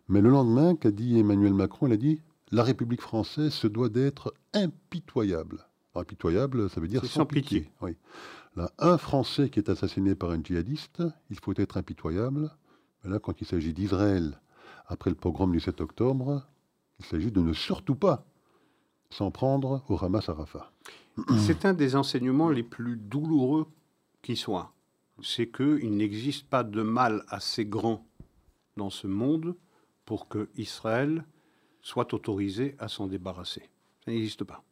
Mais 0.08 0.22
le 0.22 0.30
lendemain, 0.30 0.76
qu'a 0.76 0.90
dit 0.90 1.20
Emmanuel 1.20 1.54
Macron 1.54 1.86
Il 1.86 1.94
a 1.94 1.98
dit 1.98 2.22
La 2.52 2.64
République 2.64 3.02
française 3.02 3.54
se 3.54 3.68
doit 3.68 3.90
d'être 3.90 4.34
impitoyable. 4.54 5.68
impitoyable, 5.94 6.68
ça 6.72 6.82
veut 6.82 6.88
dire 6.88 7.06
sans, 7.06 7.28
pitié. 7.28 7.70
Oui. 7.82 7.96
Là, 8.56 8.72
un 8.80 8.98
Français 8.98 9.52
qui 9.52 9.60
est 9.60 9.70
assassiné 9.70 10.16
par 10.16 10.32
un 10.32 10.42
djihadiste, 10.44 11.04
il 11.30 11.38
faut 11.40 11.54
être 11.56 11.78
impitoyable. 11.78 12.50
Mais 13.04 13.12
là, 13.12 13.20
quand 13.20 13.40
il 13.42 13.46
s'agit 13.46 13.74
d'Israël, 13.74 14.42
après 14.88 15.12
le 15.12 15.16
pogrom 15.16 15.52
du 15.52 15.60
7 15.60 15.82
octobre, 15.82 16.44
il 17.00 17.06
s'agit 17.06 17.32
de 17.32 17.42
ne 17.42 17.54
surtout 17.54 17.96
pas 17.96 18.26
s'en 19.10 19.32
prendre 19.32 19.84
au 19.90 20.04
Hamas 20.04 20.30
à 20.30 20.34
Rafah. 20.34 20.72
C'est 21.38 21.66
un 21.66 21.74
des 21.74 21.96
enseignements 21.96 22.50
les 22.50 22.64
plus 22.64 22.96
douloureux 22.96 23.68
qui 24.22 24.36
soit. 24.36 24.74
C'est 25.22 25.48
qu'il 25.48 25.96
n'existe 25.98 26.48
pas 26.48 26.64
de 26.64 26.82
mal 26.82 27.24
assez 27.28 27.66
grand 27.66 28.06
dans 28.78 28.90
ce 28.90 29.08
monde 29.08 29.56
pour 30.06 30.28
que 30.28 30.50
Israël 30.56 31.26
soit 31.82 32.14
autorisé 32.14 32.76
à 32.80 32.88
s'en 32.88 33.08
débarrasser. 33.08 33.70
Ça 34.06 34.12
n'existe 34.12 34.44
pas. 34.44 34.64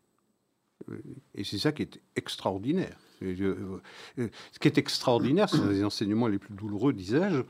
Et 1.35 1.43
c'est 1.43 1.57
ça 1.57 1.71
qui 1.71 1.81
est 1.83 2.01
extraordinaire. 2.15 2.97
Euh, 3.21 3.81
ce 4.17 4.59
qui 4.59 4.67
est 4.67 4.77
extraordinaire, 4.77 5.49
c'est 5.49 5.59
un 5.59 5.69
des 5.69 5.83
enseignements 5.83 6.27
les 6.27 6.37
plus 6.37 6.53
douloureux, 6.53 6.93
disais-je, 6.93 7.41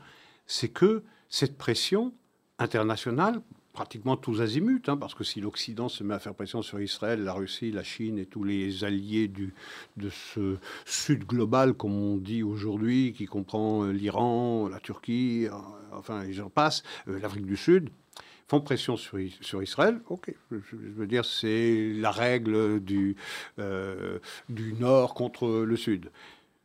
c'est 0.46 0.70
que 0.70 1.02
cette 1.28 1.58
pression 1.58 2.14
internationale, 2.58 3.42
pratiquement 3.78 4.16
tous 4.16 4.40
azimuts, 4.40 4.82
hein, 4.88 4.96
parce 4.96 5.14
que 5.14 5.22
si 5.22 5.40
l'Occident 5.40 5.88
se 5.88 6.02
met 6.02 6.12
à 6.12 6.18
faire 6.18 6.34
pression 6.34 6.62
sur 6.62 6.80
Israël, 6.80 7.22
la 7.22 7.32
Russie, 7.32 7.70
la 7.70 7.84
Chine 7.84 8.18
et 8.18 8.26
tous 8.26 8.42
les 8.42 8.82
alliés 8.82 9.28
du, 9.28 9.54
de 9.96 10.10
ce 10.10 10.56
sud 10.84 11.24
global, 11.24 11.74
comme 11.74 11.94
on 11.94 12.16
dit 12.16 12.42
aujourd'hui, 12.42 13.12
qui 13.16 13.26
comprend 13.26 13.84
euh, 13.84 13.92
l'Iran, 13.92 14.68
la 14.68 14.80
Turquie, 14.80 15.46
euh, 15.46 15.52
enfin, 15.92 16.24
j'en 16.32 16.50
passe, 16.50 16.82
euh, 17.06 17.20
l'Afrique 17.20 17.46
du 17.46 17.56
Sud, 17.56 17.90
font 18.48 18.60
pression 18.60 18.96
sur, 18.96 19.16
sur 19.42 19.62
Israël, 19.62 20.00
ok, 20.08 20.34
je, 20.50 20.56
veux 20.72 21.06
dire, 21.06 21.24
c'est 21.24 21.92
la 21.94 22.10
règle 22.10 22.80
du, 22.80 23.14
du 24.48 24.72
Nord 24.72 25.14
contre 25.14 25.46
le 25.46 25.76
Sud. 25.76 26.10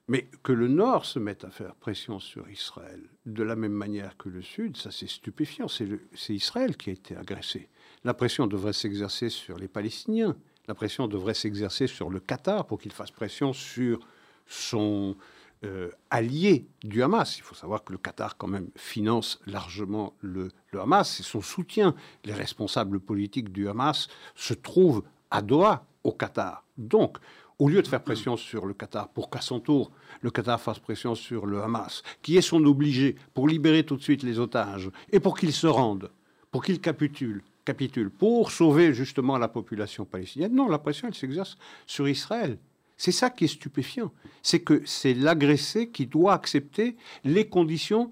Mais 0.08 0.28
que 0.44 0.52
le 0.52 0.68
Nord 0.68 1.06
se 1.06 1.18
mette 1.18 1.46
à 1.46 1.50
faire 1.50 1.76
pression 1.76 2.20
sur 2.20 2.50
Israël 2.50 3.02
de 3.26 3.44
la 3.44 3.56
même 3.56 3.72
manière 3.72 4.18
que 4.18 4.28
le 4.28 4.42
Sud, 4.42 4.76
ça 4.76 4.92
c'est 4.92 5.10
stupéfiant. 5.10 5.68
C'est 5.68 6.34
Israël 6.34 6.76
qui 6.76 6.89
a 6.89 6.94
été 6.94 7.16
agressé. 7.16 7.70
La 8.04 8.13
pression 8.13 8.48
devrait 8.48 8.74
s'exercer 8.74 9.30
sur 9.30 9.58
les 9.58 9.70
Palestiniens. 9.70 10.36
La 10.68 10.76
pression 10.76 11.08
devrait 11.08 11.34
s'exercer 11.34 11.88
sur 11.88 12.10
le 12.10 12.20
Qatar 12.20 12.66
pour 12.66 12.80
qu'il 12.80 12.92
fasse 12.92 13.12
pression 13.12 13.54
sur 13.54 14.06
son 14.46 15.16
euh, 15.63 15.89
allié 16.10 16.68
du 16.84 17.02
Hamas. 17.02 17.38
Il 17.38 17.42
faut 17.42 17.56
savoir 17.56 17.86
que 17.86 17.94
le 17.94 17.98
Qatar 17.98 18.36
quand 18.36 18.48
même 18.48 18.70
finance 18.76 19.39
largement 19.46 20.13
le, 20.20 20.52
Hamas 20.78 21.22
et 21.22 21.24
son 21.24 21.42
soutien. 21.42 21.96
Les 22.26 22.34
responsables 22.34 23.00
politiques 23.00 23.54
du 23.54 23.70
Hamas 23.70 24.10
se 24.36 24.54
trouvent 24.54 25.04
à 25.32 25.42
Doha, 25.42 25.86
au 26.04 26.12
Qatar. 26.12 26.66
Donc, 26.78 27.18
au 27.63 27.69
lieu 27.69 27.82
de 27.82 27.88
faire 27.88 28.04
pression 28.04 28.36
sur 28.36 28.65
le 28.65 28.73
Qatar 28.73 29.08
pour 29.08 29.30
qu'à 29.30 29.39
son 29.39 29.62
tour, 29.62 29.89
le 30.19 30.32
Qatar 30.32 30.60
fasse 30.60 30.80
pression 30.80 31.15
sur 31.15 31.45
le 31.45 31.63
Hamas, 31.63 32.04
qui 32.21 32.36
est 32.36 32.41
son 32.41 32.62
obligé 32.65 33.15
pour 33.34 33.47
libérer 33.47 33.86
tout 33.86 33.95
de 33.95 34.02
suite 34.02 34.21
les 34.21 34.38
otages 34.38 34.91
et 35.13 35.21
pour 35.21 35.38
qu'il 35.38 35.54
se 35.54 35.67
rende, 35.67 36.12
pour 36.52 36.62
qu'il 36.62 36.82
capitule, 36.82 37.41
capitule, 37.63 38.10
pour 38.10 38.52
sauver 38.52 38.93
justement 38.93 39.38
la 39.38 39.47
population 39.47 40.04
palestinienne. 40.04 40.54
Non, 40.54 40.67
la 40.67 40.78
pression, 40.78 41.08
elle 41.08 41.15
s'exerce 41.15 41.58
sur 41.88 42.10
Israël. 42.10 42.58
C'est 42.97 43.13
ça 43.13 43.30
qui 43.30 43.45
est 43.45 43.47
stupéfiant. 43.60 44.12
C'est 44.41 44.60
que 44.60 44.82
c'est 44.86 45.13
l'agressé 45.13 45.88
qui 45.88 46.06
doit 46.06 46.34
accepter 46.34 46.97
les 47.23 47.47
conditions 47.47 48.12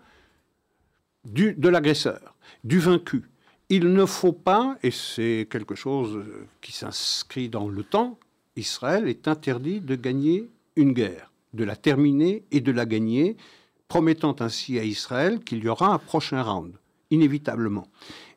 du, 1.25 1.55
de 1.55 1.67
l'agresseur, 1.67 2.37
du 2.63 2.79
vaincu. 2.79 3.23
Il 3.67 3.91
ne 3.91 4.05
faut 4.05 4.31
pas, 4.31 4.77
et 4.81 4.91
c'est 4.91 5.45
quelque 5.51 5.75
chose 5.75 6.23
qui 6.61 6.71
s'inscrit 6.71 7.49
dans 7.49 7.67
le 7.67 7.83
temps, 7.83 8.17
Israël 8.55 9.07
est 9.07 9.27
interdit 9.27 9.79
de 9.79 9.95
gagner 9.95 10.49
une 10.75 10.93
guerre, 10.93 11.31
de 11.53 11.63
la 11.63 11.75
terminer 11.75 12.43
et 12.51 12.61
de 12.61 12.71
la 12.71 12.85
gagner, 12.85 13.37
promettant 13.87 14.35
ainsi 14.39 14.79
à 14.79 14.83
Israël 14.83 15.41
qu'il 15.43 15.63
y 15.63 15.67
aura 15.67 15.93
un 15.93 15.97
prochain 15.97 16.41
round, 16.41 16.73
inévitablement. 17.09 17.87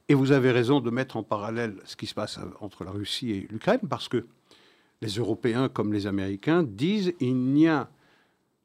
Et 0.09 0.15
vous 0.15 0.33
avez 0.33 0.51
raison 0.51 0.81
de 0.81 0.91
mettre 0.91 1.17
en 1.17 1.23
parallèle 1.23 1.77
ce 1.85 1.97
qui 1.97 2.07
se 2.07 2.15
passe 2.15 2.39
entre 2.61 2.85
la 2.85 2.91
Russie 2.91 3.31
et 3.31 3.47
l'Ukraine, 3.51 3.81
parce 3.89 4.09
que 4.09 4.27
les 5.01 5.11
Européens 5.11 5.69
comme 5.69 5.93
les 5.93 6.07
Américains 6.07 6.63
disent 6.63 7.15
qu'il 7.19 7.37
n'y 7.37 7.69
a 7.69 7.89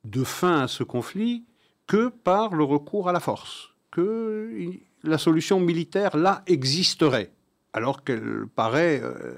de 0.03 0.23
fin 0.23 0.61
à 0.61 0.67
ce 0.67 0.83
conflit 0.83 1.43
que 1.87 2.09
par 2.09 2.55
le 2.55 2.63
recours 2.63 3.09
à 3.09 3.11
la 3.11 3.19
force, 3.19 3.73
que 3.91 4.71
la 5.03 5.17
solution 5.17 5.59
militaire 5.59 6.15
là 6.17 6.43
existerait, 6.47 7.31
alors 7.73 8.03
qu'elle 8.03 8.45
paraît 8.55 9.01
euh, 9.03 9.33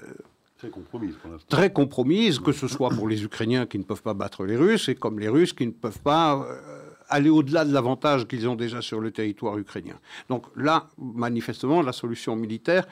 Très 1.48 1.72
compromise 1.72 2.38
que 2.38 2.52
ce 2.52 2.68
soit 2.68 2.90
pour 2.90 3.08
les 3.08 3.24
Ukrainiens 3.24 3.66
qui 3.66 3.78
ne 3.78 3.84
peuvent 3.84 4.02
pas 4.02 4.14
battre 4.14 4.44
les 4.44 4.56
Russes 4.56 4.88
et 4.88 4.94
comme 4.94 5.18
les 5.18 5.28
Russes 5.28 5.52
qui 5.52 5.66
ne 5.66 5.72
peuvent 5.72 5.98
pas 6.00 6.36
euh, 6.36 6.82
aller 7.08 7.30
au-delà 7.30 7.64
de 7.64 7.72
l'avantage 7.72 8.26
qu'ils 8.26 8.48
ont 8.48 8.54
déjà 8.54 8.80
sur 8.80 9.00
le 9.00 9.10
territoire 9.10 9.58
ukrainien. 9.58 9.98
Donc 10.28 10.46
là, 10.56 10.88
manifestement, 10.98 11.82
la 11.82 11.92
solution 11.92 12.36
militaire 12.36 12.86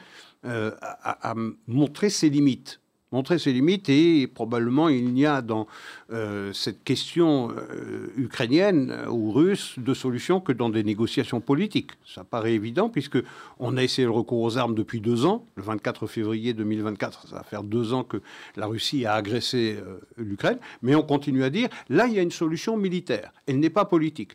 euh, 0.45 0.71
a, 0.81 1.33
montré 1.67 2.09
ses 2.09 2.29
limites 2.29 2.80
montrer 3.11 3.39
ses 3.39 3.53
limites 3.53 3.89
et 3.89 4.27
probablement 4.27 4.89
il 4.89 5.13
n'y 5.13 5.25
a 5.25 5.41
dans 5.41 5.67
euh, 6.11 6.53
cette 6.53 6.83
question 6.83 7.51
euh, 7.51 8.07
ukrainienne 8.17 8.95
ou 9.09 9.31
russe 9.31 9.75
de 9.77 9.93
solution 9.93 10.39
que 10.39 10.51
dans 10.51 10.69
des 10.69 10.83
négociations 10.83 11.41
politiques. 11.41 11.91
Ça 12.05 12.23
paraît 12.23 12.53
évident 12.53 12.89
puisque 12.89 13.17
on 13.59 13.77
a 13.77 13.83
essayé 13.83 14.05
le 14.05 14.11
recours 14.11 14.41
aux 14.41 14.57
armes 14.57 14.75
depuis 14.75 15.01
deux 15.01 15.25
ans. 15.25 15.45
Le 15.55 15.63
24 15.63 16.07
février 16.07 16.53
2024, 16.53 17.27
ça 17.27 17.35
va 17.35 17.43
faire 17.43 17.63
deux 17.63 17.93
ans 17.93 18.03
que 18.03 18.21
la 18.55 18.65
Russie 18.65 19.05
a 19.05 19.13
agressé 19.15 19.77
euh, 19.77 19.99
l'Ukraine, 20.17 20.59
mais 20.81 20.95
on 20.95 21.03
continue 21.03 21.43
à 21.43 21.49
dire 21.49 21.69
là 21.89 22.07
il 22.07 22.13
y 22.13 22.19
a 22.19 22.21
une 22.21 22.31
solution 22.31 22.77
militaire. 22.77 23.33
Elle 23.45 23.59
n'est 23.59 23.69
pas 23.69 23.85
politique. 23.85 24.33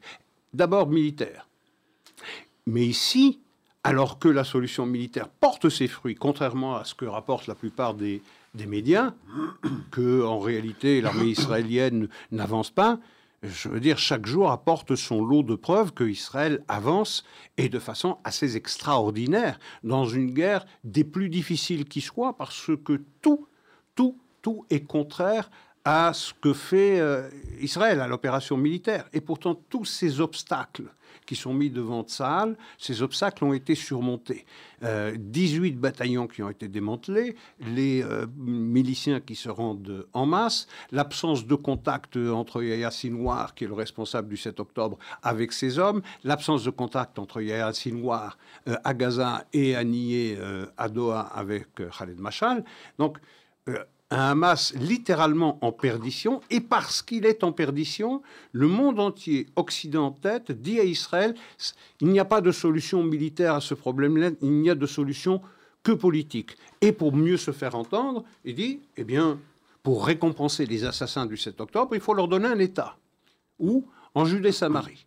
D'abord 0.53 0.89
militaire. 0.89 1.49
Mais 2.67 2.85
ici, 2.85 3.41
alors 3.87 4.19
que 4.19 4.29
la 4.29 4.43
solution 4.43 4.85
militaire 4.85 5.29
porte 5.29 5.69
ses 5.69 5.87
fruits, 5.87 6.17
contrairement 6.17 6.77
à 6.77 6.85
ce 6.85 6.95
que 6.97 7.05
rapportent 7.05 7.47
la 7.47 7.55
plupart 7.55 7.95
des, 7.95 8.21
des 8.55 8.67
médias 8.67 9.15
que, 9.93 10.25
en 10.25 10.41
réalité, 10.41 11.01
l'armée 11.01 11.27
israélienne 11.27 12.09
n'avance 12.33 12.71
pas. 12.71 12.99
Je 13.45 13.69
veux 13.69 13.79
dire, 13.79 13.97
chaque 13.97 14.27
jour 14.27 14.51
apporte 14.51 14.97
son 14.97 15.25
lot 15.25 15.45
de 15.45 15.55
preuves 15.55 15.93
que 15.93 16.03
Israël 16.03 16.65
avance 16.67 17.23
et 17.59 17.69
de 17.69 17.79
façon 17.79 18.19
assez 18.25 18.57
extraordinaire 18.57 19.61
dans 19.85 20.07
une 20.07 20.33
guerre 20.33 20.67
des 20.83 21.05
plus 21.05 21.29
difficiles 21.29 21.85
qui 21.85 22.01
soient 22.01 22.37
parce 22.37 22.73
que 22.85 23.01
tout, 23.23 23.47
tout, 23.95 24.19
tout 24.43 24.65
est 24.69 24.81
contraire 24.81 25.49
à 25.87 26.13
ce 26.13 26.35
que 26.35 26.53
fait 26.53 26.99
euh, 26.99 27.31
Israël, 27.61 28.01
à 28.01 28.09
l'opération 28.09 28.57
militaire. 28.57 29.05
Et 29.13 29.21
pourtant, 29.21 29.55
tous 29.55 29.85
ces 29.85 30.21
obstacles 30.21 30.93
qui 31.27 31.37
sont 31.37 31.55
mis 31.55 31.71
devant 31.71 32.03
Tsahal, 32.03 32.57
ces 32.77 33.03
obstacles 33.03 33.45
ont 33.45 33.53
été 33.53 33.77
surmontés. 33.77 34.47
18 34.83 34.83
euh, 34.83 35.79
bataillons 35.79 36.27
qui 36.27 36.43
ont 36.43 36.51
été 36.51 36.67
démantelés, 36.67 37.37
les 37.61 38.03
euh, 38.03 38.27
miliciens 38.37 39.21
qui 39.21 39.37
se 39.37 39.49
rendent 39.49 40.07
en 40.13 40.27
masse, 40.27 40.67
l'absence 40.91 41.47
de 41.47 41.55
contact 41.55 42.17
entre 42.17 42.65
Yahya 42.65 42.91
Sinwar, 42.91 43.55
qui 43.55 43.65
est 43.65 43.69
le 43.69 43.75
responsable 43.75 44.29
du 44.29 44.37
7 44.37 44.59
octobre, 44.59 44.99
avec 45.23 45.53
ses 45.53 45.79
hommes, 45.79 46.03
l'absence 46.25 46.65
de 46.65 46.71
contact 46.71 47.17
entre 47.21 47.41
Yahya 47.41 47.73
Sinwar 47.73 48.39
à 48.67 48.93
Gaza 48.93 49.45
et 49.53 49.77
à 49.77 49.85
Nié 49.85 50.37
à 50.77 50.89
Doha 50.89 51.21
avec 51.21 51.69
Khaled 51.97 52.19
Machal. 52.19 52.65
Donc, 52.99 53.19
un 54.11 54.31
Hamas 54.31 54.73
littéralement 54.75 55.59
en 55.63 55.73
perdition, 55.73 56.41
et 56.51 56.61
parce 56.61 57.03
qu'il 57.03 57.27
est 57.27 57.43
en 57.43 57.53
perdition, 57.53 58.23
le 58.53 58.69
monde 58.69 59.01
entier, 59.01 59.49
Occident 59.57 60.07
en 60.07 60.11
tête, 60.13 60.53
dit 60.53 60.79
à 60.79 60.85
Israël, 60.85 61.35
il 62.01 62.09
n'y 62.09 62.21
a 62.21 62.25
pas 62.25 62.41
de 62.41 62.53
solution 62.53 63.03
militaire 63.03 63.55
à 63.55 63.61
ce 63.61 63.75
problème-là, 63.75 64.31
il 64.43 64.53
n'y 64.53 64.71
a 64.71 64.75
de 64.75 64.87
solution 64.87 65.41
que 65.83 65.93
politique. 65.93 66.57
Et 66.81 66.93
pour 66.93 67.15
mieux 67.15 67.37
se 67.37 67.51
faire 67.51 67.75
entendre, 67.75 68.25
il 68.45 68.55
dit, 68.55 68.81
eh 68.97 69.05
bien, 69.05 69.39
pour 69.83 70.07
récompenser 70.07 70.67
les 70.67 70.85
assassins 70.85 71.27
du 71.27 71.37
7 71.37 71.61
octobre, 71.61 71.95
il 71.95 72.01
faut 72.01 72.15
leur 72.15 72.29
donner 72.29 72.49
un 72.49 72.59
État, 72.59 72.97
ou 73.59 73.87
en 74.15 74.25
Judée-Samarie 74.25 75.06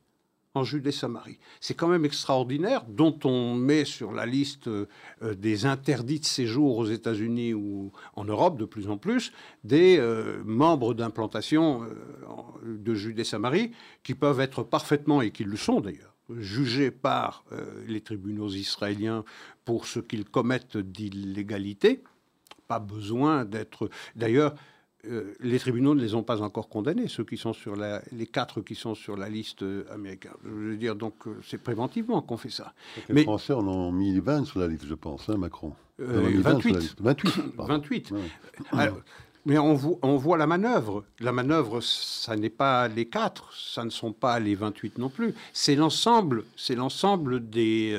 Judée-Samarie. 0.64 1.40
C'est 1.60 1.74
quand 1.74 1.88
même 1.88 2.06
extraordinaire, 2.06 2.84
dont 2.88 3.18
on 3.24 3.56
met 3.56 3.86
sur 3.86 4.12
la 4.12 4.26
liste 4.26 4.68
euh, 4.68 4.88
des 5.22 5.66
interdits 5.66 6.20
de 6.20 6.26
séjour 6.26 6.78
aux 6.78 6.86
États-Unis 6.86 7.54
ou 7.54 7.92
en 8.16 8.26
Europe 8.26 8.58
de 8.58 8.66
plus 8.66 8.90
en 8.90 8.98
plus, 8.98 9.32
des 9.64 9.98
euh, 9.98 10.42
membres 10.46 10.94
d'implantation 10.94 11.84
euh, 11.84 12.78
de 12.78 12.94
Judée-Samarie 12.94 13.72
qui 14.04 14.16
peuvent 14.16 14.40
être 14.40 14.64
parfaitement, 14.64 15.22
et 15.22 15.32
qui 15.32 15.44
le 15.44 15.58
sont 15.58 15.82
d'ailleurs, 15.82 16.16
jugés 16.30 16.92
par 16.92 17.44
les 17.88 18.02
tribunaux 18.02 18.50
israéliens 18.50 19.24
pour 19.66 19.88
ce 19.88 20.00
qu'ils 20.00 20.26
commettent 20.26 20.78
d'illégalité. 20.78 22.04
Pas 22.68 22.80
besoin 22.80 23.46
d'être... 23.46 23.90
D'ailleurs, 24.16 24.54
euh, 25.06 25.34
les 25.40 25.60
tribunaux 25.60 25.96
ne 25.96 26.02
les 26.02 26.14
ont 26.14 26.24
pas 26.24 26.42
encore 26.42 26.68
condamnés, 26.68 27.08
ceux 27.08 27.24
qui 27.24 27.38
sont 27.38 27.54
sur 27.54 27.78
la, 27.78 28.02
les 28.12 28.28
quatre 28.28 28.60
qui 28.60 28.76
sont 28.76 28.96
sur 28.96 29.16
la 29.16 29.30
liste 29.30 29.64
euh, 29.64 29.86
américaine. 29.94 30.34
Je 30.44 30.50
veux 30.50 30.76
dire, 30.76 30.96
donc 30.96 31.26
euh, 31.26 31.40
c'est 31.48 31.58
préventivement 31.58 32.22
qu'on 32.22 32.36
fait 32.36 32.50
ça. 32.50 32.74
Les 33.08 33.16
Mais, 33.16 33.24
Français 33.24 33.54
en 33.54 33.66
ont 33.66 33.94
mis 33.94 34.20
20 34.20 34.44
sur 34.44 34.60
la 34.60 34.68
liste, 34.68 34.86
je 34.86 34.96
pense, 34.96 35.30
hein, 35.30 35.38
Macron. 35.38 35.74
28. 36.00 36.96
28. 37.00 37.34
28. 37.58 38.14
mais 39.46 39.58
on, 39.58 39.80
on, 40.02 40.18
voit 40.18 40.38
la 40.38 40.48
manœuvre. 40.48 41.06
La 41.22 41.32
manœuvre, 41.32 41.80
ça 41.80 42.36
n'est 42.36 42.50
pas 42.50 42.90
les 42.90 43.06
quatre, 43.06 43.54
ça 43.54 43.86
ne 43.86 43.90
sont 43.90 44.12
pas 44.12 44.38
les 44.40 44.56
28 44.56 44.98
non 44.98 45.10
plus. 45.10 45.34
C'est 45.54 45.76
l'ensemble, 45.76 46.44
c'est 46.58 46.76
l'ensemble 46.76 47.50
des, 47.50 47.98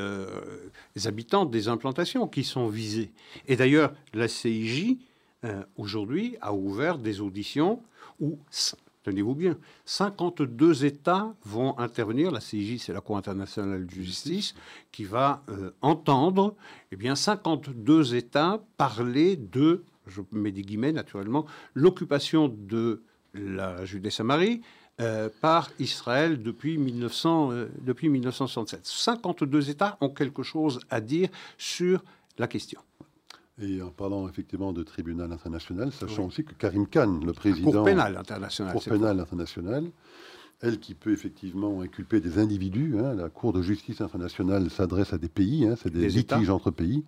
des 0.96 1.06
habitants 1.06 1.46
des 1.46 1.68
implantations 1.68 2.26
qui 2.26 2.44
sont 2.44 2.68
visés. 2.68 3.10
Et 3.48 3.56
d'ailleurs, 3.56 3.92
la 4.12 4.28
CIJ 4.28 4.98
euh, 5.44 5.62
aujourd'hui, 5.76 6.36
a 6.40 6.52
ouvert 6.52 6.98
des 6.98 7.20
auditions 7.20 7.82
où, 8.20 8.38
tenez-vous 9.04 9.34
bien, 9.34 9.56
52 9.86 10.84
États 10.84 11.34
vont 11.44 11.78
intervenir. 11.78 12.30
La 12.30 12.40
CIJ, 12.40 12.78
c'est 12.78 12.92
la 12.92 13.00
Cour 13.00 13.16
internationale 13.16 13.86
de 13.86 13.90
justice, 13.90 14.54
qui 14.92 15.04
va 15.04 15.42
euh, 15.48 15.70
entendre 15.80 16.54
eh 16.92 16.96
bien, 16.96 17.14
52 17.14 18.14
États 18.14 18.60
parler 18.76 19.36
de, 19.36 19.84
je 20.06 20.20
mets 20.30 20.52
des 20.52 20.62
guillemets 20.62 20.92
naturellement, 20.92 21.46
l'occupation 21.74 22.48
de 22.48 23.02
la 23.32 23.84
Judée-Samarie, 23.86 24.60
euh, 25.00 25.30
par 25.40 25.70
Israël 25.78 26.42
depuis, 26.42 26.76
1900, 26.76 27.52
depuis 27.80 28.10
1967. 28.10 28.80
52 28.84 29.70
États 29.70 29.96
ont 30.02 30.10
quelque 30.10 30.42
chose 30.42 30.80
à 30.90 31.00
dire 31.00 31.30
sur 31.56 32.04
la 32.36 32.46
question. 32.46 32.82
Et 33.62 33.82
en 33.82 33.90
parlant 33.90 34.26
effectivement 34.28 34.72
de 34.72 34.82
tribunal 34.82 35.30
international, 35.32 35.92
sachant 35.92 36.26
aussi 36.26 36.44
que 36.44 36.54
Karim 36.54 36.86
Khan, 36.86 37.20
le 37.24 37.32
président... 37.32 37.70
Cour 37.70 37.84
pénale 37.84 38.16
internationale. 38.16 38.72
Cour 38.72 38.84
pénale 38.84 39.20
internationale, 39.20 39.84
elle 40.62 40.78
qui 40.78 40.94
peut 40.94 41.12
effectivement 41.12 41.82
inculper 41.82 42.20
des 42.20 42.38
individus. 42.38 42.96
Hein, 42.98 43.14
la 43.14 43.28
Cour 43.28 43.52
de 43.52 43.60
justice 43.60 44.00
internationale 44.00 44.70
s'adresse 44.70 45.12
à 45.12 45.18
des 45.18 45.28
pays, 45.28 45.66
hein, 45.66 45.74
c'est 45.80 45.92
des, 45.92 46.08
litiges 46.08 46.48
entre 46.48 46.70
pays. 46.70 47.04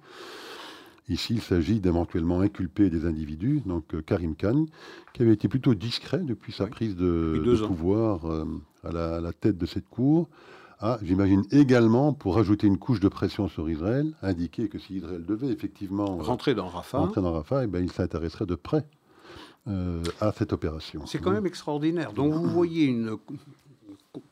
Ici, 1.09 1.35
il 1.35 1.43
s'agit 1.43 1.81
d'éventuellement 1.81 2.41
inculper 2.41 2.91
des 2.91 3.07
individus. 3.07 3.63
Donc 3.67 3.95
euh, 3.95 4.03
Karim 4.03 4.37
Khan, 4.37 4.67
qui 5.15 5.23
avait 5.23 5.33
été 5.33 5.49
plutôt 5.49 5.75
discret 5.75 6.21
depuis 6.21 6.53
sa 6.53 6.67
prise 6.67 6.97
de, 6.97 7.57
pouvoir 7.67 8.31
euh, 8.31 8.45
à, 8.85 8.93
la, 8.93 9.17
à, 9.17 9.21
la, 9.21 9.33
tête 9.33 9.59
de 9.59 9.67
cette 9.67 9.89
Cour, 9.89 10.29
ah, 10.85 10.99
j'imagine 11.01 11.45
également, 11.53 12.13
pour 12.13 12.39
ajouter 12.39 12.67
une 12.67 12.77
couche 12.77 12.99
de 12.99 13.07
pression 13.07 13.49
sur 13.49 13.71
Israël, 13.71 14.13
indiquer 14.21 14.69
que 14.69 14.81
si 14.81 14.97
Israël 14.97 15.25
devait 15.25 15.53
effectivement 15.53 16.17
rentrer 16.17 16.57
dans 16.57 16.67
Rafah, 16.67 16.99
rentrer 16.99 17.23
dans 17.23 17.33
Rafah 17.33 17.63
eh 17.63 17.67
ben, 17.69 17.85
il 17.85 17.93
s'intéresserait 17.93 18.47
de 18.47 18.57
près 18.57 18.85
euh, 19.69 20.03
à 20.21 20.33
cette 20.33 20.53
opération. 20.53 21.07
C'est 21.07 21.21
quand 21.21 21.31
même 21.31 21.47
extraordinaire. 21.47 22.13
Donc 22.13 22.33
vous 22.35 22.51
voyez 22.51 22.87
une 22.87 23.17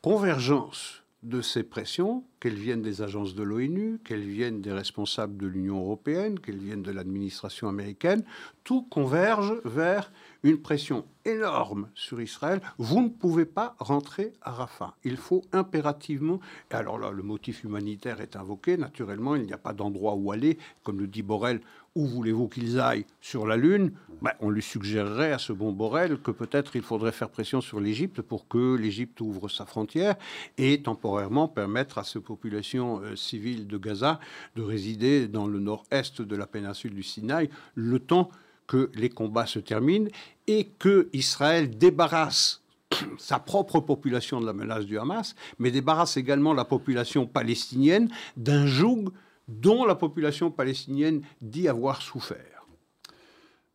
convergence 0.01 1.03
de 1.23 1.41
ces 1.41 1.63
pressions, 1.63 2.25
qu'elles 2.41 2.55
viennent 2.55 2.81
des 2.81 3.01
agences 3.01 3.33
de 3.33 3.43
l'ONU, 3.43 3.99
qu'elles 4.03 4.27
viennent 4.27 4.59
des 4.59 4.73
responsables 4.73 5.37
de 5.37 5.47
l'Union 5.47 5.79
européenne, 5.79 6.39
qu'elles 6.39 6.57
viennent 6.57 6.81
de 6.81 6.91
l'administration 6.91 7.69
américaine, 7.69 8.23
tout 8.65 8.81
converge 8.81 9.53
vers 9.63 10.11
une 10.43 10.57
pression 10.57 11.05
énorme 11.25 11.89
sur 11.93 12.21
Israël. 12.21 12.61
Vous 12.77 13.01
ne 13.01 13.09
pouvez 13.09 13.45
pas 13.45 13.75
rentrer 13.79 14.33
à 14.41 14.51
Rafah. 14.51 14.95
Il 15.03 15.17
faut 15.17 15.43
impérativement. 15.51 16.39
Et 16.71 16.75
alors 16.75 16.97
là, 16.97 17.11
le 17.11 17.23
motif 17.23 17.63
humanitaire 17.63 18.21
est 18.21 18.35
invoqué. 18.35 18.77
Naturellement, 18.77 19.35
il 19.35 19.43
n'y 19.43 19.53
a 19.53 19.57
pas 19.57 19.73
d'endroit 19.73 20.15
où 20.15 20.31
aller. 20.31 20.57
Comme 20.83 20.99
le 20.99 21.07
dit 21.07 21.21
Borrell, 21.21 21.61
où 21.95 22.07
voulez-vous 22.07 22.47
qu'ils 22.47 22.79
aillent 22.79 23.05
sur 23.19 23.45
la 23.45 23.57
Lune? 23.57 23.91
Ben, 24.21 24.31
On 24.39 24.49
lui 24.49 24.61
suggérerait 24.61 25.33
à 25.33 25.37
ce 25.37 25.51
bon 25.51 25.73
Borrell 25.73 26.17
que 26.19 26.31
peut-être 26.31 26.75
il 26.75 26.81
faudrait 26.81 27.11
faire 27.11 27.29
pression 27.29 27.59
sur 27.59 27.79
l'Égypte 27.79 28.21
pour 28.21 28.47
que 28.47 28.75
l'Égypte 28.75 29.19
ouvre 29.21 29.49
sa 29.49 29.65
frontière 29.65 30.15
et 30.57 30.81
temporairement 30.81 31.47
permettre 31.47 31.97
à 31.97 32.03
ces 32.03 32.19
populations 32.19 33.01
euh, 33.01 33.15
civiles 33.15 33.67
de 33.67 33.77
Gaza 33.77 34.19
de 34.55 34.61
résider 34.61 35.27
dans 35.27 35.47
le 35.47 35.59
nord-est 35.59 36.21
de 36.21 36.35
la 36.35 36.47
péninsule 36.47 36.93
du 36.93 37.03
Sinaï 37.03 37.49
le 37.75 37.99
temps 37.99 38.29
que 38.71 38.89
les 38.95 39.09
combats 39.09 39.47
se 39.47 39.59
terminent 39.59 40.09
et 40.47 40.63
que 40.79 41.09
Israël 41.11 41.77
débarrasse 41.77 42.63
sa 43.17 43.37
propre 43.37 43.81
population 43.81 44.39
de 44.39 44.45
la 44.45 44.53
menace 44.53 44.85
du 44.85 44.97
Hamas, 44.97 45.35
mais 45.59 45.71
débarrasse 45.71 46.15
également 46.15 46.53
la 46.53 46.63
population 46.63 47.27
palestinienne 47.27 48.09
d'un 48.37 48.65
joug 48.65 49.11
dont 49.49 49.83
la 49.83 49.95
population 49.95 50.51
palestinienne 50.51 51.21
dit 51.41 51.67
avoir 51.67 52.01
souffert. 52.01 52.65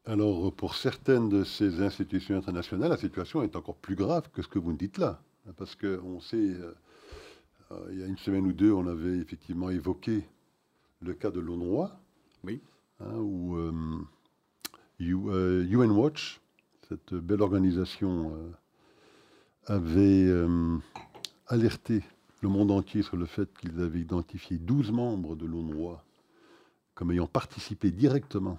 Alors, 0.06 0.50
pour 0.54 0.74
certaines 0.74 1.28
de 1.28 1.44
ces 1.44 1.82
institutions 1.82 2.38
internationales, 2.38 2.88
la 2.88 2.96
situation 2.96 3.42
est 3.42 3.54
encore 3.54 3.76
plus 3.76 3.96
grave 3.96 4.30
que 4.32 4.40
ce 4.40 4.48
que 4.48 4.58
vous 4.58 4.70
nous 4.70 4.78
dites 4.78 4.96
là. 4.96 5.20
Parce 5.58 5.76
qu'on 5.76 6.20
sait, 6.20 6.36
euh, 6.36 6.72
euh, 7.70 7.88
il 7.92 8.00
y 8.00 8.02
a 8.02 8.06
une 8.06 8.16
semaine 8.16 8.46
ou 8.46 8.54
deux, 8.54 8.72
on 8.72 8.86
avait 8.86 9.18
effectivement 9.18 9.68
évoqué 9.68 10.24
le 11.02 11.12
cas 11.12 11.30
de 11.30 11.40
l'ONRWA, 11.40 12.00
oui. 12.44 12.62
Hein, 13.00 13.18
où 13.18 13.56
euh, 13.56 13.72
UN 14.98 15.90
Watch, 15.90 16.40
cette 16.88 17.14
belle 17.14 17.42
organisation, 17.42 18.32
avait 19.66 20.30
alerté 21.48 22.02
le 22.42 22.48
monde 22.48 22.70
entier 22.70 23.02
sur 23.02 23.16
le 23.16 23.26
fait 23.26 23.48
qu'ils 23.58 23.80
avaient 23.80 24.00
identifié 24.00 24.58
12 24.58 24.92
membres 24.92 25.36
de 25.36 25.46
l'ONU 25.46 25.96
comme 26.94 27.12
ayant 27.12 27.26
participé 27.26 27.90
directement 27.90 28.58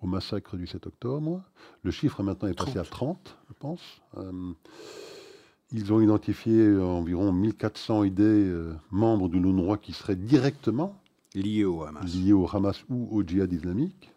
au 0.00 0.06
massacre 0.06 0.56
du 0.56 0.66
7 0.66 0.86
octobre. 0.86 1.42
Le 1.82 1.90
chiffre 1.90 2.22
maintenant 2.22 2.48
est 2.48 2.58
passé 2.58 2.78
à 2.78 2.84
30, 2.84 3.36
je 3.48 3.54
pense. 3.58 4.00
Euh, 4.16 4.52
ils 5.72 5.92
ont 5.92 6.00
identifié 6.00 6.76
environ 6.78 7.32
1400 7.32 8.04
idées 8.04 8.22
euh, 8.24 8.74
membres 8.90 9.28
de 9.28 9.38
l'ONU 9.38 9.76
qui 9.78 9.92
seraient 9.92 10.16
directement 10.16 10.96
liés 11.34 11.64
au 11.64 11.84
Hamas, 11.84 12.12
liés 12.12 12.32
au 12.32 12.48
Hamas 12.50 12.82
ou 12.88 13.08
au 13.10 13.22
djihad 13.22 13.52
islamique. 13.52 14.10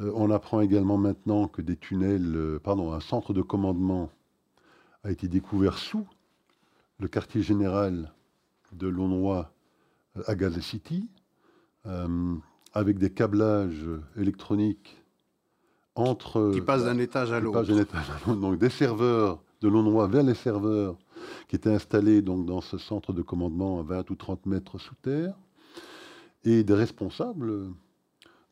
Euh, 0.00 0.12
on 0.14 0.30
apprend 0.30 0.60
également 0.60 0.96
maintenant 0.96 1.48
que 1.48 1.62
des 1.62 1.76
tunnels, 1.76 2.58
pardon, 2.62 2.92
un 2.92 3.00
centre 3.00 3.32
de 3.32 3.42
commandement 3.42 4.10
a 5.04 5.10
été 5.10 5.28
découvert 5.28 5.78
sous 5.78 6.06
le 6.98 7.08
quartier 7.08 7.42
général 7.42 8.12
de 8.72 8.88
l'ONRWA 8.88 9.52
euh, 10.16 10.22
à 10.26 10.34
Gaza 10.34 10.60
City, 10.60 11.10
euh, 11.86 12.34
avec 12.72 12.98
des 12.98 13.10
câblages 13.10 13.86
électroniques 14.16 15.02
entre... 15.94 16.52
Qui 16.54 16.60
passent 16.60 16.84
d'un 16.84 16.98
étage 16.98 17.32
à 17.32 17.40
l'autre. 17.40 17.64
Donc 18.34 18.58
des 18.58 18.70
serveurs 18.70 19.42
de 19.60 19.68
l'ONRWA 19.68 20.06
vers 20.06 20.22
les 20.22 20.34
serveurs 20.34 20.96
qui 21.48 21.56
étaient 21.56 21.72
installés 21.72 22.22
donc, 22.22 22.46
dans 22.46 22.60
ce 22.60 22.78
centre 22.78 23.12
de 23.12 23.22
commandement 23.22 23.80
à 23.80 23.82
20 23.82 24.10
ou 24.10 24.14
30 24.14 24.46
mètres 24.46 24.78
sous 24.78 24.94
terre, 24.96 25.34
et 26.44 26.64
des 26.64 26.74
responsables 26.74 27.68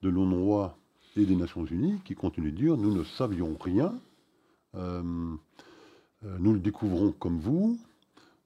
de 0.02 0.08
l'ONRWA 0.08 0.76
et 1.16 1.24
des 1.24 1.36
Nations 1.36 1.64
Unies 1.64 2.00
qui 2.04 2.14
continuent 2.14 2.52
de 2.52 2.56
dire 2.56 2.76
nous 2.76 2.94
ne 2.94 3.04
savions 3.04 3.56
rien 3.60 3.92
nous 6.22 6.52
le 6.52 6.58
découvrons 6.58 7.12
comme 7.12 7.38
vous. 7.38 7.78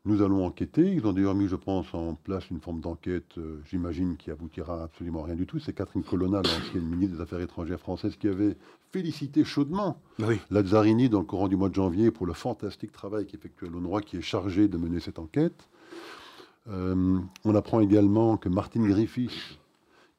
Nous 0.06 0.20
allons 0.20 0.44
enquêter. 0.44 0.92
Ils 0.92 1.06
ont 1.06 1.14
d'ailleurs 1.14 1.34
mis, 1.34 1.48
je 1.48 1.56
pense, 1.56 1.86
en 1.94 2.14
place 2.14 2.50
une 2.50 2.60
forme 2.60 2.80
d'enquête, 2.80 3.36
j'imagine, 3.70 4.16
qui 4.16 4.30
aboutira 4.30 4.82
absolument 4.82 5.22
rien 5.22 5.34
du 5.34 5.46
tout. 5.46 5.58
C'est 5.58 5.72
Catherine 5.72 6.02
Colonna, 6.02 6.42
l'ancienne 6.42 6.84
ministre 6.84 7.16
des 7.16 7.22
Affaires 7.22 7.40
étrangères 7.40 7.80
française, 7.80 8.14
qui 8.16 8.28
avait 8.28 8.56
félicité 8.92 9.44
chaudement 9.44 9.98
oui. 10.18 10.38
Lazzarini 10.50 11.08
dans 11.08 11.20
le 11.20 11.24
courant 11.24 11.48
du 11.48 11.56
mois 11.56 11.70
de 11.70 11.74
janvier 11.74 12.10
pour 12.10 12.26
le 12.26 12.34
fantastique 12.34 12.92
travail 12.92 13.26
qu'effectuait 13.26 13.68
l'ONRWA, 13.68 14.02
qui 14.02 14.18
est 14.18 14.22
chargé 14.22 14.68
de 14.68 14.76
mener 14.76 15.00
cette 15.00 15.18
enquête. 15.18 15.68
on 16.66 17.54
apprend 17.54 17.80
également 17.80 18.36
que 18.36 18.50
Martin 18.50 18.86
Griffiths, 18.86 19.58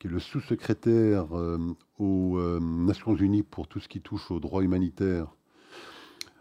qui 0.06 0.12
est 0.12 0.14
le 0.14 0.20
sous-secrétaire 0.20 1.36
euh, 1.36 1.58
aux 1.98 2.38
euh, 2.38 2.60
Nations 2.62 3.16
Unies 3.16 3.42
pour 3.42 3.68
tout 3.68 3.80
ce 3.80 3.88
qui 3.88 4.02
touche 4.02 4.30
aux 4.30 4.40
droits 4.40 4.64
humanitaires, 4.64 5.28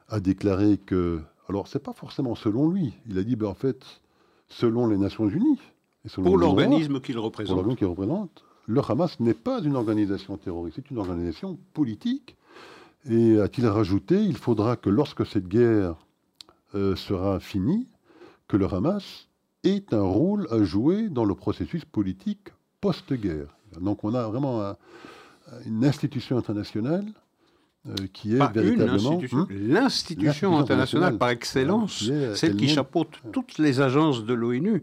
a 0.09 0.21
déclaré 0.21 0.77
que, 0.77 1.21
alors 1.49 1.67
c'est 1.67 1.83
pas 1.83 1.95
forcément 1.95 2.35
selon 2.35 2.69
lui, 2.69 2.93
il 3.09 3.19
a 3.19 3.23
dit, 3.23 3.37
ben, 3.37 3.47
en 3.47 3.55
fait, 3.55 3.83
selon 4.49 4.87
les 4.87 4.99
Nations 4.99 5.29
Unies, 5.29 5.59
et 6.05 6.11
pour 6.11 6.37
l'organisme 6.37 7.01
qu'il 7.01 7.19
représente. 7.19 7.77
qu'il 7.77 7.87
représente, 7.87 8.45
le 8.67 8.83
Hamas 8.87 9.19
n'est 9.21 9.33
pas 9.33 9.63
une 9.63 9.77
organisation 9.77 10.37
terroriste, 10.37 10.77
c'est 10.77 10.91
une 10.91 10.99
organisation 10.99 11.59
politique. 11.73 12.37
Et 13.09 13.39
a-t-il 13.39 13.67
rajouté, 13.67 14.23
il 14.23 14.37
faudra 14.37 14.77
que 14.77 14.91
lorsque 14.91 15.25
cette 15.27 15.49
guerre 15.49 15.97
euh, 16.75 16.97
sera 16.97 17.41
finie, 17.41 17.89
que 18.49 18.59
le 18.59 18.67
Hamas 18.67 19.29
ait 19.63 19.85
un 19.93 20.03
rôle 20.03 20.47
à 20.51 20.63
jouer 20.63 21.09
dans 21.09 21.25
le 21.25 21.35
processus 21.35 21.85
politique 21.87 22.51
post-guerre. 22.85 23.57
Donc 23.81 24.05
on 24.05 24.15
a 24.15 24.29
vraiment 24.29 24.77
une 25.65 25.85
institution 25.85 26.37
internationale 26.37 27.07
euh, 27.87 27.95
qui 28.13 28.35
est 28.35 28.39
Pas 28.39 28.49
véritablement 28.49 29.21
hein 29.33 29.47
l'institution 29.51 30.59
internationale 30.59 31.19
par 31.19 31.31
excellence, 31.31 32.11
celle 32.35 32.57
qui 32.57 32.69
chapeaute 32.69 33.21
toutes 33.33 33.59
les 33.59 33.81
agences 33.81 34.25
de 34.25 34.33
l'ONU. 34.33 34.83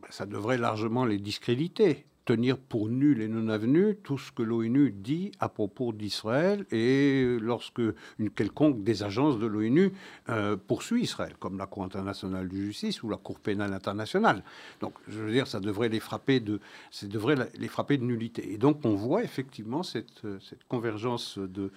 Ben, 0.00 0.08
ça 0.10 0.26
devrait 0.26 0.58
largement 0.58 1.04
les 1.04 1.18
discréditer 1.18 2.06
tenir 2.24 2.58
pour 2.58 2.88
nul 2.88 3.20
et 3.20 3.28
non 3.28 3.48
avenu 3.48 3.96
tout 4.02 4.18
ce 4.18 4.32
que 4.32 4.42
l'ONU 4.42 4.90
dit 4.90 5.32
à 5.40 5.48
propos 5.48 5.92
d'Israël 5.92 6.64
et 6.70 7.36
lorsque 7.40 7.82
une 8.18 8.30
quelconque 8.30 8.82
des 8.82 9.02
agences 9.02 9.38
de 9.38 9.46
l'ONU 9.46 9.92
euh, 10.30 10.56
poursuit 10.56 11.02
Israël, 11.02 11.34
comme 11.38 11.58
la 11.58 11.66
Cour 11.66 11.84
internationale 11.84 12.48
de 12.48 12.56
justice 12.56 13.02
ou 13.02 13.08
la 13.08 13.18
Cour 13.18 13.38
pénale 13.40 13.72
internationale. 13.72 14.42
Donc, 14.80 14.94
je 15.08 15.20
veux 15.20 15.32
dire, 15.32 15.46
ça 15.46 15.60
devrait 15.60 15.90
les 15.90 16.00
frapper 16.00 16.40
de, 16.40 16.60
ça 16.90 17.06
devrait 17.06 17.36
les 17.58 17.68
frapper 17.68 17.98
de 17.98 18.04
nullité. 18.04 18.52
Et 18.52 18.58
donc, 18.58 18.84
on 18.84 18.94
voit 18.94 19.22
effectivement 19.22 19.82
cette, 19.82 20.22
cette 20.40 20.64
convergence 20.64 21.38
de, 21.38 21.70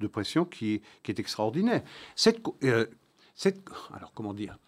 de 0.00 0.06
pression 0.06 0.44
qui 0.44 0.74
est, 0.74 0.82
qui 1.02 1.12
est 1.12 1.20
extraordinaire. 1.20 1.82
Cette, 2.16 2.40
euh, 2.64 2.86
cette, 3.34 3.60
alors, 3.94 4.12
comment 4.14 4.34
dire? 4.34 4.58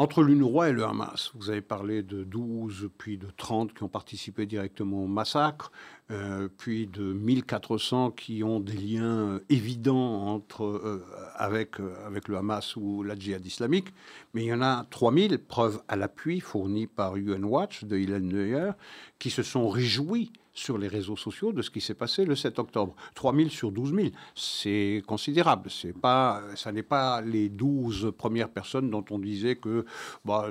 Entre 0.00 0.22
l'UNRWA 0.22 0.70
et 0.70 0.72
le 0.72 0.82
Hamas, 0.82 1.30
vous 1.34 1.50
avez 1.50 1.60
parlé 1.60 2.02
de 2.02 2.24
12 2.24 2.88
puis 2.96 3.18
de 3.18 3.26
30 3.36 3.74
qui 3.74 3.82
ont 3.82 3.88
participé 3.88 4.46
directement 4.46 5.04
au 5.04 5.06
massacre, 5.06 5.70
euh, 6.10 6.48
puis 6.56 6.86
de 6.86 7.12
1400 7.12 8.10
qui 8.12 8.42
ont 8.42 8.60
des 8.60 8.72
liens 8.72 9.40
évidents 9.50 10.26
entre, 10.28 10.64
euh, 10.64 11.04
avec, 11.34 11.80
euh, 11.80 11.94
avec 12.06 12.28
le 12.28 12.38
Hamas 12.38 12.76
ou 12.76 13.02
la 13.02 13.14
djihad 13.14 13.44
islamique. 13.44 13.88
Mais 14.32 14.44
il 14.44 14.46
y 14.46 14.54
en 14.54 14.62
a 14.62 14.86
3000, 14.88 15.36
preuves 15.36 15.82
à 15.86 15.96
l'appui 15.96 16.40
fournies 16.40 16.86
par 16.86 17.18
UN 17.18 17.44
Watch 17.44 17.84
de 17.84 17.98
Hélène 17.98 18.28
Neuer, 18.28 18.70
qui 19.18 19.28
se 19.28 19.42
sont 19.42 19.68
réjouis 19.68 20.32
sur 20.52 20.78
les 20.78 20.88
réseaux 20.88 21.16
sociaux 21.16 21.52
de 21.52 21.62
ce 21.62 21.70
qui 21.70 21.80
s'est 21.80 21.94
passé 21.94 22.24
le 22.24 22.34
7 22.34 22.58
octobre. 22.58 22.94
3 23.14 23.34
000 23.34 23.48
sur 23.48 23.72
12 23.72 23.94
000, 23.94 24.08
c'est 24.34 25.02
considérable. 25.06 25.70
C'est 25.70 25.96
pas, 25.96 26.42
ça 26.56 26.72
n'est 26.72 26.82
pas 26.82 27.20
les 27.20 27.48
12 27.48 28.12
premières 28.16 28.48
personnes 28.48 28.90
dont 28.90 29.04
on 29.10 29.18
disait 29.18 29.56
que, 29.56 29.84
bah, 30.24 30.48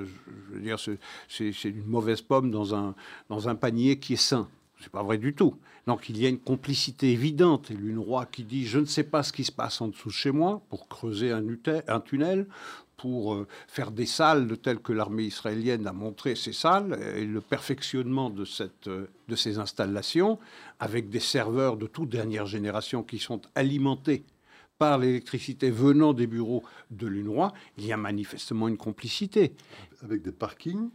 je 0.50 0.54
veux 0.54 0.60
dire, 0.60 0.78
c'est 1.28 1.64
une 1.64 1.84
mauvaise 1.86 2.22
pomme 2.22 2.50
dans 2.50 2.74
un, 2.74 2.94
dans 3.28 3.48
un 3.48 3.54
panier 3.54 3.98
qui 3.98 4.14
est 4.14 4.16
sain. 4.16 4.48
C'est 4.80 4.90
pas 4.90 5.02
vrai 5.02 5.18
du 5.18 5.34
tout. 5.34 5.56
Donc 5.86 6.08
il 6.08 6.18
y 6.18 6.24
a 6.24 6.28
une 6.28 6.38
complicité 6.38 7.12
évidente. 7.12 7.70
Et 7.70 7.76
roi 7.96 8.26
qui 8.26 8.44
dit 8.44 8.66
Je 8.66 8.78
ne 8.78 8.86
sais 8.86 9.04
pas 9.04 9.22
ce 9.22 9.32
qui 9.32 9.44
se 9.44 9.52
passe 9.52 9.80
en 9.80 9.88
dessous 9.88 10.08
de 10.08 10.14
chez 10.14 10.30
moi 10.30 10.62
pour 10.70 10.88
creuser 10.88 11.32
un 11.32 12.00
tunnel, 12.00 12.46
pour 13.00 13.32
euh, 13.32 13.46
faire 13.66 13.90
des 13.92 14.04
salles 14.04 14.58
telles 14.58 14.80
que 14.80 14.92
l'armée 14.92 15.22
israélienne 15.22 15.86
a 15.86 15.92
montré 15.92 16.34
ces 16.34 16.52
salles 16.52 17.00
et 17.16 17.24
le 17.24 17.40
perfectionnement 17.40 18.28
de, 18.28 18.44
cette, 18.44 18.88
euh, 18.88 19.06
de 19.26 19.36
ces 19.36 19.58
installations 19.58 20.38
avec 20.80 21.08
des 21.08 21.20
serveurs 21.20 21.78
de 21.78 21.86
toute 21.86 22.10
dernière 22.10 22.44
génération 22.44 23.02
qui 23.02 23.18
sont 23.18 23.40
alimentés 23.54 24.22
par 24.76 24.98
l'électricité 24.98 25.70
venant 25.70 26.12
des 26.12 26.26
bureaux 26.26 26.62
de 26.90 27.06
l'UNRWA, 27.06 27.52
il 27.78 27.86
y 27.86 27.92
a 27.92 27.96
manifestement 27.96 28.68
une 28.68 28.76
complicité. 28.78 29.54
Avec 30.02 30.22
des 30.22 30.32
parkings 30.32 30.90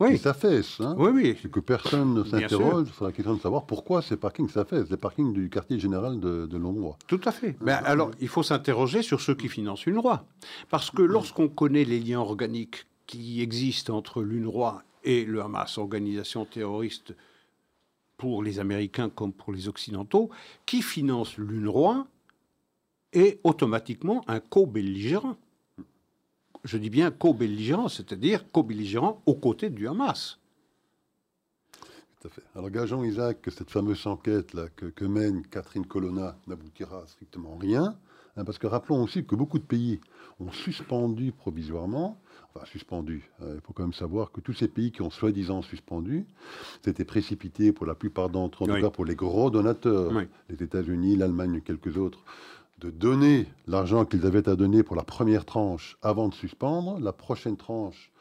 oui. 0.00 0.12
qui 0.12 0.18
s'affaissent. 0.18 0.80
Hein. 0.80 0.94
Oui, 0.98 1.10
oui. 1.12 1.50
que 1.50 1.60
personne 1.60 2.14
ne 2.14 2.24
s'interroge 2.24 2.92
sur 2.92 3.04
la 3.04 3.12
question 3.12 3.34
de 3.34 3.40
savoir 3.40 3.66
pourquoi 3.66 4.02
ces 4.02 4.16
parkings 4.16 4.48
s'affaissent, 4.48 4.90
les 4.90 4.96
parkings 4.96 5.32
du 5.32 5.50
quartier 5.50 5.78
général 5.78 6.20
de, 6.20 6.46
de 6.46 6.60
Tout 7.06 7.20
à 7.24 7.32
fait. 7.32 7.56
Mais 7.60 7.72
alors, 7.72 8.10
il 8.20 8.28
faut 8.28 8.42
s'interroger 8.42 9.02
sur 9.02 9.20
ceux 9.20 9.34
qui 9.34 9.48
financent 9.48 9.86
l'UNRWA. 9.86 10.24
Parce 10.70 10.90
que 10.90 11.02
lorsqu'on 11.02 11.48
connaît 11.48 11.84
les 11.84 12.00
liens 12.00 12.20
organiques 12.20 12.86
qui 13.06 13.40
existent 13.42 13.96
entre 13.96 14.22
l'UNRWA 14.22 14.82
et 15.04 15.24
le 15.24 15.42
Hamas, 15.42 15.78
organisation 15.78 16.44
terroriste 16.44 17.14
pour 18.16 18.42
les 18.42 18.60
Américains 18.60 19.08
comme 19.08 19.32
pour 19.32 19.52
les 19.52 19.68
Occidentaux, 19.68 20.30
qui 20.66 20.82
finance 20.82 21.38
l'UNRWA 21.38 22.06
est 23.12 23.40
automatiquement 23.42 24.22
un 24.28 24.40
co-belligérant 24.40 25.36
je 26.64 26.78
dis 26.78 26.90
bien 26.90 27.10
co-belligérant, 27.10 27.88
c'est-à-dire 27.88 28.50
co-belligérant 28.50 29.22
aux 29.26 29.34
côtés 29.34 29.70
du 29.70 29.88
Hamas. 29.88 30.38
Tout 32.20 32.28
à 32.28 32.30
fait. 32.30 32.42
Alors 32.54 32.70
gageons, 32.70 33.04
Isaac, 33.04 33.40
que 33.42 33.50
cette 33.50 33.70
fameuse 33.70 34.06
enquête 34.06 34.52
là, 34.52 34.66
que, 34.74 35.04
mène 35.04 35.46
Catherine 35.46 35.86
Colonna 35.86 36.36
n'aboutira 36.48 37.06
strictement 37.06 37.56
rien, 37.56 37.96
hein, 38.36 38.44
parce 38.44 38.58
que 38.58 38.66
rappelons 38.66 39.02
aussi 39.02 39.24
que 39.24 39.36
beaucoup 39.36 39.58
de 39.58 39.64
pays 39.64 40.00
ont 40.40 40.50
suspendu 40.50 41.30
provisoirement, 41.30 42.20
enfin 42.52 42.66
suspendu, 42.66 43.30
hein, 43.40 43.46
il 43.54 43.60
faut 43.60 43.72
quand 43.72 43.84
même 43.84 43.92
savoir 43.92 44.32
que 44.32 44.40
tous 44.40 44.52
ces 44.52 44.66
pays 44.66 44.90
qui 44.90 45.02
ont 45.02 45.10
soi-disant 45.10 45.62
suspendu, 45.62 46.26
s'étaient 46.84 47.04
précipités 47.04 47.72
pour 47.72 47.86
la 47.86 47.94
plupart 47.94 48.30
d'entre 48.30 48.64
eux, 48.64 48.70
en 48.70 48.74
tout 48.74 48.82
cas 48.82 48.90
pour 48.90 49.04
les 49.04 49.14
gros 49.14 49.50
donateurs, 49.50 50.12
les 50.48 50.62
États-Unis, 50.62 51.14
l'Allemagne 51.14 51.54
et 51.54 51.60
quelques 51.60 51.96
autres, 51.96 52.24
de 52.78 52.90
donner 52.90 53.46
l'argent 53.66 54.04
qu'ils 54.04 54.24
avaient 54.24 54.48
à 54.48 54.56
donner 54.56 54.82
pour 54.82 54.94
la 54.94 55.02
première 55.02 55.44
tranche 55.44 55.98
avant 56.02 56.28
de 56.28 56.34
suspendre. 56.34 57.00
La 57.00 57.12
prochaine 57.12 57.56
tranche, 57.56 58.12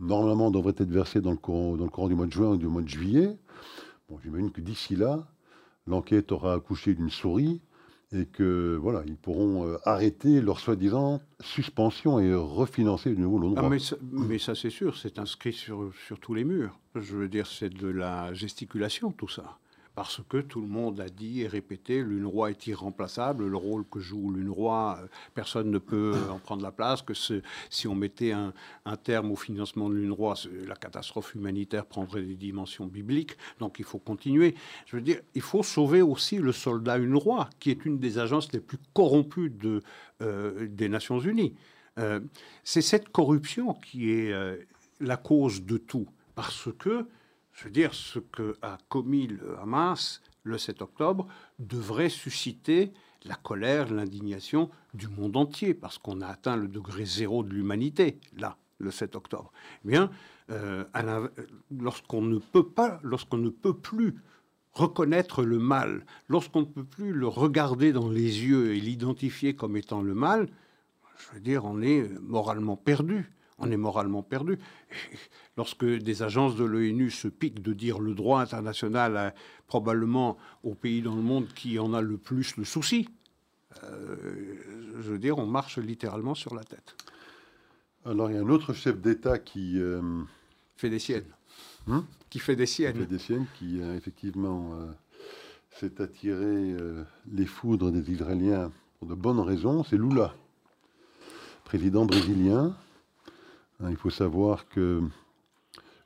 normalement, 0.00 0.50
devrait 0.50 0.74
être 0.78 0.90
versée 0.90 1.20
dans 1.20 1.32
le 1.32 1.36
courant, 1.36 2.08
du 2.08 2.14
mois 2.14 2.26
de 2.26 2.32
juin 2.32 2.50
ou 2.50 2.56
du 2.56 2.66
mois 2.66 2.82
de 2.82 2.88
juillet. 2.88 3.36
Bon, 4.08 4.18
j'imagine 4.22 4.50
que 4.50 4.60
d'ici 4.60 4.96
là, 4.96 5.26
l'enquête 5.86 6.32
aura 6.32 6.54
accouché 6.54 6.94
d'une 6.94 7.10
souris 7.10 7.60
et 8.12 8.24
que 8.24 8.78
voilà, 8.80 9.02
ils 9.06 9.16
pourront 9.16 9.66
euh, 9.66 9.78
arrêter 9.84 10.40
leur 10.40 10.60
soi-disant 10.60 11.20
suspension 11.40 12.20
et 12.20 12.32
refinancer 12.32 13.10
de 13.10 13.20
nouveau 13.20 13.38
l'endroit. 13.38 13.64
Ah, 13.66 13.68
mais, 13.68 13.80
ça, 13.80 13.96
mais 14.12 14.38
ça, 14.38 14.54
c'est 14.54 14.70
sûr, 14.70 14.96
c'est 14.96 15.18
inscrit 15.18 15.52
sur, 15.52 15.90
sur 16.06 16.20
tous 16.20 16.32
les 16.32 16.44
murs. 16.44 16.78
Je 16.94 17.16
veux 17.16 17.28
dire, 17.28 17.48
c'est 17.48 17.68
de 17.68 17.88
la 17.88 18.32
gesticulation, 18.32 19.10
tout 19.10 19.28
ça 19.28 19.58
parce 19.96 20.20
que 20.28 20.36
tout 20.36 20.60
le 20.60 20.66
monde 20.66 21.00
a 21.00 21.08
dit 21.08 21.40
et 21.40 21.48
répété 21.48 22.02
l'UNRWA 22.02 22.50
est 22.50 22.66
irremplaçable, 22.66 23.46
le 23.46 23.56
rôle 23.56 23.82
que 23.90 23.98
joue 23.98 24.30
l'UNRWA, 24.30 25.00
euh, 25.00 25.06
personne 25.34 25.70
ne 25.70 25.78
peut 25.78 26.14
en 26.30 26.38
prendre 26.38 26.62
la 26.62 26.70
place, 26.70 27.00
que 27.00 27.14
si 27.14 27.88
on 27.88 27.94
mettait 27.94 28.32
un, 28.32 28.52
terme 29.02 29.32
au 29.32 29.36
financement 29.36 29.88
de 29.88 29.94
l'UNRWA, 29.94 30.34
la 30.68 30.76
catastrophe 30.76 31.34
humanitaire 31.34 31.86
prendrait 31.86 32.20
des 32.20 32.34
dimensions 32.34 32.84
bibliques, 32.84 33.38
donc 33.58 33.78
il 33.78 33.86
faut 33.86 33.98
continuer. 33.98 34.54
Je 34.84 34.96
veux 34.96 35.02
dire, 35.02 35.20
il 35.34 35.40
faut 35.40 35.62
sauver 35.62 36.02
aussi 36.02 36.36
le 36.36 36.52
soldat 36.52 36.98
UNRWA, 36.98 37.48
qui 37.58 37.70
est 37.70 37.86
une 37.86 37.98
des 37.98 38.18
agences 38.18 38.52
les 38.52 38.60
plus 38.60 38.78
corrompues 38.92 39.48
de, 39.48 39.82
euh, 40.20 40.68
des 40.68 40.90
Nations 40.90 41.20
Unies. 41.20 41.54
Euh, 41.98 42.20
c'est 42.64 42.82
cette 42.82 43.08
corruption 43.08 43.72
qui 43.72 44.10
est 44.10 44.34
la 45.00 45.16
cause 45.16 45.62
de 45.62 45.78
tout, 45.78 46.06
parce 46.34 46.68
que 46.78 47.06
je 47.56 47.64
veux 47.64 47.70
dire, 47.70 47.94
ce 47.94 48.18
que 48.18 48.56
a 48.60 48.76
commis 48.88 49.26
le 49.26 49.58
Hamas 49.58 50.20
le 50.44 50.58
7 50.58 50.82
octobre 50.82 51.26
devrait 51.58 52.10
susciter 52.10 52.92
la 53.24 53.34
colère, 53.34 53.90
l'indignation 53.92 54.70
du 54.94 55.08
monde 55.08 55.36
entier, 55.36 55.74
parce 55.74 55.98
qu'on 55.98 56.20
a 56.20 56.28
atteint 56.28 56.56
le 56.56 56.68
degré 56.68 57.04
zéro 57.06 57.42
de 57.42 57.52
l'humanité, 57.52 58.20
là, 58.36 58.58
le 58.78 58.90
7 58.90 59.16
octobre. 59.16 59.50
Eh 59.84 59.88
bien, 59.88 60.10
euh, 60.50 60.84
lorsqu'on 61.76 62.22
ne 62.22 62.38
peut 62.38 62.68
pas, 62.68 63.00
lorsqu'on 63.02 63.38
ne 63.38 63.48
peut 63.48 63.76
plus 63.76 64.14
reconnaître 64.74 65.42
le 65.42 65.58
mal, 65.58 66.04
lorsqu'on 66.28 66.60
ne 66.60 66.66
peut 66.66 66.84
plus 66.84 67.12
le 67.12 67.26
regarder 67.26 67.92
dans 67.92 68.10
les 68.10 68.44
yeux 68.44 68.74
et 68.74 68.80
l'identifier 68.80 69.56
comme 69.56 69.78
étant 69.78 70.02
le 70.02 70.14
mal, 70.14 70.48
je 71.16 71.34
veux 71.34 71.40
dire, 71.40 71.64
on 71.64 71.80
est 71.80 72.06
moralement 72.20 72.76
perdu 72.76 73.32
on 73.58 73.70
est 73.70 73.76
moralement 73.76 74.22
perdu. 74.22 74.58
Lorsque 75.56 75.84
des 75.84 76.22
agences 76.22 76.56
de 76.56 76.64
l'ONU 76.64 77.10
se 77.10 77.28
piquent 77.28 77.62
de 77.62 77.72
dire 77.72 77.98
le 77.98 78.14
droit 78.14 78.40
international 78.40 79.34
probablement 79.66 80.36
au 80.62 80.74
pays 80.74 81.02
dans 81.02 81.14
le 81.14 81.22
monde 81.22 81.48
qui 81.54 81.78
en 81.78 81.94
a 81.94 82.00
le 82.00 82.18
plus 82.18 82.56
le 82.56 82.64
souci, 82.64 83.08
je 83.82 85.10
veux 85.10 85.18
dire, 85.18 85.38
on 85.38 85.46
marche 85.46 85.78
littéralement 85.78 86.34
sur 86.34 86.54
la 86.54 86.64
tête. 86.64 86.96
Alors, 88.04 88.30
il 88.30 88.36
y 88.36 88.38
a 88.38 88.42
un 88.42 88.48
autre 88.48 88.72
chef 88.72 89.00
d'État 89.00 89.38
qui... 89.38 89.80
fait 90.76 90.90
des 90.90 90.98
siennes. 90.98 91.32
Hmm? 91.86 92.00
Qui 92.30 92.38
fait 92.38 92.56
des 92.56 92.66
siennes. 92.66 92.92
Qui 92.92 92.98
fait 93.00 93.06
des 93.06 93.18
siennes, 93.18 93.46
qui 93.58 93.80
effectivement 93.80 94.76
s'est 95.70 96.00
attiré 96.00 96.74
les 97.30 97.46
foudres 97.46 97.90
des 97.90 98.10
Israéliens 98.12 98.70
pour 98.98 99.08
de 99.08 99.14
bonnes 99.14 99.40
raisons, 99.40 99.84
c'est 99.84 99.96
Lula, 99.96 100.34
président 101.64 102.06
brésilien. 102.06 102.76
Hein, 103.80 103.90
il 103.90 103.96
faut 103.96 104.10
savoir 104.10 104.68
que 104.68 105.02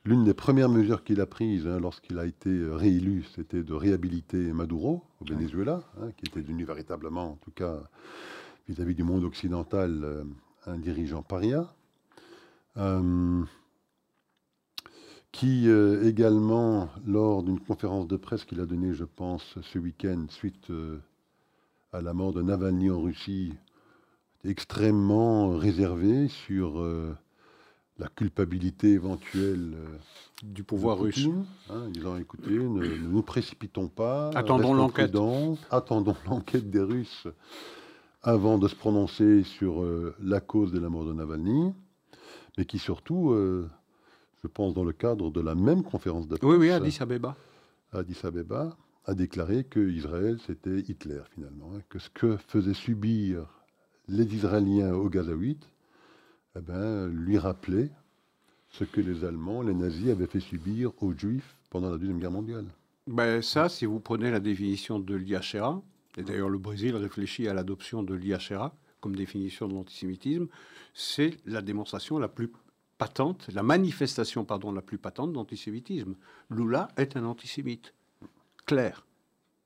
l'une 0.03 0.25
des 0.25 0.33
premières 0.33 0.69
mesures 0.69 1.03
qu'il 1.03 1.21
a 1.21 1.25
prises 1.25 1.67
hein, 1.67 1.79
lorsqu'il 1.79 2.19
a 2.19 2.25
été 2.25 2.49
réélu, 2.49 3.23
c'était 3.35 3.63
de 3.63 3.73
réhabiliter 3.73 4.51
Maduro 4.51 5.03
au 5.21 5.25
Venezuela, 5.25 5.83
hein, 6.01 6.11
qui 6.17 6.25
était 6.25 6.41
devenu 6.41 6.65
véritablement, 6.65 7.31
en 7.31 7.35
tout 7.37 7.51
cas 7.51 7.81
vis-à-vis 8.67 8.95
du 8.95 9.03
monde 9.03 9.23
occidental, 9.23 10.01
euh, 10.03 10.23
un 10.65 10.77
dirigeant 10.77 11.23
paria. 11.23 11.73
Euh, 12.77 13.43
qui 15.31 15.69
euh, 15.69 16.03
également, 16.03 16.89
lors 17.05 17.43
d'une 17.43 17.59
conférence 17.59 18.07
de 18.07 18.17
presse 18.17 18.43
qu'il 18.43 18.59
a 18.59 18.65
donnée, 18.65 18.93
je 18.93 19.05
pense, 19.05 19.57
ce 19.61 19.79
week-end, 19.79 20.25
suite 20.29 20.71
à 21.93 22.01
la 22.01 22.13
mort 22.13 22.33
de 22.33 22.41
Navalny 22.41 22.89
en 22.89 23.01
Russie, 23.01 23.53
extrêmement 24.43 25.57
réservé 25.57 26.27
sur 26.27 26.83
la 28.01 28.07
culpabilité 28.07 28.93
éventuelle 28.93 29.75
euh, 29.75 29.97
du 30.43 30.63
pouvoir 30.63 30.99
russe. 30.99 31.27
Hein, 31.69 31.87
ils 31.95 32.07
ont 32.07 32.17
écouté, 32.17 32.49
ne, 32.49 32.97
nous 32.97 33.21
précipitons 33.21 33.89
pas. 33.89 34.31
Attendons 34.33 34.73
l'enquête. 34.73 35.15
Attendons 35.69 36.15
l'enquête 36.27 36.69
des 36.71 36.81
Russes 36.81 37.27
avant 38.23 38.57
de 38.57 38.67
se 38.67 38.75
prononcer 38.75 39.43
sur 39.43 39.83
euh, 39.83 40.15
la 40.19 40.41
cause 40.41 40.71
de 40.71 40.79
la 40.79 40.89
mort 40.89 41.05
de 41.05 41.13
Navalny, 41.13 41.73
mais 42.57 42.65
qui 42.65 42.79
surtout, 42.79 43.35
je 44.43 44.47
pense, 44.47 44.73
dans 44.73 44.83
le 44.83 44.93
cadre 44.93 45.31
de 45.31 45.41
la 45.41 45.55
même 45.55 45.83
conférence 45.83 46.27
presse. 46.27 46.39
Oui, 46.41 46.57
oui, 46.57 46.71
Addis 46.71 46.97
Abeba. 46.99 47.35
Addis 47.93 48.19
Abeba 48.23 48.75
a 49.05 49.13
déclaré 49.13 49.63
que 49.63 49.79
Israël, 49.79 50.39
c'était 50.45 50.79
Hitler, 50.79 51.21
finalement. 51.33 51.71
Hein, 51.75 51.81
que 51.89 51.99
ce 51.99 52.09
que 52.09 52.37
faisaient 52.37 52.73
subir 52.73 53.45
les 54.07 54.25
Israéliens 54.35 54.93
aux 54.93 55.09
Gazaouites, 55.09 55.67
eh 56.55 56.61
ben, 56.61 57.07
lui 57.07 57.37
rappelait 57.37 57.89
ce 58.69 58.83
que 58.83 59.01
les 59.01 59.23
Allemands, 59.23 59.61
les 59.61 59.73
nazis, 59.73 60.09
avaient 60.09 60.27
fait 60.27 60.39
subir 60.39 60.91
aux 61.01 61.13
Juifs 61.13 61.57
pendant 61.69 61.89
la 61.89 61.97
Deuxième 61.97 62.19
Guerre 62.19 62.31
mondiale. 62.31 62.65
Ben, 63.07 63.41
ça, 63.41 63.69
si 63.69 63.85
vous 63.85 63.99
prenez 63.99 64.31
la 64.31 64.39
définition 64.39 64.99
de 64.99 65.15
l'IHRA, 65.15 65.81
et 66.17 66.23
d'ailleurs 66.23 66.49
le 66.49 66.57
Brésil 66.57 66.95
réfléchit 66.95 67.47
à 67.47 67.53
l'adoption 67.53 68.03
de 68.03 68.13
l'IHRA 68.13 68.75
comme 68.99 69.15
définition 69.15 69.67
de 69.67 69.73
l'antisémitisme, 69.73 70.47
c'est 70.93 71.37
la 71.45 71.61
démonstration 71.61 72.19
la 72.19 72.27
plus 72.27 72.51
patente, 72.97 73.47
la 73.51 73.63
manifestation 73.63 74.45
pardon, 74.45 74.71
la 74.71 74.81
plus 74.81 74.99
patente 74.99 75.33
d'antisémitisme. 75.33 76.15
Lula 76.51 76.89
est 76.97 77.17
un 77.17 77.25
antisémite 77.25 77.93
clair. 78.65 79.05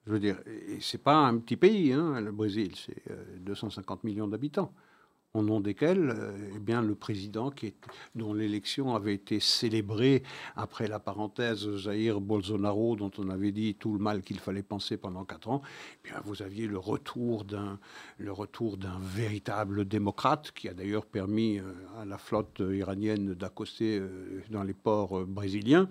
Je 0.05 0.11
veux 0.11 0.19
dire, 0.19 0.37
c'est 0.79 1.01
pas 1.01 1.17
un 1.17 1.37
petit 1.39 1.57
pays, 1.57 1.91
hein, 1.91 2.21
le 2.21 2.31
Brésil, 2.31 2.73
c'est 2.75 3.03
250 3.41 3.99
euh, 3.99 4.07
millions 4.07 4.27
d'habitants, 4.27 4.71
au 5.35 5.43
nom 5.43 5.59
desquels, 5.59 6.09
euh, 6.09 6.31
eh 6.55 6.59
bien, 6.59 6.81
le 6.81 6.95
président 6.95 7.51
dont 8.15 8.33
l'élection 8.33 8.95
avait 8.95 9.13
été 9.13 9.39
célébrée 9.39 10.23
après 10.55 10.87
la 10.87 10.99
parenthèse 10.99 11.75
Jair 11.75 12.21
Bolsonaro, 12.21 12.95
dont 12.95 13.11
on 13.17 13.29
avait 13.29 13.51
dit 13.51 13.75
tout 13.75 13.93
le 13.93 13.99
mal 13.99 14.21
qu'il 14.21 14.39
fallait 14.39 14.63
penser 14.63 14.97
pendant 14.97 15.25
quatre 15.25 15.49
ans, 15.49 15.61
eh 16.03 16.09
bien, 16.09 16.21
vous 16.23 16.41
aviez 16.41 16.67
le 16.67 16.77
retour 16.77 17.43
d'un, 17.43 17.79
le 18.17 18.31
retour 18.31 18.77
d'un 18.77 18.97
véritable 18.99 19.85
démocrate 19.85 20.51
qui 20.53 20.69
a 20.69 20.73
d'ailleurs 20.73 21.05
permis 21.05 21.59
euh, 21.59 21.63
à 22.01 22.05
la 22.05 22.17
flotte 22.17 22.61
iranienne 22.71 23.33
d'accoster 23.33 24.01
dans 24.49 24.63
les 24.63 24.73
ports 24.73 25.25
brésiliens 25.25 25.87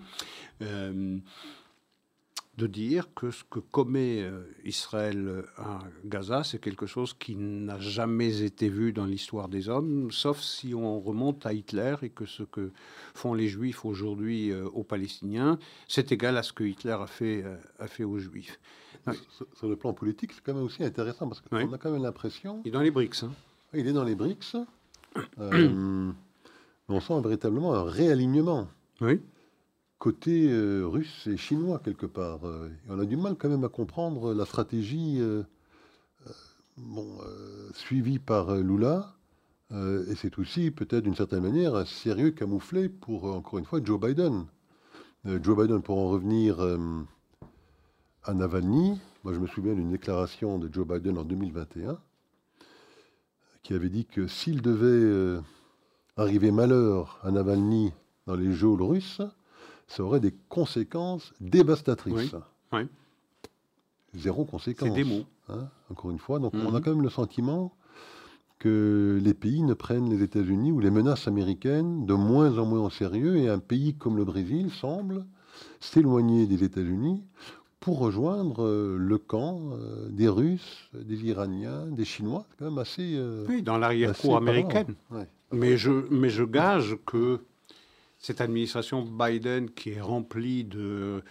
de 2.57 2.67
dire 2.67 3.13
que 3.13 3.31
ce 3.31 3.43
que 3.43 3.59
commet 3.59 4.21
euh, 4.21 4.43
Israël 4.63 5.27
euh, 5.27 5.41
à 5.57 5.79
Gaza, 6.05 6.43
c'est 6.43 6.59
quelque 6.59 6.85
chose 6.85 7.13
qui 7.13 7.35
n'a 7.35 7.79
jamais 7.79 8.43
été 8.43 8.69
vu 8.69 8.93
dans 8.93 9.05
l'histoire 9.05 9.49
des 9.49 9.67
hommes, 9.67 10.09
sauf 10.11 10.39
si 10.39 10.73
on 10.73 10.99
remonte 10.99 11.45
à 11.45 11.53
Hitler 11.53 11.95
et 12.01 12.09
que 12.09 12.25
ce 12.25 12.43
que 12.43 12.71
font 13.13 13.33
les 13.33 13.47
Juifs 13.47 13.83
aujourd'hui 13.83 14.51
euh, 14.51 14.67
aux 14.69 14.83
Palestiniens, 14.83 15.59
c'est 15.87 16.11
égal 16.13 16.37
à 16.37 16.43
ce 16.43 16.53
que 16.53 16.63
Hitler 16.63 16.95
a 16.97 17.07
fait, 17.07 17.43
a 17.79 17.87
fait 17.87 18.03
aux 18.03 18.19
Juifs. 18.19 18.59
Sur 19.53 19.67
le 19.67 19.75
plan 19.75 19.93
politique, 19.93 20.31
c'est 20.33 20.41
quand 20.43 20.53
même 20.53 20.63
aussi 20.63 20.83
intéressant 20.83 21.27
parce 21.27 21.41
qu'on 21.41 21.73
a 21.73 21.77
quand 21.77 21.91
même 21.91 22.01
l'impression. 22.01 22.61
Il 22.63 22.69
est 22.69 22.71
dans 22.71 22.81
les 22.81 22.89
BRICS. 22.89 23.23
Hein. 23.23 23.31
Il 23.73 23.87
est 23.87 23.93
dans 23.93 24.03
les 24.03 24.15
BRICS. 24.15 24.55
on 25.37 26.99
sent 26.99 27.21
véritablement 27.21 27.75
un 27.75 27.83
réalignement. 27.83 28.67
Oui 29.01 29.19
côté 29.99 30.49
euh, 30.49 30.85
russe 30.85 31.27
et 31.27 31.37
chinois 31.37 31.79
quelque 31.83 32.05
part. 32.05 32.45
Euh, 32.45 32.69
on 32.89 32.99
a 32.99 33.05
du 33.05 33.17
mal 33.17 33.35
quand 33.35 33.49
même 33.49 33.63
à 33.63 33.69
comprendre 33.69 34.33
la 34.33 34.45
stratégie 34.45 35.17
euh, 35.19 35.43
suivie 37.73 38.19
par 38.19 38.55
Lula. 38.55 39.15
et 39.71 40.15
c'est 40.15 40.37
aussi 40.37 40.71
peut-être 40.71 41.03
d'une 41.03 41.15
certaine 41.15 41.41
manière 41.41 41.75
un 41.75 41.85
sérieux 41.85 42.31
camouflé 42.31 42.89
pour, 42.89 43.25
encore 43.25 43.59
une 43.59 43.65
fois, 43.65 43.79
Joe 43.83 43.99
Biden. 43.99 44.45
Joe 45.25 45.57
Biden, 45.57 45.81
pour 45.81 45.97
en 45.97 46.09
revenir 46.09 46.59
à 48.23 48.33
Navalny, 48.33 48.99
moi 49.23 49.33
je 49.33 49.39
me 49.39 49.47
souviens 49.47 49.73
d'une 49.73 49.89
déclaration 49.89 50.59
de 50.59 50.71
Joe 50.71 50.85
Biden 50.85 51.17
en 51.17 51.23
2021 51.23 51.97
qui 53.63 53.73
avait 53.73 53.89
dit 53.89 54.05
que 54.05 54.27
s'il 54.27 54.61
devait 54.61 55.39
arriver 56.17 56.51
malheur 56.51 57.19
à 57.23 57.31
Navalny 57.31 57.91
dans 58.27 58.35
les 58.35 58.53
geôles 58.53 58.83
russes, 58.83 59.21
ça 59.87 60.03
aurait 60.03 60.19
des 60.19 60.33
conséquences 60.49 61.33
dévastatrices. 61.39 62.35
Oui. 62.73 62.81
Zéro 64.13 64.45
conséquence. 64.45 64.89
C'est 64.89 64.95
des 64.95 65.03
mots. 65.03 65.25
Hein, 65.49 65.69
encore 65.91 66.11
une 66.11 66.19
fois. 66.19 66.39
Donc 66.39 66.53
on 66.55 66.73
a 66.73 66.79
mhm. 66.79 66.81
quand 66.81 66.91
même 66.91 67.03
le 67.03 67.09
sentiment 67.09 67.73
que 68.59 69.19
les 69.21 69.33
pays 69.33 69.61
ne 69.61 69.73
prennent 69.73 70.09
les 70.09 70.23
États-Unis 70.23 70.71
ou 70.71 70.79
les 70.79 70.89
menaces 70.89 71.27
américaines 71.27 72.05
de 72.05 72.13
moins 72.13 72.57
en 72.57 72.65
moins 72.65 72.81
au 72.81 72.89
sérieux 72.89 73.37
et 73.37 73.49
un 73.49 73.59
pays 73.59 73.93
comme 73.93 74.17
le 74.17 74.25
Brésil 74.25 74.71
semble 74.71 75.25
s'éloigner 75.79 76.47
des 76.47 76.63
États-Unis 76.63 77.23
pour 77.79 77.99
rejoindre 77.99 78.65
euh, 78.65 78.97
le 78.97 79.17
camp 79.19 79.73
euh, 79.73 80.09
des 80.09 80.27
Russes, 80.27 80.89
des 80.93 81.25
Iraniens, 81.25 81.85
des 81.85 82.05
Chinois. 82.05 82.47
C'est 82.49 82.57
quand 82.57 82.71
même 82.71 82.79
assez. 82.79 83.13
Euh, 83.15 83.45
oui, 83.47 83.61
dans 83.61 83.77
l'arrière-cour 83.77 84.37
américaine. 84.37 84.95
Mais, 85.51 85.77
je, 85.77 85.91
mais 86.09 86.29
je 86.29 86.43
gage 86.43 86.97
que 87.05 87.41
cette 88.25 88.41
administration 88.41 89.03
Biden 89.03 89.69
qui 89.69 89.91
est 89.91 90.01
remplie 90.01 90.63
de, 90.63 91.21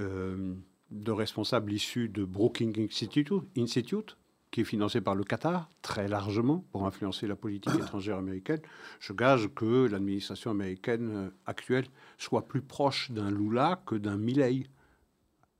euh, 0.00 0.54
de 0.90 1.12
responsables 1.12 1.72
issus 1.72 2.08
de 2.08 2.24
Brookings 2.24 2.80
Institute, 2.80 3.30
Institute, 3.56 4.16
qui 4.50 4.62
est 4.62 4.64
financé 4.64 5.00
par 5.00 5.14
le 5.14 5.22
Qatar 5.22 5.70
très 5.82 6.08
largement 6.08 6.64
pour 6.72 6.84
influencer 6.84 7.28
la 7.28 7.36
politique 7.36 7.76
étrangère 7.76 8.18
américaine, 8.18 8.58
je 8.98 9.12
gage 9.12 9.50
que 9.54 9.86
l'administration 9.86 10.50
américaine 10.50 11.10
euh, 11.12 11.30
actuelle 11.46 11.86
soit 12.18 12.48
plus 12.48 12.60
proche 12.60 13.12
d'un 13.12 13.30
Lula 13.30 13.80
que 13.86 13.94
d'un 13.94 14.16
Milley 14.16 14.66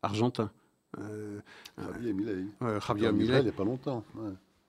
argentin. 0.03 0.51
Euh, 0.99 1.39
Javier 1.79 2.13
Milley. 2.13 2.45
Javier 2.85 3.13
Milley. 3.13 3.39
Il 3.39 3.45
n'y 3.45 3.51
a 3.51 3.53
pas 3.53 3.65
longtemps. 3.65 4.05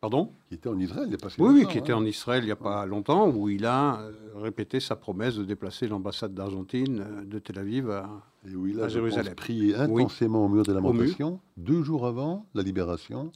Pardon 0.03 0.33
Qui 0.49 0.55
était 0.55 0.67
en 0.67 0.77
Israël 0.77 1.05
il 1.05 1.11
n'y 1.11 1.15
a 1.15 1.17
pas 1.17 1.29
si 1.29 1.39
longtemps. 1.39 1.53
Oui, 1.53 1.65
qui 1.65 1.77
était 1.77 1.93
hein. 1.93 1.99
en 1.99 2.05
Israël 2.05 2.43
il 2.43 2.47
n'y 2.47 2.51
a 2.51 2.57
pas 2.57 2.85
longtemps, 2.85 3.29
où 3.29 3.47
il 3.47 3.65
a 3.65 4.01
euh, 4.01 4.11
répété 4.35 4.81
sa 4.81 4.97
promesse 4.97 5.37
de 5.37 5.45
déplacer 5.45 5.87
l'ambassade 5.87 6.33
d'Argentine 6.33 7.05
euh, 7.07 7.23
de 7.23 7.39
Tel 7.39 7.57
Aviv 7.57 7.89
à, 7.89 8.09
Et 8.45 8.53
où 8.53 8.67
il 8.67 8.81
a, 8.81 8.89
Jérusalem. 8.89 9.33
prié 9.33 9.75
intensément 9.75 10.43
au 10.43 10.49
mur 10.49 10.63
de 10.63 10.73
lamentation, 10.73 11.39
deux 11.55 11.83
jours 11.83 12.05
avant 12.05 12.45
la 12.53 12.63
libération 12.63 13.31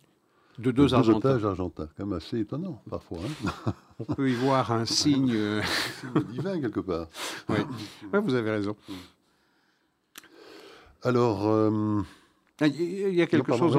de 0.59 0.71
deux, 0.71 0.93
Argentins. 0.93 1.41
argentins. 1.41 1.87
quand 1.95 2.05
même 2.05 2.17
assez 2.17 2.37
étonnant, 2.39 2.81
parfois. 2.89 3.19
Hein. 3.23 3.73
On 3.99 4.03
peut 4.03 4.29
y 4.29 4.33
voir 4.33 4.69
un 4.73 4.83
signe... 5.03 5.31
Euh, 5.33 5.61
divin, 6.33 6.59
quelque 6.59 6.81
part. 6.81 7.07
Oui, 7.49 7.59
vous 8.11 8.35
avez 8.35 8.51
raison. 8.51 8.75
Alors... 11.01 11.47
il 12.65 13.13
y 13.13 13.21
a 13.21 13.27
quelque 13.27 13.55
chose, 13.55 13.77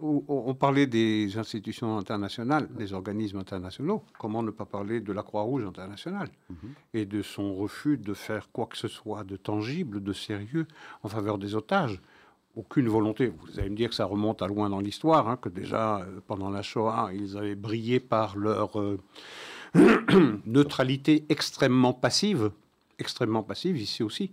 on, 0.00 0.54
parlait 0.54 0.88
des 0.88 1.38
institutions 1.38 1.98
internationales, 1.98 2.68
des 2.76 2.92
organismes 2.92 3.38
internationaux. 3.38 4.02
Comment 4.18 4.42
ne 4.42 4.50
pas 4.50 4.64
parler 4.64 5.00
de 5.00 5.12
la 5.12 5.22
Croix-Rouge 5.22 5.64
internationale 5.64 6.28
mhm. 6.50 6.70
et 6.94 7.06
de 7.06 7.22
son 7.22 7.54
refus 7.54 7.96
de 7.96 8.14
faire 8.14 8.50
quoi 8.50 8.66
que 8.66 8.76
ce 8.76 8.88
soit 8.88 9.22
de 9.22 9.36
tangible, 9.36 10.02
de 10.02 10.12
sérieux 10.12 10.66
en 11.04 11.08
faveur 11.08 11.38
des 11.38 11.54
otages? 11.54 12.00
Aucune 12.56 12.88
volonté. 12.88 13.28
Vous 13.28 13.60
allez 13.60 13.70
me 13.70 13.76
dire 13.76 13.90
que 13.90 13.94
ça 13.94 14.06
remonte 14.06 14.42
à 14.42 14.48
loin 14.48 14.68
dans 14.68 14.80
l'histoire, 14.80 15.28
hein, 15.28 15.36
que 15.36 15.48
déjà 15.48 16.00
euh, 16.00 16.20
pendant 16.26 16.50
la 16.50 16.62
Shoah, 16.62 17.10
ils 17.14 17.36
avaient 17.36 17.54
brillé 17.54 18.00
par 18.00 18.36
leur 18.36 18.80
euh, 18.80 18.98
neutralité 20.44 21.24
extrêmement 21.28 21.92
passive, 21.92 22.50
extrêmement 22.98 23.44
passive 23.44 23.80
ici 23.80 24.02
aussi 24.02 24.32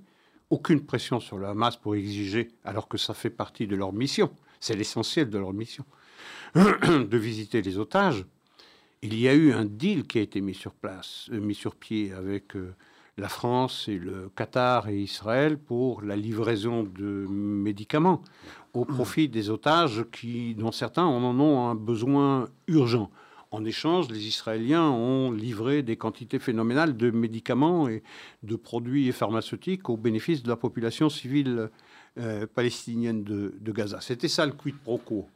aucune 0.50 0.86
pression 0.86 1.20
sur 1.20 1.38
le 1.38 1.48
Hamas 1.48 1.78
pour 1.78 1.96
exiger, 1.96 2.50
alors 2.64 2.88
que 2.88 2.98
ça 2.98 3.14
fait 3.14 3.30
partie 3.30 3.68
de 3.68 3.76
leur 3.76 3.94
mission, 3.94 4.32
c'est 4.60 4.76
l'essentiel 4.76 5.30
de 5.30 5.38
leur 5.38 5.54
mission, 5.54 5.86
de 6.56 7.18
visiter 7.18 7.62
les 7.62 7.78
otages. 7.78 8.26
Il 9.02 9.20
y 9.20 9.28
a 9.28 9.34
eu 9.34 9.54
un 9.54 9.66
deal 9.66 10.08
qui 10.08 10.20
a 10.20 10.22
été 10.22 10.42
mis 10.42 10.56
sur 10.56 10.74
place, 10.74 11.30
euh, 11.32 11.40
mis 11.40 11.56
sur 11.56 11.76
pied 11.76 12.14
avec 12.14 12.56
euh, 12.56 12.74
la 13.18 13.30
France 13.30 13.88
et 13.88 13.98
le 13.98 14.30
Qatar 14.36 14.90
et 14.90 14.98
Israël 14.98 15.58
pour 15.58 16.02
la 16.02 16.16
livraison 16.16 16.84
de 16.84 17.26
médicaments 17.30 18.22
au 18.74 18.84
profit 18.86 19.30
des 19.30 19.50
otages 19.50 20.06
qui, 20.12 20.54
dont 20.56 20.72
certains 20.72 21.06
en 21.06 21.40
ont 21.40 21.70
un 21.70 21.76
besoin 21.76 22.50
urgent. 22.68 23.10
En 23.56 23.64
échange, 23.64 24.10
les 24.10 24.28
Israéliens 24.28 24.90
ont 24.90 25.32
livré 25.32 25.82
des 25.82 25.96
quantités 25.96 26.40
phénoménales 26.40 26.98
de 26.98 27.10
médicaments 27.10 27.88
et 27.88 28.04
de 28.44 28.58
produits 28.58 29.10
pharmaceutiques 29.14 29.90
au 29.90 29.96
bénéfice 29.96 30.44
de 30.44 30.50
la 30.50 30.58
population 30.58 31.08
civile 31.08 31.70
euh, 32.18 32.48
palestinienne 32.54 33.24
de, 33.24 33.56
de 33.58 33.72
Gaza. 33.72 34.02
C'était 34.02 34.28
ça 34.28 34.46
le 34.46 34.52
quid 34.52 34.76
pro 34.76 34.98
quo 34.98 35.30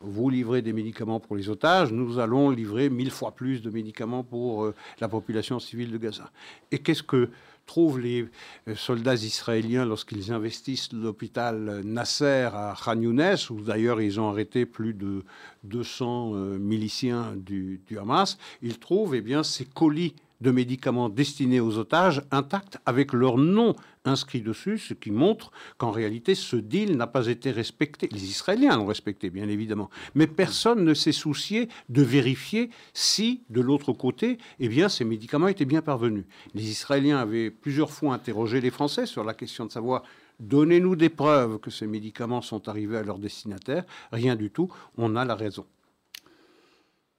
vous 0.00 0.30
livrez 0.30 0.62
des 0.62 0.72
médicaments 0.72 1.20
pour 1.20 1.36
les 1.36 1.48
otages, 1.48 1.92
nous 1.92 2.18
allons 2.18 2.50
livrer 2.50 2.90
mille 2.90 3.10
fois 3.10 3.32
plus 3.32 3.62
de 3.62 3.70
médicaments 3.70 4.22
pour 4.22 4.64
euh, 4.64 4.74
la 5.00 5.08
population 5.08 5.58
civile 5.58 5.90
de 5.90 5.98
Gaza. 5.98 6.30
Et 6.70 6.78
qu'est-ce 6.78 7.02
que 7.02 7.30
trouvent 7.64 7.98
les 7.98 8.28
euh, 8.68 8.74
soldats 8.74 9.14
israéliens 9.14 9.84
lorsqu'ils 9.84 10.32
investissent 10.32 10.92
l'hôpital 10.92 11.82
Nasser 11.84 12.48
à 12.52 12.74
Khan 12.82 13.00
Younes, 13.00 13.36
où 13.50 13.60
d'ailleurs 13.60 14.00
ils 14.00 14.20
ont 14.20 14.28
arrêté 14.28 14.66
plus 14.66 14.94
de 14.94 15.24
200 15.64 16.32
euh, 16.34 16.58
miliciens 16.58 17.34
du, 17.34 17.80
du, 17.86 17.98
Hamas? 17.98 18.38
Ils 18.62 18.78
trouvent 18.78 19.14
eh 19.14 19.22
bien, 19.22 19.42
ces 19.42 19.64
colis 19.64 20.14
de 20.40 20.50
médicaments 20.50 21.08
destinés 21.08 21.60
aux 21.60 21.78
otages 21.78 22.22
intacts 22.30 22.78
avec 22.86 23.12
leur 23.12 23.38
nom 23.38 23.74
inscrit 24.04 24.40
dessus, 24.40 24.78
ce 24.78 24.94
qui 24.94 25.10
montre 25.10 25.50
qu'en 25.78 25.90
réalité 25.90 26.34
ce 26.34 26.56
deal 26.56 26.96
n'a 26.96 27.06
pas 27.06 27.26
été 27.26 27.50
respecté. 27.50 28.08
Les 28.12 28.24
Israéliens 28.24 28.76
l'ont 28.76 28.86
respecté, 28.86 29.30
bien 29.30 29.48
évidemment, 29.48 29.90
mais 30.14 30.26
personne 30.26 30.84
ne 30.84 30.94
s'est 30.94 31.12
soucié 31.12 31.68
de 31.88 32.02
vérifier 32.02 32.70
si, 32.92 33.42
de 33.50 33.60
l'autre 33.60 33.92
côté, 33.92 34.38
eh 34.60 34.68
bien, 34.68 34.88
ces 34.88 35.04
médicaments 35.04 35.48
étaient 35.48 35.64
bien 35.64 35.82
parvenus. 35.82 36.24
Les 36.54 36.70
Israéliens 36.70 37.18
avaient 37.18 37.50
plusieurs 37.50 37.90
fois 37.90 38.14
interrogé 38.14 38.60
les 38.60 38.70
Français 38.70 39.06
sur 39.06 39.24
la 39.24 39.34
question 39.34 39.66
de 39.66 39.72
savoir 39.72 40.02
Donnez-nous 40.38 40.96
des 40.96 41.08
preuves 41.08 41.58
que 41.58 41.70
ces 41.70 41.86
médicaments 41.86 42.42
sont 42.42 42.68
arrivés 42.68 42.98
à 42.98 43.02
leur 43.02 43.18
destinataire. 43.18 43.84
Rien 44.12 44.36
du 44.36 44.50
tout. 44.50 44.70
On 44.98 45.16
a 45.16 45.24
la 45.24 45.34
raison. 45.34 45.64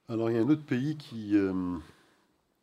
Alors, 0.08 0.30
il 0.30 0.36
y 0.36 0.38
a 0.38 0.42
un 0.42 0.48
autre 0.48 0.64
pays 0.64 0.96
qui, 0.96 1.36
euh, 1.36 1.52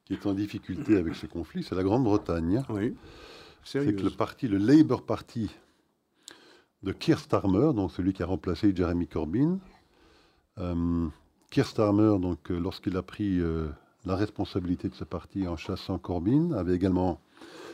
qui 0.06 0.14
est 0.14 0.26
en 0.28 0.34
difficulté 0.34 0.97
avec 0.97 1.16
ce 1.16 1.26
conflit, 1.26 1.64
c'est 1.64 1.76
la 1.76 1.84
Grande-Bretagne. 1.84 2.64
Oui. 2.70 2.95
C'est 3.64 3.95
que 3.95 4.03
le 4.03 4.12
parti, 4.12 4.47
le 4.47 4.58
Labour 4.58 5.03
Party 5.03 5.49
de 6.84 6.91
Keir 6.91 7.20
Starmer, 7.20 7.74
donc 7.74 7.91
celui 7.91 8.14
qui 8.14 8.22
a 8.22 8.28
remplacé 8.28 8.76
Jeremy 8.76 9.08
Corbyn, 9.08 9.58
euh, 10.60 11.08
Keir 11.49 11.66
Starmer, 11.66 12.20
donc 12.20 12.51
euh, 12.51 12.60
lorsqu'il 12.60 12.95
a 12.95 13.01
pris 13.01 13.39
euh, 13.39 13.68
la 14.06 14.16
responsabilité 14.16 14.88
de 14.88 14.93
ce 14.93 15.03
parti 15.03 15.47
en 15.47 15.58
chassant 15.58 15.97
Corbyn, 15.97 16.51
avait 16.51 16.76
également 16.76 17.20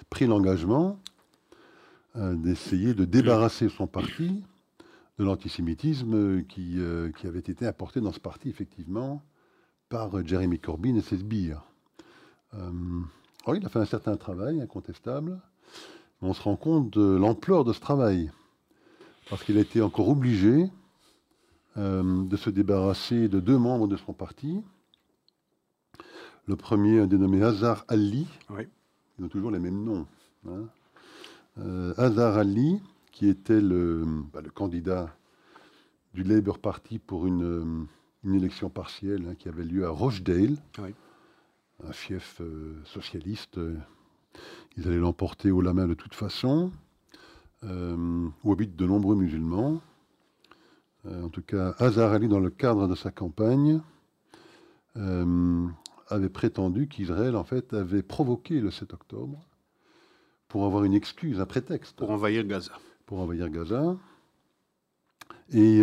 pris 0.09 0.25
l'engagement 0.25 0.99
d'essayer 2.15 2.93
de 2.93 3.05
débarrasser 3.05 3.69
son 3.69 3.87
parti 3.87 4.43
de 5.17 5.23
l'antisémitisme 5.23 6.43
qui, 6.43 6.77
qui, 7.17 7.27
avait 7.27 7.39
été 7.39 7.65
apporté 7.65 8.01
dans 8.01 8.11
ce 8.11 8.19
parti, 8.19 8.49
effectivement, 8.49 9.23
par 9.87 10.25
Jeremy 10.27 10.59
Corbyn 10.59 10.97
et 10.97 11.01
ses 11.01 11.19
sbires. 11.19 11.63
Oh, 12.53 13.55
il 13.55 13.65
a 13.65 13.69
fait 13.69 13.79
un 13.79 13.85
certain 13.85 14.17
travail, 14.17 14.61
incontestable. 14.61 15.39
On 16.21 16.33
se 16.33 16.41
rend 16.41 16.55
compte 16.55 16.91
de 16.91 17.15
l'ampleur 17.15 17.63
de 17.63 17.73
ce 17.73 17.79
travail. 17.79 18.31
Parce 19.29 19.43
qu'il 19.43 19.57
a 19.57 19.61
été 19.61 19.81
encore 19.81 20.09
obligé 20.09 20.69
euh, 21.77 22.23
de 22.25 22.37
se 22.37 22.49
débarrasser 22.49 23.29
de 23.29 23.39
deux 23.39 23.57
membres 23.57 23.87
de 23.87 23.97
son 23.97 24.13
parti. 24.13 24.61
Le 26.45 26.55
premier, 26.55 26.99
un 26.99 27.07
dénommé 27.07 27.41
Hazar 27.41 27.85
Ali. 27.87 28.27
Ils 29.17 29.25
ont 29.25 29.29
toujours 29.29 29.51
les 29.51 29.59
mêmes 29.59 29.83
noms. 29.83 30.05
Hein. 30.47 30.65
Euh, 31.59 31.93
Hazar 31.97 32.37
Ali, 32.37 32.79
qui 33.11 33.27
était 33.27 33.61
le, 33.61 34.05
bah, 34.33 34.41
candidat 34.53 35.15
du 36.13 36.23
Labour 36.23 36.59
Party 36.59 36.99
pour 36.99 37.25
une, 37.25 37.87
élection 38.25 38.69
partielle 38.69 39.25
hein, 39.29 39.35
qui 39.35 39.47
avait 39.47 39.63
lieu 39.63 39.85
à 39.85 39.89
Rochdale, 39.89 40.57
un 41.87 41.93
fief 41.93 42.41
euh, 42.41 42.75
socialiste. 42.85 43.59
ils 44.77 44.87
allaient 44.87 44.97
l'emporter 44.97 45.51
au 45.51 45.61
la 45.61 45.73
main 45.73 45.87
de 45.87 45.93
toute 45.93 46.13
façon, 46.13 46.71
euh, 47.63 48.27
où 48.43 48.51
habitent 48.51 48.75
de 48.75 48.85
nombreux 48.85 49.15
musulmans. 49.15 49.81
Euh, 51.05 51.23
en 51.23 51.29
tout 51.29 51.41
cas, 51.41 51.75
Hazar 51.79 52.13
Ali, 52.13 52.27
dans 52.27 52.39
le 52.39 52.49
cadre 52.49 52.87
de 52.87 52.95
sa 52.95 53.11
campagne, 53.11 53.81
avait 56.09 56.29
prétendu 56.29 56.89
qu'Israël, 56.89 57.37
en 57.37 57.45
fait, 57.45 57.73
avait 57.73 58.03
provoqué 58.03 58.59
le 58.59 58.71
7 58.71 58.93
octobre 58.93 59.39
pour 60.49 60.65
avoir 60.65 60.83
une 60.83 60.93
excuse, 60.93 61.39
un 61.39 61.45
prétexte. 61.45 61.95
Pour 61.95 62.11
envahir 62.11 62.45
Gaza. 62.45 62.73
Pour 63.05 63.19
envahir 63.19 63.49
Gaza. 63.49 63.95
Et 65.53 65.81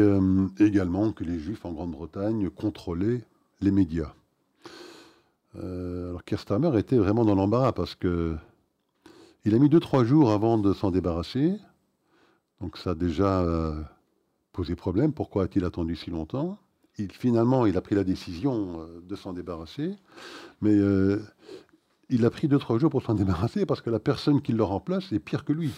également 0.58 1.12
que 1.12 1.24
les 1.24 1.38
Juifs 1.38 1.64
en 1.64 1.72
Grande-Bretagne 1.72 2.50
contrôlaient 2.50 3.24
les 3.62 3.70
médias. 3.70 4.12
Euh, 5.56 6.10
alors 6.10 6.24
Kerstammer 6.24 6.78
était 6.78 6.96
vraiment 6.96 7.24
dans 7.24 7.34
l'embarras 7.34 7.72
parce 7.72 7.94
que 7.94 8.36
il 9.44 9.54
a 9.54 9.58
mis 9.58 9.68
2-3 9.68 10.04
jours 10.04 10.30
avant 10.30 10.58
de 10.58 10.72
s'en 10.72 10.90
débarrasser. 10.90 11.54
Donc 12.60 12.76
ça 12.76 12.90
a 12.90 12.94
déjà 12.94 13.40
euh, 13.40 13.80
posé 14.52 14.74
problème. 14.74 15.12
Pourquoi 15.12 15.44
a-t-il 15.44 15.64
attendu 15.64 15.96
si 15.96 16.10
longtemps? 16.10 16.58
Il, 16.98 17.12
Finalement, 17.12 17.64
il 17.64 17.76
a 17.76 17.80
pris 17.80 17.94
la 17.94 18.04
décision 18.04 18.80
euh, 18.80 19.00
de 19.00 19.16
s'en 19.16 19.32
débarrasser. 19.32 19.94
Mais 20.60 20.76
il 22.10 22.24
a 22.24 22.30
pris 22.30 22.48
2-3 22.48 22.78
jours 22.78 22.90
pour 22.90 23.02
s'en 23.02 23.14
débarrasser 23.14 23.64
parce 23.64 23.80
que 23.80 23.90
la 23.90 24.00
personne 24.00 24.42
qui 24.42 24.52
le 24.52 24.64
remplace 24.64 25.12
est 25.12 25.20
pire 25.20 25.44
que 25.44 25.52
lui. 25.52 25.72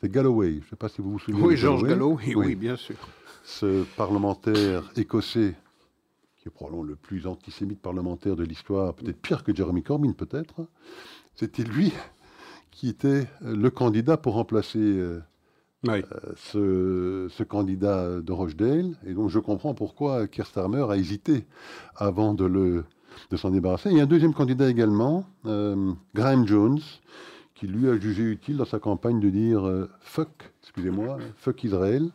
C'est 0.00 0.10
Galloway. 0.10 0.54
Je 0.54 0.64
ne 0.64 0.70
sais 0.70 0.76
pas 0.76 0.88
si 0.88 1.02
vous 1.02 1.12
vous 1.12 1.18
souvenez. 1.18 1.42
Oui, 1.42 1.56
George 1.56 1.82
Galloway, 1.84 2.34
oui, 2.34 2.54
bien 2.54 2.76
sûr. 2.76 2.96
Ce 3.44 3.84
parlementaire 3.96 4.90
écossais 4.96 5.56
probablement 6.50 6.84
le 6.84 6.96
plus 6.96 7.26
antisémite 7.26 7.80
parlementaire 7.80 8.36
de 8.36 8.44
l'histoire, 8.44 8.94
peut-être 8.94 9.20
pire 9.20 9.44
que 9.44 9.54
Jeremy 9.54 9.82
Corbyn, 9.82 10.12
peut-être. 10.12 10.66
C'était 11.34 11.64
lui 11.64 11.92
qui 12.78 12.88
était 12.88 13.26
le 13.40 13.70
candidat 13.70 14.16
pour 14.16 14.34
remplacer 14.34 14.78
euh, 14.78 15.20
euh, 15.88 17.28
ce, 17.28 17.42
candidat 17.42 18.20
de 18.20 18.32
Rochdale. 18.32 18.94
Et 19.04 19.14
donc 19.14 19.30
je 19.30 19.40
comprends 19.40 19.74
pourquoi 19.74 20.28
Keir 20.28 20.46
Starmer 20.46 20.86
a 20.88 20.96
hésité 20.96 21.44
avant 21.96 22.34
de, 22.34 22.44
le, 22.44 22.84
de 23.30 23.36
s'en 23.36 23.50
débarrasser. 23.50 23.90
Il 23.90 23.96
y 23.96 24.00
a 24.00 24.04
un 24.04 24.06
deuxième 24.06 24.32
candidat 24.32 24.70
également, 24.70 25.24
euh, 25.46 25.92
Graham 26.14 26.46
Jones, 26.46 26.78
qui 27.56 27.66
lui 27.66 27.88
a 27.88 27.98
jugé 27.98 28.22
utile 28.22 28.56
dans 28.56 28.64
sa 28.64 28.78
campagne 28.78 29.18
de 29.18 29.30
dire 29.30 29.88
fuck, 30.00 30.52
excusez-moi, 30.62 31.18
fuck 31.36 31.64
Israël. 31.64 32.10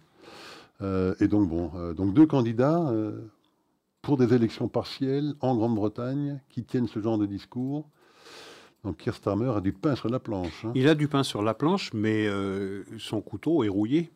et 0.81 1.27
donc 1.27 1.49
bon, 1.49 1.71
donc 1.93 2.13
deux 2.13 2.25
candidats 2.25 2.89
pour 4.03 4.17
des 4.17 4.33
élections 4.35 4.67
partielles 4.67 5.33
en 5.39 5.55
Grande-Bretagne 5.55 6.41
qui 6.49 6.63
tiennent 6.63 6.87
ce 6.87 6.99
genre 6.99 7.17
de 7.17 7.25
discours. 7.25 7.89
Donc 8.83 8.97
Keir 8.97 9.15
Starmer 9.15 9.49
a 9.55 9.61
du 9.61 9.71
pain 9.71 9.95
sur 9.95 10.09
la 10.09 10.19
planche. 10.19 10.65
Hein. 10.65 10.73
Il 10.75 10.89
a 10.89 10.93
du 10.93 11.07
pain 11.07 11.23
sur 11.23 11.41
la 11.41 11.53
planche, 11.53 11.91
mais 11.93 12.27
euh, 12.27 12.83
son 12.99 13.21
couteau 13.21 13.63
est 13.63 13.69
rouillé 13.69 14.11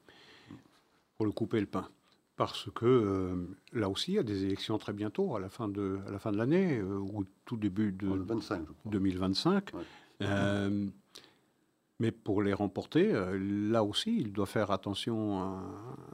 pour 1.16 1.26
le 1.26 1.32
couper 1.32 1.62
le 1.62 1.66
pain. 1.66 1.88
Parce 2.36 2.70
que 2.76 2.86
euh, 2.86 3.58
là 3.72 3.90
aussi, 3.90 4.12
il 4.12 4.16
y 4.16 4.20
a 4.20 4.24
des 4.24 4.44
élections 4.44 4.78
très 4.78 4.94
bientôt, 4.94 5.38
à 5.38 5.40
la 5.40 5.50
fin 5.50 5.70
de, 5.70 6.00
à 6.06 6.12
la 6.12 6.20
fin 6.20 6.34
de 6.34 6.38
l'année, 6.38 6.78
euh, 6.78 7.00
ou 7.00 7.26
tout 7.46 7.56
début 7.56 7.94
de 7.94 8.10
25, 8.10 8.64
2025. 8.86 9.72
Mais 12.00 12.12
pour 12.12 12.44
les 12.44 12.54
remporter, 12.54 13.12
euh, 13.12 13.38
là 13.72 13.84
aussi, 13.84 14.18
il 14.20 14.32
doit 14.34 14.46
faire 14.46 14.72
attention 14.72 15.58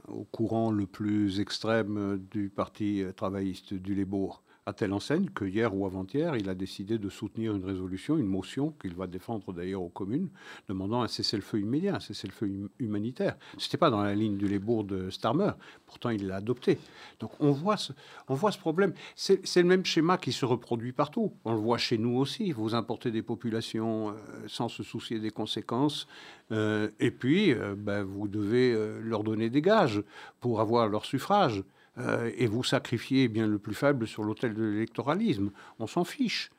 au 0.08 0.24
courant 0.24 0.70
le 0.70 0.86
plus 0.86 1.40
extrême 1.40 2.18
du 2.30 2.48
Parti 2.48 3.02
travailliste 3.16 3.74
du 3.74 3.94
Labour 3.94 4.43
à 4.66 4.72
telle 4.72 4.92
enseigne 4.92 5.28
que 5.28 5.44
hier 5.44 5.76
ou 5.76 5.84
avant-hier, 5.84 6.36
il 6.36 6.48
a 6.48 6.54
décidé 6.54 6.96
de 6.98 7.08
soutenir 7.10 7.54
une 7.54 7.64
résolution, 7.64 8.16
une 8.16 8.26
motion 8.26 8.72
qu'il 8.80 8.94
va 8.94 9.06
défendre 9.06 9.52
d'ailleurs 9.52 9.82
aux 9.82 9.90
communes, 9.90 10.30
demandant 10.68 11.02
un 11.02 11.08
cessez-le-feu 11.08 11.60
immédiat, 11.60 11.96
un 11.96 12.00
cessez-le-feu 12.00 12.70
humanitaire. 12.78 13.36
Ce 13.58 13.66
n'était 13.66 13.76
pas 13.76 13.90
dans 13.90 14.02
la 14.02 14.14
ligne 14.14 14.38
du 14.38 14.48
Lébourg 14.48 14.84
de 14.84 15.10
Starmer, 15.10 15.50
pourtant 15.86 16.08
il 16.10 16.26
l'a 16.26 16.36
adopté. 16.36 16.78
Donc 17.20 17.32
on 17.40 17.52
voit 17.52 17.76
ce, 17.76 17.92
on 18.28 18.34
voit 18.34 18.52
ce 18.52 18.58
problème. 18.58 18.94
C'est 19.16 19.42
le 19.56 19.64
même 19.64 19.84
schéma 19.84 20.16
qui 20.16 20.32
se 20.32 20.46
reproduit 20.46 20.92
partout. 20.92 21.34
On 21.44 21.52
le 21.52 21.60
voit 21.60 21.78
chez 21.78 21.98
nous 21.98 22.16
aussi. 22.16 22.52
Vous 22.52 22.74
importez 22.74 23.10
des 23.10 23.22
populations 23.22 24.10
euh, 24.10 24.12
sans 24.46 24.68
se 24.68 24.82
soucier 24.82 25.18
des 25.18 25.30
conséquences, 25.30 26.06
euh, 26.52 26.88
et 27.00 27.10
puis 27.10 27.52
euh, 27.52 27.74
ben, 27.76 28.02
vous 28.02 28.28
devez 28.28 28.74
leur 29.02 29.24
donner 29.24 29.50
des 29.50 29.60
gages 29.60 30.02
pour 30.40 30.60
avoir 30.60 30.88
leur 30.88 31.04
suffrage. 31.04 31.62
Euh, 31.98 32.30
et 32.36 32.46
vous 32.46 32.64
sacrifiez 32.64 33.28
bien 33.28 33.46
le 33.46 33.58
plus 33.58 33.74
faible 33.74 34.06
sur 34.06 34.24
l'autel 34.24 34.54
de 34.54 34.64
l'électoralisme. 34.64 35.50
On 35.78 35.86
s'en 35.86 36.04
fiche. 36.04 36.50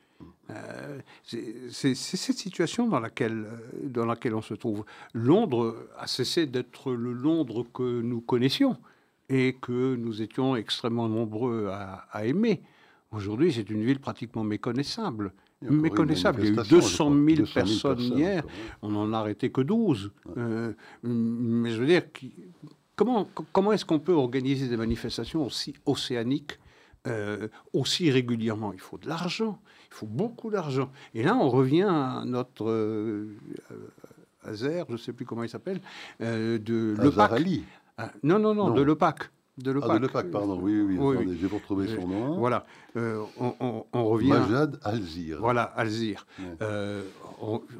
Euh, 0.48 0.98
c'est 1.24 1.94
cette 1.94 2.38
situation 2.38 2.88
dans 2.88 3.00
laquelle, 3.00 3.46
dans 3.82 4.06
laquelle 4.06 4.34
on 4.34 4.42
se 4.42 4.54
trouve. 4.54 4.84
Londres 5.12 5.88
a 5.98 6.06
cessé 6.06 6.46
d'être 6.46 6.92
le 6.92 7.12
Londres 7.12 7.66
que 7.74 8.00
nous 8.00 8.22
connaissions 8.22 8.78
et 9.28 9.56
que 9.60 9.96
nous 9.96 10.22
étions 10.22 10.56
extrêmement 10.56 11.08
nombreux 11.08 11.68
à, 11.68 12.24
aimer. 12.24 12.62
Aujourd'hui, 13.10 13.52
c'est 13.52 13.68
une 13.70 13.84
ville 13.84 14.00
pratiquement 14.00 14.44
méconnaissable. 14.44 15.32
Méconnaissable. 15.62 16.40
Il 16.44 16.54
y 16.54 16.58
a 16.58 16.62
eu 16.62 16.68
200 16.68 17.12
000, 17.28 17.48
personnes, 17.52 18.00
hier. 18.00 18.44
On 18.82 18.90
n'en 18.90 19.12
a 19.12 19.18
arrêté 19.18 19.50
que 19.50 19.62
12. 19.62 20.12
Euh, 20.36 20.72
mais 21.02 21.70
je 21.70 21.80
veux 21.80 21.86
dire, 21.86 22.02
comment, 22.96 23.28
comment 23.52 23.72
est-ce 23.72 23.84
qu'on 23.84 24.00
peut 24.00 24.14
organiser 24.14 24.68
des 24.68 24.76
manifestations 24.76 25.44
aussi 25.44 25.74
océaniques 25.84 26.58
euh, 27.06 27.48
aussi 27.72 28.10
régulièrement? 28.10 28.72
Il 28.72 28.80
faut 28.80 28.98
de 28.98 29.06
l'argent, 29.06 29.60
il 29.90 29.94
faut 29.94 30.06
beaucoup 30.06 30.50
d'argent. 30.50 30.90
Et 31.14 31.22
là, 31.22 31.36
on 31.36 31.48
revient 31.48 31.86
à 31.88 32.22
notre 32.24 32.68
euh, 32.68 33.36
Azer, 34.42 34.84
je 34.88 34.92
ne 34.92 34.98
sais 34.98 35.12
plus 35.12 35.24
comment 35.24 35.44
il 35.44 35.48
s'appelle, 35.48 35.80
euh, 36.20 36.58
de 36.58 36.96
l'EPAC. 37.00 37.42
Ah, 37.98 38.10
non, 38.22 38.38
non, 38.38 38.54
non, 38.54 38.70
de 38.70 38.82
l'EPAC. 38.82 39.30
De 39.58 39.72
l'EPAC. 39.72 39.90
Ah, 39.90 39.98
de 39.98 40.06
l'EPAC, 40.06 40.30
pardon, 40.30 40.58
oui, 40.60 40.80
oui, 40.80 40.98
oui. 40.98 41.38
Je 41.40 41.46
vais 41.46 41.56
retrouver 41.56 41.88
son 41.94 42.06
nom. 42.06 42.38
Voilà, 42.38 42.66
on, 42.94 43.84
on, 43.92 44.04
revient... 44.04 44.28
Majad 44.28 44.78
Alzir. 44.84 45.38
Voilà, 45.40 45.62
Alzir 45.62 46.26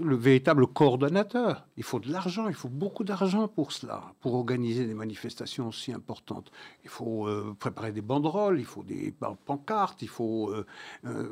le 0.01 0.17
véritable 0.17 0.67
coordonnateur. 0.67 1.67
Il 1.77 1.83
faut 1.83 1.99
de 1.99 2.11
l'argent, 2.11 2.49
il 2.49 2.55
faut 2.55 2.69
beaucoup 2.69 3.05
d'argent 3.05 3.49
pour 3.49 3.73
cela, 3.73 4.03
pour 4.21 4.35
organiser 4.35 4.87
des 4.87 4.95
manifestations 4.95 5.69
aussi 5.69 5.93
importantes. 5.93 6.51
Il 6.85 6.91
faut 6.91 7.27
euh, 7.27 7.57
préparer 7.59 7.93
des 7.93 8.03
banderoles, 8.03 8.59
il 8.59 8.65
faut 8.65 8.83
des 8.83 9.15
pancartes, 9.47 10.03
il 10.03 10.09
faut 10.09 10.51
euh, 10.51 10.67
euh, 11.07 11.29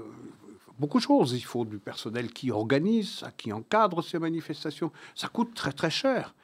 beaucoup 0.78 0.98
de 0.98 1.02
choses. 1.02 1.32
Il 1.34 1.44
faut 1.44 1.64
du 1.64 1.78
personnel 1.78 2.32
qui 2.32 2.50
organise, 2.50 3.24
qui 3.36 3.52
encadre 3.52 4.02
ces 4.02 4.18
manifestations. 4.18 4.90
Ça 5.14 5.28
coûte 5.28 5.54
très 5.54 5.72
très 5.72 5.90
cher. 5.90 6.34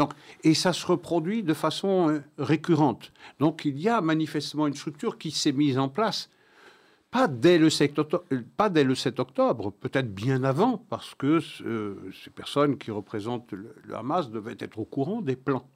Donc, 0.00 0.14
et 0.44 0.54
ça 0.54 0.72
se 0.72 0.86
reproduit 0.86 1.42
de 1.42 1.52
façon 1.52 2.22
récurrente. 2.38 3.12
Donc 3.38 3.66
il 3.66 3.78
y 3.78 3.86
a 3.86 4.00
manifestement 4.00 4.66
une 4.66 4.74
structure 4.74 5.18
qui 5.18 5.30
s'est 5.30 5.52
mise 5.52 5.78
en 5.78 5.90
place 5.90 6.30
pas 7.10 7.26
dès 7.28 7.58
le 7.58 7.70
7 7.70 7.98
octobre, 7.98 8.24
pas 8.56 8.70
dès 8.70 8.84
le 8.84 8.94
7 8.94 9.20
octobre 9.20 9.72
peut-être 9.72 10.14
bien 10.14 10.42
avant, 10.44 10.78
parce 10.88 11.14
que 11.14 11.40
ces 11.40 12.30
personnes 12.30 12.78
qui 12.78 12.90
représentent 12.90 13.52
le, 13.52 13.74
Hamas 13.94 14.30
devaient 14.30 14.56
être 14.58 14.78
au 14.78 14.84
courant 14.84 15.20
des 15.20 15.36
plans 15.36 15.66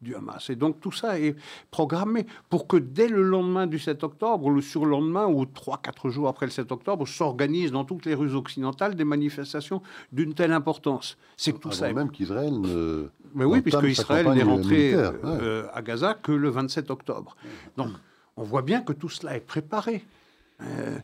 du 0.00 0.14
Hamas. 0.14 0.48
Et 0.48 0.56
donc 0.56 0.80
tout 0.80 0.92
ça 0.92 1.18
est 1.18 1.36
programmé 1.70 2.26
pour 2.48 2.66
que 2.66 2.76
dès 2.76 3.08
le 3.08 3.22
lendemain 3.22 3.66
du 3.66 3.78
7 3.78 4.04
octobre, 4.04 4.46
ou 4.46 4.50
le 4.50 4.62
surlendemain, 4.62 5.26
ou 5.26 5.44
3-4 5.44 6.08
jours 6.08 6.28
après 6.28 6.46
le 6.46 6.52
7 6.52 6.72
octobre, 6.72 7.06
s'organisent 7.06 7.72
dans 7.72 7.84
toutes 7.84 8.06
les 8.06 8.14
rues 8.14 8.34
occidentales 8.34 8.94
des 8.94 9.04
manifestations 9.04 9.82
d'une 10.12 10.34
telle 10.34 10.52
importance. 10.52 11.18
C'est 11.36 11.52
que 11.52 11.58
tout 11.58 11.72
ça. 11.72 11.92
même 11.92 12.10
qu'Israël 12.10 12.58
ne. 12.58 13.08
Mais 13.36 13.44
oui, 13.44 13.60
puisque 13.60 13.82
Israël 13.84 14.26
n'est 14.30 14.42
rentré 14.42 14.94
euh, 14.94 15.66
à 15.74 15.82
Gaza 15.82 16.14
que 16.14 16.32
le 16.32 16.48
27 16.48 16.90
octobre. 16.90 17.36
Donc 17.76 17.90
on 18.36 18.42
voit 18.42 18.62
bien 18.62 18.80
que 18.80 18.94
tout 18.94 19.10
cela 19.10 19.36
est 19.36 19.40
préparé. 19.40 20.04
Euh, 20.62 20.98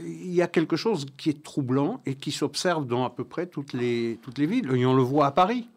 il 0.00 0.34
y 0.34 0.42
a 0.42 0.46
quelque 0.46 0.76
chose 0.76 1.06
qui 1.16 1.30
est 1.30 1.42
troublant 1.42 2.02
et 2.04 2.16
qui 2.16 2.32
s'observe 2.32 2.86
dans 2.86 3.06
à 3.06 3.10
peu 3.10 3.24
près 3.24 3.46
toutes 3.46 3.72
les, 3.72 4.18
toutes 4.22 4.36
les 4.36 4.44
villes. 4.44 4.70
Et 4.74 4.84
on 4.84 4.94
le 4.94 5.02
voit 5.02 5.26
à 5.26 5.30
Paris. 5.30 5.68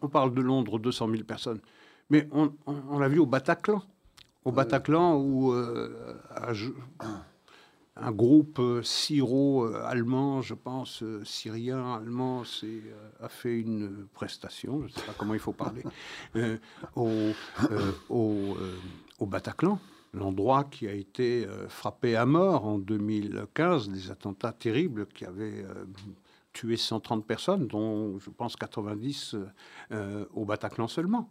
On 0.00 0.08
parle 0.08 0.32
de 0.32 0.40
Londres, 0.40 0.78
200 0.78 1.08
000 1.10 1.24
personnes. 1.24 1.58
Mais 2.08 2.28
on, 2.30 2.52
on, 2.66 3.00
l'a 3.00 3.08
vu 3.08 3.18
au 3.18 3.26
Bataclan. 3.26 3.82
Au 4.44 4.52
Bataclan, 4.52 5.16
où 5.16 5.52
euh, 5.52 6.14
un, 8.02 8.12
groupe 8.12 8.58
euh, 8.58 8.82
syro-allemand, 8.82 10.42
je 10.42 10.54
pense, 10.54 11.02
syrien, 11.24 11.94
allemand, 11.94 12.42
a 13.20 13.28
fait 13.28 13.58
une 13.58 14.06
prestation, 14.12 14.80
je 14.82 14.86
ne 14.86 14.90
sais 14.90 15.06
pas 15.06 15.14
comment 15.16 15.34
il 15.34 15.40
faut 15.40 15.52
parler, 15.52 15.82
au, 16.96 17.30
au, 18.08 18.56
au 19.18 19.26
Bataclan 19.26 19.78
l'endroit 20.14 20.64
qui 20.64 20.86
a 20.86 20.92
été 20.92 21.46
euh, 21.46 21.68
frappé 21.68 22.16
à 22.16 22.26
mort 22.26 22.66
en 22.66 22.78
2015, 22.78 23.88
des 23.88 24.10
attentats 24.10 24.52
terribles 24.52 25.06
qui 25.06 25.24
avaient 25.24 25.64
euh, 25.64 25.84
tué 26.52 26.76
130 26.76 27.26
personnes, 27.26 27.66
dont 27.66 28.18
je 28.18 28.30
pense 28.30 28.56
90 28.56 29.36
euh, 29.92 30.24
au 30.34 30.44
Bataclan 30.44 30.88
seulement. 30.88 31.28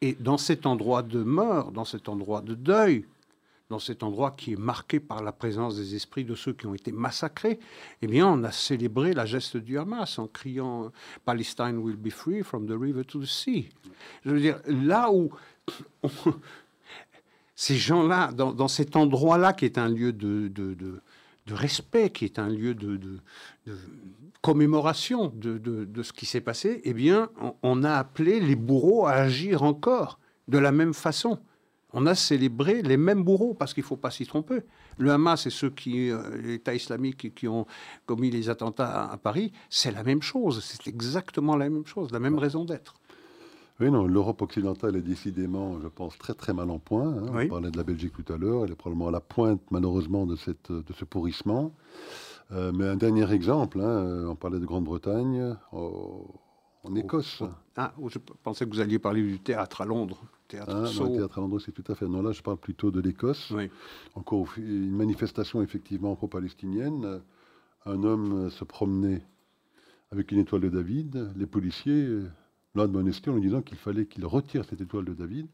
Et 0.00 0.14
dans 0.14 0.38
cet 0.38 0.66
endroit 0.66 1.02
de 1.02 1.22
mort, 1.22 1.72
dans 1.72 1.84
cet 1.84 2.08
endroit 2.08 2.40
de 2.40 2.54
deuil, 2.54 3.04
dans 3.70 3.78
cet 3.78 4.02
endroit 4.02 4.30
qui 4.30 4.54
est 4.54 4.58
marqué 4.58 4.98
par 4.98 5.22
la 5.22 5.32
présence 5.32 5.76
des 5.76 5.94
esprits 5.94 6.24
de 6.24 6.34
ceux 6.34 6.54
qui 6.54 6.66
ont 6.66 6.74
été 6.74 6.90
massacrés, 6.90 7.58
eh 8.00 8.06
bien, 8.06 8.26
on 8.26 8.42
a 8.44 8.52
célébré 8.52 9.12
la 9.12 9.26
geste 9.26 9.56
du 9.58 9.78
Hamas 9.78 10.18
en 10.18 10.26
criant 10.26 10.90
Palestine 11.24 11.76
will 11.78 11.96
be 11.96 12.10
free 12.10 12.42
from 12.42 12.66
the 12.66 12.78
river 12.78 13.04
to 13.04 13.20
the 13.20 13.26
sea. 13.26 13.68
Je 14.24 14.30
veux 14.30 14.40
dire, 14.40 14.60
là 14.66 15.10
où 15.12 15.30
ces 17.54 17.76
gens-là, 17.76 18.32
dans, 18.32 18.68
cet 18.68 18.96
endroit-là 18.96 19.52
qui 19.52 19.66
est 19.66 19.78
un 19.78 19.88
lieu 19.88 20.12
de, 20.12 20.50
respect, 21.50 22.10
qui 22.10 22.24
est 22.24 22.38
un 22.38 22.48
lieu 22.48 22.74
de, 22.74 23.18
commémoration 24.40 25.32
de, 25.34 26.02
ce 26.02 26.12
qui 26.12 26.24
s'est 26.24 26.40
passé, 26.40 26.80
eh 26.84 26.94
bien, 26.94 27.28
on, 27.62 27.84
a 27.84 27.94
appelé 27.94 28.40
les 28.40 28.56
bourreaux 28.56 29.06
à 29.06 29.12
agir 29.12 29.62
encore 29.62 30.18
de 30.46 30.56
la 30.56 30.72
même 30.72 30.94
façon. 30.94 31.38
On 32.00 32.06
a 32.06 32.14
célébré 32.14 32.80
les 32.82 32.96
mêmes 32.96 33.24
bourreaux, 33.24 33.54
parce 33.54 33.74
qu'il 33.74 33.82
ne 33.82 33.88
faut 33.88 33.96
pas 33.96 34.12
s'y 34.12 34.24
tromper. 34.24 34.60
Le 34.98 35.10
Hamas 35.10 35.46
et 35.46 35.50
ceux 35.50 35.70
qui, 35.70 36.10
euh, 36.10 36.40
l'État 36.40 36.72
islamique, 36.72 37.34
qui 37.34 37.48
ont 37.48 37.66
commis 38.06 38.30
les 38.30 38.48
attentats 38.50 39.10
à 39.10 39.16
Paris, 39.16 39.50
c'est 39.68 39.90
la 39.90 40.04
même 40.04 40.22
chose. 40.22 40.62
C'est 40.62 40.86
exactement 40.86 41.56
la 41.56 41.68
même 41.68 41.84
chose, 41.86 42.12
la 42.12 42.20
même 42.20 42.38
raison 42.38 42.64
d'être. 42.64 42.94
Oui, 43.80 43.90
non, 43.90 44.06
l'Europe 44.06 44.42
occidentale 44.42 44.94
est 44.94 45.02
décidément, 45.02 45.80
je 45.80 45.88
pense, 45.88 46.16
très 46.18 46.34
très 46.34 46.52
mal 46.52 46.70
en 46.70 46.78
point. 46.78 47.08
Hein. 47.08 47.32
On 47.32 47.48
parlait 47.48 47.72
de 47.72 47.76
la 47.76 47.84
Belgique 47.84 48.12
tout 48.12 48.32
à 48.32 48.36
l'heure, 48.36 48.64
elle 48.64 48.70
est 48.70 48.76
probablement 48.76 49.08
à 49.08 49.12
la 49.12 49.20
pointe, 49.20 49.60
malheureusement, 49.72 50.24
de, 50.24 50.36
cette, 50.36 50.70
de 50.70 50.92
ce 50.96 51.04
pourrissement. 51.04 51.72
Euh, 52.52 52.70
mais 52.72 52.86
un 52.86 52.96
dernier 52.96 53.28
exemple, 53.32 53.80
hein, 53.80 54.24
on 54.28 54.36
parlait 54.36 54.60
de 54.60 54.66
Grande-Bretagne, 54.66 55.56
en 56.84 56.94
Écosse. 56.94 57.42
Ah, 57.76 57.94
je 58.06 58.18
pensais 58.42 58.64
que 58.64 58.70
vous 58.70 58.80
alliez 58.80 58.98
parler 58.98 59.22
du 59.22 59.38
théâtre 59.40 59.80
à 59.80 59.84
Londres. 59.84 60.20
Théâtre, 60.48 60.72
ah, 60.74 61.04
le 61.04 61.16
théâtre 61.16 61.38
à 61.38 61.40
Londres, 61.40 61.60
c'est 61.60 61.72
tout 61.72 61.84
à 61.90 61.94
fait. 61.94 62.06
Non, 62.06 62.22
là, 62.22 62.32
je 62.32 62.42
parle 62.42 62.56
plutôt 62.56 62.90
de 62.90 63.00
l'Écosse. 63.00 63.50
Oui. 63.54 63.70
Encore 64.14 64.48
une 64.56 64.96
manifestation, 64.96 65.62
effectivement, 65.62 66.14
pro-palestinienne. 66.16 67.20
Un 67.84 68.02
homme 68.02 68.50
se 68.50 68.64
promenait 68.64 69.22
avec 70.10 70.32
une 70.32 70.38
étoile 70.38 70.62
de 70.62 70.68
David. 70.68 71.30
Les 71.36 71.46
policiers 71.46 72.08
l'ont 72.74 72.82
admonesté 72.82 73.30
en 73.30 73.34
lui 73.34 73.42
disant 73.42 73.62
qu'il 73.62 73.78
fallait 73.78 74.06
qu'il 74.06 74.24
retire 74.26 74.64
cette 74.64 74.80
étoile 74.80 75.04
de 75.04 75.14
David 75.14 75.46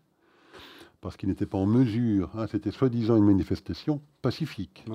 parce 1.04 1.18
qu'il 1.18 1.28
n'était 1.28 1.44
pas 1.44 1.58
en 1.58 1.66
mesure, 1.66 2.30
hein, 2.34 2.46
c'était 2.46 2.70
soi-disant 2.70 3.18
une 3.18 3.26
manifestation 3.26 4.00
pacifique, 4.22 4.86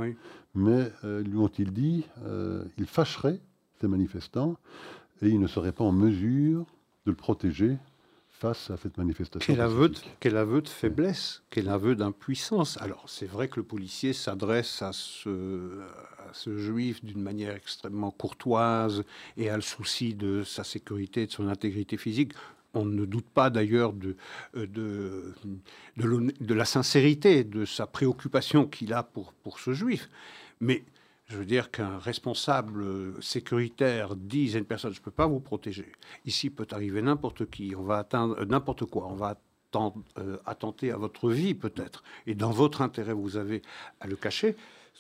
mais 0.56 0.92
euh, 1.04 1.22
lui 1.22 1.38
ont-ils 1.38 1.72
dit, 1.72 2.04
euh, 2.24 2.66
il 2.80 2.88
fâcherait 2.88 3.40
ces 3.80 3.88
manifestants 3.88 4.58
et 5.22 5.30
il 5.30 5.40
ne 5.40 5.48
serait 5.48 5.72
pas 5.72 5.84
en 5.84 5.92
mesure 5.92 6.66
de 7.06 7.12
le 7.12 7.16
protéger 7.16 7.78
face 8.40 8.72
à 8.72 8.78
cette 8.78 8.98
manifestation. 8.98 9.54
Quel 9.54 9.62
aveu, 9.62 9.90
de, 9.90 9.98
quel 10.22 10.38
aveu 10.38 10.62
de 10.62 10.70
faiblesse, 10.70 11.44
quel 11.50 11.68
aveu 11.68 11.96
d'impuissance. 11.96 12.78
Alors 12.82 13.04
c'est 13.08 13.26
vrai 13.26 13.50
que 13.50 13.58
le 13.58 13.66
policier 13.66 14.14
s'adresse 14.14 14.82
à 14.82 14.94
ce, 14.94 15.82
ce 16.32 16.58
juif 16.58 17.04
d'une 17.04 17.22
manière 17.22 17.54
extrêmement 17.54 18.12
courtoise 18.12 19.04
et 19.36 19.50
a 19.50 19.56
le 19.58 19.62
souci 19.62 20.14
de 20.14 20.44
sa 20.44 20.64
sécurité, 20.64 21.26
de 21.26 21.32
son 21.32 21.50
intégrité 21.50 21.98
physique. 21.98 22.32
On 22.74 22.86
ne 22.86 23.04
doute 23.04 23.28
pas 23.28 23.50
d'ailleurs 23.50 23.92
de, 23.92 24.16
euh, 24.56 24.68
de, 24.68 25.34
de, 25.98 26.54
la 26.54 26.66
sincérité 26.66 27.44
de 27.44 27.66
sa 27.66 27.88
préoccupation 27.88 28.68
qu'il 28.68 28.94
a 28.94 29.04
pour, 29.04 29.34
pour 29.34 29.60
ce 29.60 29.74
juif. 29.74 30.08
Mais 30.62 30.84
je 31.30 31.38
veux 31.38 31.46
dire 31.46 31.72
qu'un 31.72 31.98
responsable 32.00 33.22
sécuritaire 33.22 34.16
dise 34.16 34.56
à 34.56 34.60
une 34.60 34.66
personne, 34.66 34.94
je 34.94 35.00
ne 35.00 35.04
peux 35.04 35.12
pas 35.12 35.28
vous 35.28 35.40
protéger. 35.40 35.92
Ici 36.26 36.50
peut 36.50 36.68
arriver 36.72 37.02
n'importe 37.02 37.50
qui, 37.50 37.76
on 37.78 37.84
va 37.84 38.00
atteindre 38.00 38.44
n'importe 38.46 38.86
quoi, 38.86 39.08
on 39.08 39.16
va 39.16 39.40
euh, 39.76 40.38
attenter 40.46 40.92
à 40.92 40.98
votre 40.98 41.30
vie 41.30 41.54
peut-être. 41.54 42.04
Et 42.26 42.34
dans 42.34 42.50
votre 42.50 42.82
intérêt, 42.82 43.14
vous 43.14 43.38
avez 43.38 43.62
à 44.00 44.08
le 44.08 44.16
cacher 44.16 44.56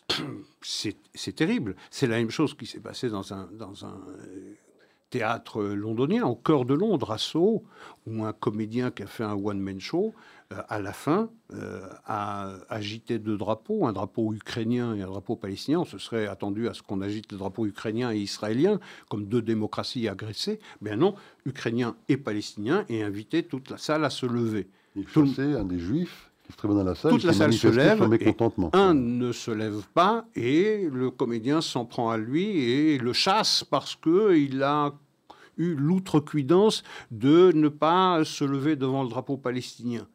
c'est 0.61 1.35
terrible. 1.35 1.75
C'est 1.89 2.07
la 2.07 2.17
même 2.17 2.29
chose 2.29 2.55
qui 2.55 2.65
s'est 2.65 2.79
passé 2.79 3.09
dans 3.09 3.33
un, 3.33 3.49
dans 3.51 3.85
un 3.85 3.99
euh, 4.09 4.53
théâtre 5.09 5.63
londonien, 5.63 6.25
au 6.25 6.35
cœur 6.35 6.65
de 6.65 6.73
Londres, 6.73 7.11
à 7.11 7.17
Sceaux, 7.17 7.63
où 8.05 8.23
un 8.25 8.33
comédien 8.33 8.91
qui 8.91 9.03
a 9.03 9.07
fait 9.07 9.23
un 9.23 9.33
one-man 9.33 9.79
show, 9.79 10.13
euh, 10.13 10.38
à 10.67 10.79
la 10.79 10.93
fin, 10.93 11.29
euh, 11.53 11.87
a 12.05 12.53
agité 12.69 13.19
deux 13.19 13.37
drapeaux, 13.37 13.85
un 13.85 13.93
drapeau 13.93 14.33
ukrainien 14.33 14.95
et 14.95 15.03
un 15.03 15.07
drapeau 15.07 15.35
palestinien. 15.35 15.79
On 15.79 15.85
se 15.85 15.99
serait 15.99 16.25
attendu 16.25 16.67
à 16.67 16.73
ce 16.73 16.81
qu'on 16.81 17.01
agite 17.01 17.31
le 17.31 17.37
drapeau 17.37 17.67
ukrainien 17.67 18.11
et 18.11 18.17
israélien 18.17 18.79
comme 19.09 19.25
deux 19.25 19.43
démocraties 19.43 20.07
agressées. 20.07 20.59
Mais 20.81 20.95
non, 20.95 21.13
ukrainien 21.45 21.95
et 22.07 22.17
palestinien, 22.17 22.83
et 22.89 23.03
invité 23.03 23.43
toute 23.43 23.69
la 23.69 23.77
salle 23.77 24.03
à 24.03 24.09
se 24.09 24.25
lever. 24.25 24.67
Il 24.95 25.07
chassait 25.07 25.53
un 25.53 25.65
des 25.65 25.79
juifs 25.79 26.25
dans 26.63 26.83
la 26.83 26.95
salle, 26.95 27.11
toute 27.11 27.25
la 27.25 27.33
salle 27.33 27.53
se 27.53 27.67
lève, 27.67 28.07
mécontentement. 28.07 28.71
un 28.73 28.95
ne 28.95 29.31
se 29.31 29.51
lève 29.51 29.83
pas 29.93 30.25
et 30.35 30.89
le 30.91 31.11
comédien 31.11 31.61
s'en 31.61 31.85
prend 31.85 32.09
à 32.09 32.17
lui 32.17 32.63
et 32.63 32.97
le 32.97 33.13
chasse 33.13 33.63
parce 33.63 33.95
qu'il 33.95 34.63
a 34.63 34.95
eu 35.57 35.75
l'outrecuidance 35.75 36.81
de 37.11 37.51
ne 37.53 37.67
pas 37.69 38.25
se 38.25 38.43
lever 38.43 38.75
devant 38.75 39.03
le 39.03 39.09
drapeau 39.09 39.37
palestinien. 39.37 40.07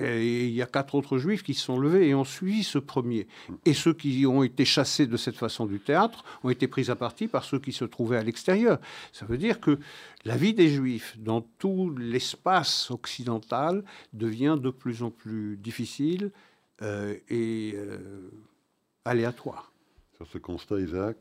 Et 0.00 0.46
il 0.46 0.54
y 0.54 0.62
a 0.62 0.66
quatre 0.66 0.94
autres 0.94 1.18
juifs 1.18 1.42
qui 1.42 1.54
se 1.54 1.64
sont 1.64 1.78
levés 1.78 2.08
et 2.08 2.14
ont 2.14 2.24
suivi 2.24 2.64
ce 2.64 2.78
premier. 2.78 3.26
Et 3.64 3.74
ceux 3.74 3.92
qui 3.92 4.26
ont 4.26 4.42
été 4.42 4.64
chassés 4.64 5.06
de 5.06 5.16
cette 5.16 5.36
façon 5.36 5.66
du 5.66 5.80
théâtre 5.80 6.24
ont 6.42 6.50
été 6.50 6.68
pris 6.68 6.90
à 6.90 6.96
partie 6.96 7.28
par 7.28 7.44
ceux 7.44 7.58
qui 7.58 7.72
se 7.72 7.84
trouvaient 7.84 8.18
à 8.18 8.22
l'extérieur. 8.22 8.78
Ça 9.12 9.26
veut 9.26 9.38
dire 9.38 9.60
que 9.60 9.78
la 10.24 10.36
vie 10.36 10.54
des 10.54 10.68
juifs 10.68 11.16
dans 11.18 11.40
tout 11.40 11.94
l'espace 11.98 12.90
occidental 12.90 13.84
devient 14.12 14.58
de 14.60 14.70
plus 14.70 15.02
en 15.02 15.10
plus 15.10 15.56
difficile 15.56 16.30
euh, 16.82 17.16
et 17.28 17.72
euh, 17.74 18.30
aléatoire. 19.04 19.72
Sur 20.16 20.26
ce 20.26 20.38
constat, 20.38 20.80
Isaac, 20.80 21.16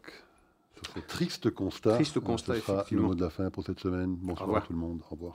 sur 0.76 0.94
ce 0.94 1.00
triste 1.00 1.50
constat, 1.50 1.96
triste 1.96 2.20
constat 2.20 2.56
ce 2.56 2.62
sera 2.62 2.86
le 2.92 3.02
mot 3.02 3.16
de 3.16 3.22
la 3.22 3.30
fin 3.30 3.50
pour 3.50 3.64
cette 3.64 3.80
semaine. 3.80 4.16
Bonsoir 4.16 4.56
à 4.56 4.62
tout 4.62 4.74
le 4.74 4.80
monde. 4.80 5.02
Au 5.10 5.16
revoir. 5.16 5.28